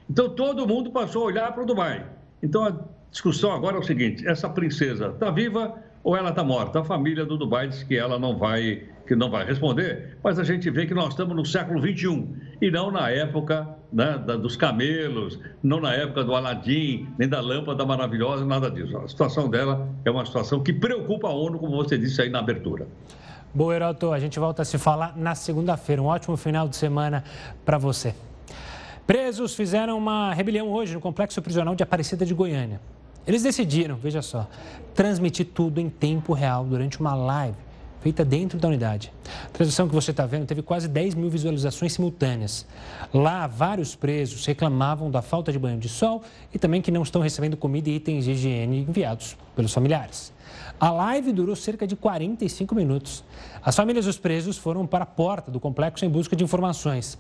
Então 0.09 0.29
todo 0.31 0.69
mundo 0.69 0.93
passou 0.93 1.23
a 1.23 1.27
olhar 1.27 1.53
para 1.53 1.65
o 1.65 1.67
Dubai. 1.67 2.07
Então 2.41 2.65
a 2.65 2.79
discussão 3.11 3.51
agora 3.51 3.77
é 3.77 3.81
o 3.81 3.83
seguinte: 3.83 4.25
essa 4.29 4.49
princesa 4.49 5.09
está 5.09 5.33
viva 5.33 5.83
ou 6.03 6.17
ela 6.17 6.31
está 6.31 6.43
morta? 6.43 6.81
A 6.81 6.85
família 6.85 7.25
do 7.25 7.37
Dubai 7.37 7.69
diz 7.69 7.83
que 7.83 7.97
ela 7.97 8.19
não 8.19 8.37
vai, 8.37 8.85
que 9.07 9.15
não 9.15 9.31
vai 9.31 9.45
responder, 9.45 10.19
mas 10.23 10.39
a 10.39 10.45
gente 10.45 10.71
vê 10.71 10.87
que 10.87 10.95
nós 10.95 11.09
estamos 11.09 11.37
no 11.37 11.45
século 11.45 11.81
21 11.81 12.35
e 12.61 12.71
não 12.71 12.91
na 12.91 13.11
época 13.11 13.69
né, 13.93 14.19
dos 14.19 14.57
camelos, 14.57 15.39
não 15.63 15.81
na 15.81 15.93
época 15.95 16.25
do 16.25 16.35
Aladim, 16.35 17.09
nem 17.19 17.29
da 17.29 17.41
lâmpada 17.41 17.85
maravilhosa, 17.85 18.45
nada 18.45 18.71
disso. 18.71 18.97
A 18.99 19.09
situação 19.09 19.49
dela 19.49 19.89
é 20.05 20.11
uma 20.11 20.25
situação 20.25 20.63
que 20.63 20.73
preocupa 20.73 21.29
a 21.29 21.33
ONU, 21.33 21.59
como 21.59 21.77
você 21.77 21.99
disse 21.99 22.23
aí 22.23 22.31
na 22.31 22.39
abertura. 22.39 22.87
Boa, 23.53 23.75
Heroto. 23.75 24.13
A 24.13 24.21
gente 24.21 24.39
volta 24.39 24.63
a 24.63 24.65
se 24.65 24.79
falar 24.79 25.17
na 25.17 25.35
segunda-feira. 25.35 26.01
Um 26.01 26.07
ótimo 26.07 26.37
final 26.37 26.69
de 26.69 26.77
semana 26.77 27.25
para 27.65 27.79
você. 27.79 28.15
Presos 29.09 29.57
fizeram 29.57 29.99
uma 29.99 30.33
rebelião 30.33 30.69
hoje 30.71 30.95
no 30.95 31.01
complexo 31.01 31.43
prisional 31.43 31.75
de 31.75 31.83
Aparecida 31.83 32.25
de 32.25 32.33
Goiânia. 32.33 32.81
Eles 33.27 33.43
decidiram, 33.43 33.97
veja 33.97 34.23
só, 34.23 34.49
transmitir 34.95 35.47
tudo 35.47 35.81
em 35.81 35.89
tempo 35.89 36.33
real 36.33 36.65
durante 36.65 37.01
uma 37.01 37.15
live 37.15 37.57
feita 38.01 38.25
dentro 38.25 38.59
da 38.59 38.69
unidade. 38.69 39.13
A 39.47 39.51
transmissão 39.51 39.87
que 39.87 39.95
você 39.95 40.11
está 40.11 40.27
vendo 40.27 40.47
teve 40.47 40.63
quase 40.63 40.89
10 40.89 41.15
mil 41.15 41.31
visualizações 41.31 41.93
simultâneas. 41.93 42.67
Lá, 43.13 43.47
vários 43.47 43.95
presos 43.95 44.45
reclamavam 44.47 45.11
da 45.11 45.23
falta 45.23 45.53
de 45.53 45.59
banho 45.59 45.79
de 45.79 45.89
sol 45.89 46.23
e 46.53 46.59
também 46.59 46.81
que 46.81 46.91
não 46.91 47.03
estão 47.03 47.21
recebendo 47.21 47.57
comida 47.57 47.91
e 47.91 47.97
itens 47.97 48.25
de 48.25 48.33
higiene 48.33 48.87
enviados 48.89 49.37
pelos 49.55 49.73
familiares. 49.73 50.33
A 50.81 50.91
live 50.91 51.31
durou 51.31 51.55
cerca 51.55 51.87
de 51.87 51.95
45 51.95 52.75
minutos. 52.75 53.23
As 53.63 53.77
famílias 53.77 54.07
dos 54.07 54.17
presos 54.17 54.57
foram 54.57 54.87
para 54.87 55.05
a 55.05 55.07
porta 55.07 55.51
do 55.51 55.61
complexo 55.61 56.07
em 56.07 56.09
busca 56.09 56.35
de 56.35 56.43
informações. 56.43 57.19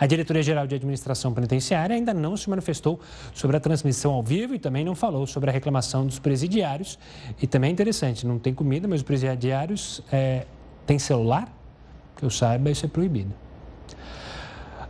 A 0.00 0.06
Diretoria-Geral 0.06 0.66
de 0.66 0.76
Administração 0.76 1.34
Penitenciária 1.34 1.94
ainda 1.94 2.14
não 2.14 2.38
se 2.38 2.48
manifestou 2.48 2.98
sobre 3.34 3.54
a 3.58 3.60
transmissão 3.60 4.14
ao 4.14 4.22
vivo 4.22 4.54
e 4.54 4.58
também 4.58 4.82
não 4.82 4.94
falou 4.94 5.26
sobre 5.26 5.50
a 5.50 5.52
reclamação 5.52 6.06
dos 6.06 6.18
presidiários. 6.18 6.98
E 7.40 7.46
também 7.46 7.68
é 7.68 7.72
interessante, 7.74 8.26
não 8.26 8.38
tem 8.38 8.54
comida, 8.54 8.88
mas 8.88 9.00
os 9.00 9.04
presidiários 9.04 10.00
é, 10.10 10.46
têm 10.86 10.98
celular? 10.98 11.54
Que 12.16 12.24
eu 12.24 12.30
saiba, 12.30 12.70
isso 12.70 12.86
é 12.86 12.88
proibido. 12.88 13.34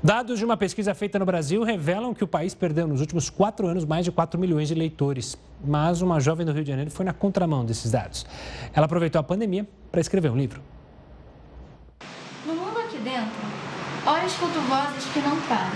Dados 0.05 0.37
de 0.37 0.45
uma 0.45 0.57
pesquisa 0.57 0.97
feita 0.97 1.17
no 1.17 1.25
Brasil 1.25 1.63
revelam 1.63 2.13
que 2.13 2.25
o 2.25 2.27
país 2.27 2.55
perdeu 2.55 2.89
nos 2.89 3.01
últimos 3.01 3.31
quatro 3.31 3.69
anos 3.69 3.85
mais 3.85 4.05
de 4.05 4.11
4 4.11 4.39
milhões 4.41 4.67
de 4.67 4.75
eleitores. 4.75 5.39
Mas 5.65 6.03
uma 6.03 6.19
jovem 6.19 6.45
do 6.45 6.51
Rio 6.51 6.65
de 6.65 6.71
Janeiro 6.71 6.91
foi 6.91 7.07
na 7.07 7.13
contramão 7.13 7.65
desses 7.65 7.93
dados. 7.93 8.27
Ela 8.75 8.87
aproveitou 8.87 9.21
a 9.21 9.23
pandemia 9.23 9.65
para 9.93 10.01
escrever 10.01 10.29
um 10.33 10.37
livro. 10.37 10.61
No 12.45 12.53
mundo 12.53 12.81
aqui 12.81 12.99
dentro, 12.99 13.31
ora 14.05 14.27
escuto 14.27 14.59
vozes 14.63 15.05
que 15.13 15.21
não 15.21 15.41
param, 15.43 15.71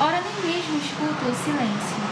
ora 0.00 0.20
nem 0.20 0.54
mesmo 0.54 0.78
escuto 0.78 1.28
o 1.28 1.34
silêncio. 1.34 2.09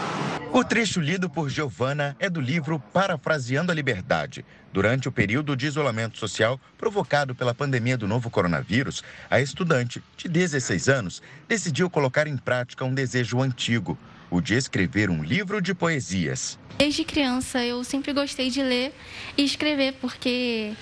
O 0.59 0.63
trecho 0.65 0.99
lido 0.99 1.29
por 1.29 1.49
Giovana 1.49 2.17
é 2.19 2.29
do 2.29 2.41
livro 2.41 2.83
Parafraseando 2.91 3.71
a 3.71 3.75
Liberdade. 3.75 4.43
Durante 4.73 5.07
o 5.07 5.11
período 5.11 5.55
de 5.55 5.65
isolamento 5.65 6.17
social 6.17 6.59
provocado 6.77 7.33
pela 7.33 7.55
pandemia 7.55 7.97
do 7.97 8.09
novo 8.09 8.29
coronavírus, 8.29 9.01
a 9.29 9.39
estudante, 9.39 10.03
de 10.17 10.27
16 10.27 10.89
anos, 10.89 11.23
decidiu 11.47 11.89
colocar 11.89 12.27
em 12.27 12.35
prática 12.35 12.83
um 12.83 12.93
desejo 12.93 13.41
antigo, 13.41 13.97
o 14.29 14.41
de 14.41 14.55
escrever 14.55 15.09
um 15.09 15.23
livro 15.23 15.61
de 15.61 15.73
poesias. 15.73 16.59
Desde 16.77 17.05
criança 17.05 17.63
eu 17.63 17.81
sempre 17.85 18.11
gostei 18.11 18.49
de 18.49 18.61
ler 18.61 18.93
e 19.37 19.45
escrever, 19.45 19.93
porque 20.01 20.73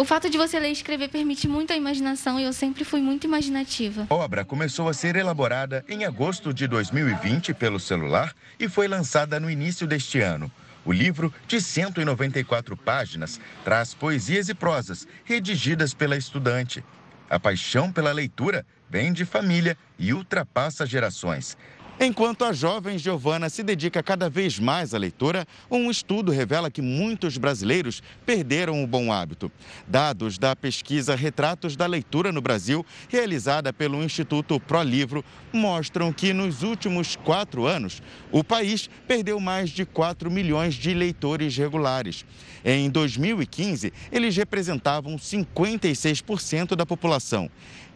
o 0.00 0.04
fato 0.06 0.30
de 0.30 0.38
você 0.38 0.58
ler 0.58 0.70
e 0.70 0.72
escrever 0.72 1.10
permite 1.10 1.46
muito 1.46 1.74
a 1.74 1.76
imaginação 1.76 2.40
e 2.40 2.44
eu 2.44 2.54
sempre 2.54 2.84
fui 2.84 3.02
muito 3.02 3.24
imaginativa. 3.24 4.06
Obra 4.08 4.46
começou 4.46 4.88
a 4.88 4.94
ser 4.94 5.14
elaborada 5.14 5.84
em 5.86 6.06
agosto 6.06 6.54
de 6.54 6.66
2020 6.66 7.52
pelo 7.52 7.78
celular 7.78 8.34
e 8.58 8.66
foi 8.66 8.88
lançada 8.88 9.38
no 9.38 9.50
início 9.50 9.86
deste 9.86 10.18
ano. 10.18 10.50
O 10.86 10.90
livro, 10.90 11.30
de 11.46 11.60
194 11.60 12.74
páginas, 12.78 13.38
traz 13.62 13.92
poesias 13.92 14.48
e 14.48 14.54
prosas 14.54 15.06
redigidas 15.22 15.92
pela 15.92 16.16
estudante. 16.16 16.82
A 17.28 17.38
paixão 17.38 17.92
pela 17.92 18.10
leitura 18.10 18.64
vem 18.88 19.12
de 19.12 19.26
família 19.26 19.76
e 19.98 20.14
ultrapassa 20.14 20.86
gerações. 20.86 21.58
Enquanto 22.02 22.46
a 22.46 22.52
jovem 22.54 22.96
Giovana 22.96 23.50
se 23.50 23.62
dedica 23.62 24.02
cada 24.02 24.30
vez 24.30 24.58
mais 24.58 24.94
à 24.94 24.98
leitura, 24.98 25.46
um 25.70 25.90
estudo 25.90 26.32
revela 26.32 26.70
que 26.70 26.80
muitos 26.80 27.36
brasileiros 27.36 28.02
perderam 28.24 28.82
o 28.82 28.86
bom 28.86 29.12
hábito. 29.12 29.52
Dados 29.86 30.38
da 30.38 30.56
pesquisa 30.56 31.14
Retratos 31.14 31.76
da 31.76 31.84
Leitura 31.84 32.32
no 32.32 32.40
Brasil, 32.40 32.86
realizada 33.06 33.70
pelo 33.70 34.02
Instituto 34.02 34.58
ProLivro, 34.58 35.22
mostram 35.52 36.10
que 36.10 36.32
nos 36.32 36.62
últimos 36.62 37.16
quatro 37.16 37.66
anos, 37.66 38.02
o 38.32 38.42
país 38.42 38.88
perdeu 39.06 39.38
mais 39.38 39.68
de 39.68 39.84
4 39.84 40.30
milhões 40.30 40.76
de 40.76 40.94
leitores 40.94 41.54
regulares. 41.54 42.24
Em 42.64 42.88
2015, 42.88 43.92
eles 44.10 44.34
representavam 44.34 45.16
56% 45.16 46.74
da 46.74 46.86
população 46.86 47.50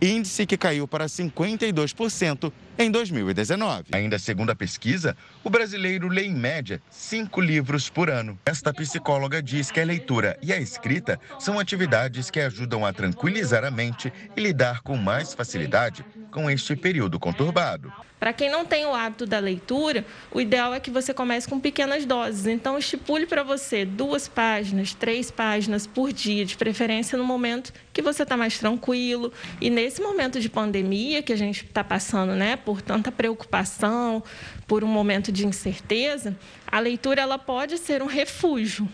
índice 0.05 0.47
que 0.47 0.57
caiu 0.57 0.87
para 0.87 1.07
52% 1.07 2.53
em 2.79 2.91
2019. 2.91 3.85
Ainda 3.93 4.19
segundo 4.19 4.51
a 4.51 4.55
pesquisa, 4.55 5.17
o 5.43 5.51
brasileiro 5.51 6.09
lê 6.09 6.25
em 6.25 6.35
média 6.35 6.83
cinco 6.91 7.41
livros 7.41 7.89
por 7.89 8.11
ano. 8.11 8.39
Esta 8.45 8.73
psicóloga 8.73 9.43
diz 9.43 9.71
que 9.71 9.81
a 9.81 9.85
leitura 9.85 10.39
e 10.43 10.53
a 10.53 10.59
escrita 10.59 11.19
são 11.39 11.59
atividades 11.59 12.31
que 12.31 12.41
ajudam 12.41 12.85
a 12.85 12.93
tranquilizar 12.93 13.65
a 13.65 13.71
mente 13.71 14.13
e 14.37 14.41
lidar 14.41 14.83
com 14.83 14.97
mais 14.97 15.33
facilidade 15.33 16.05
com 16.31 16.51
este 16.51 16.77
período 16.77 17.19
conturbado. 17.19 17.93
Para 18.25 18.33
quem 18.33 18.51
não 18.51 18.64
tem 18.64 18.87
o 18.87 18.95
hábito 18.95 19.27
da 19.27 19.39
leitura, 19.39 20.03
o 20.33 20.41
ideal 20.41 20.72
é 20.72 20.81
que 20.81 20.91
você 20.91 21.12
comece 21.12 21.47
com 21.47 21.61
pequenas 21.61 22.07
doses. 22.07 22.47
Então, 22.47 22.79
estipule 22.79 23.27
para 23.27 23.43
você 23.43 23.85
duas 23.85 24.27
páginas, 24.27 24.95
três 24.95 25.31
páginas 25.31 25.87
por 25.87 26.11
dia, 26.11 26.43
de 26.47 26.57
preferência 26.57 27.18
no 27.18 27.25
momento 27.25 27.70
que 27.93 28.01
você 28.01 28.22
está 28.22 28.35
mais 28.35 28.59
tranquilo. 28.59 29.31
E 29.61 29.68
nesse 29.68 30.01
momento 30.01 30.41
de 30.41 30.49
pandemia 30.49 31.22
que 31.22 31.35
a 31.35 31.37
gente 31.37 31.66
está 31.66 31.85
passando, 31.85 32.35
né, 32.35 32.57
por 32.57 32.81
tanta 32.81 33.12
preocupação, 33.12 34.22
por 34.66 34.83
um 34.83 34.89
momento 34.89 35.31
de 35.31 35.47
incerteza, 35.47 36.35
a 36.66 36.81
leitura 36.81 37.20
ela 37.20 37.39
pode 37.39 37.77
ser 37.77 38.03
um 38.03 38.07
refúgio. 38.07 38.89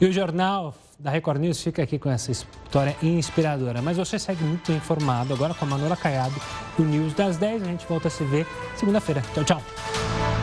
E 0.00 0.06
o 0.06 0.12
jornal 0.12 0.76
da 0.98 1.10
Record 1.10 1.40
News 1.40 1.62
fica 1.62 1.82
aqui 1.82 1.98
com 1.98 2.10
essa 2.10 2.30
história 2.32 2.96
inspiradora. 3.02 3.80
Mas 3.80 3.96
você 3.96 4.18
segue 4.18 4.42
muito 4.42 4.72
informado 4.72 5.32
agora 5.32 5.54
com 5.54 5.64
a 5.64 5.68
Manuela 5.68 5.96
Caiado, 5.96 6.34
o 6.78 6.82
News 6.82 7.14
das 7.14 7.36
10. 7.36 7.62
A 7.62 7.66
gente 7.66 7.86
volta 7.86 8.08
a 8.08 8.10
se 8.10 8.24
ver 8.24 8.46
segunda-feira. 8.76 9.22
Tchau, 9.34 9.44
tchau. 9.44 10.37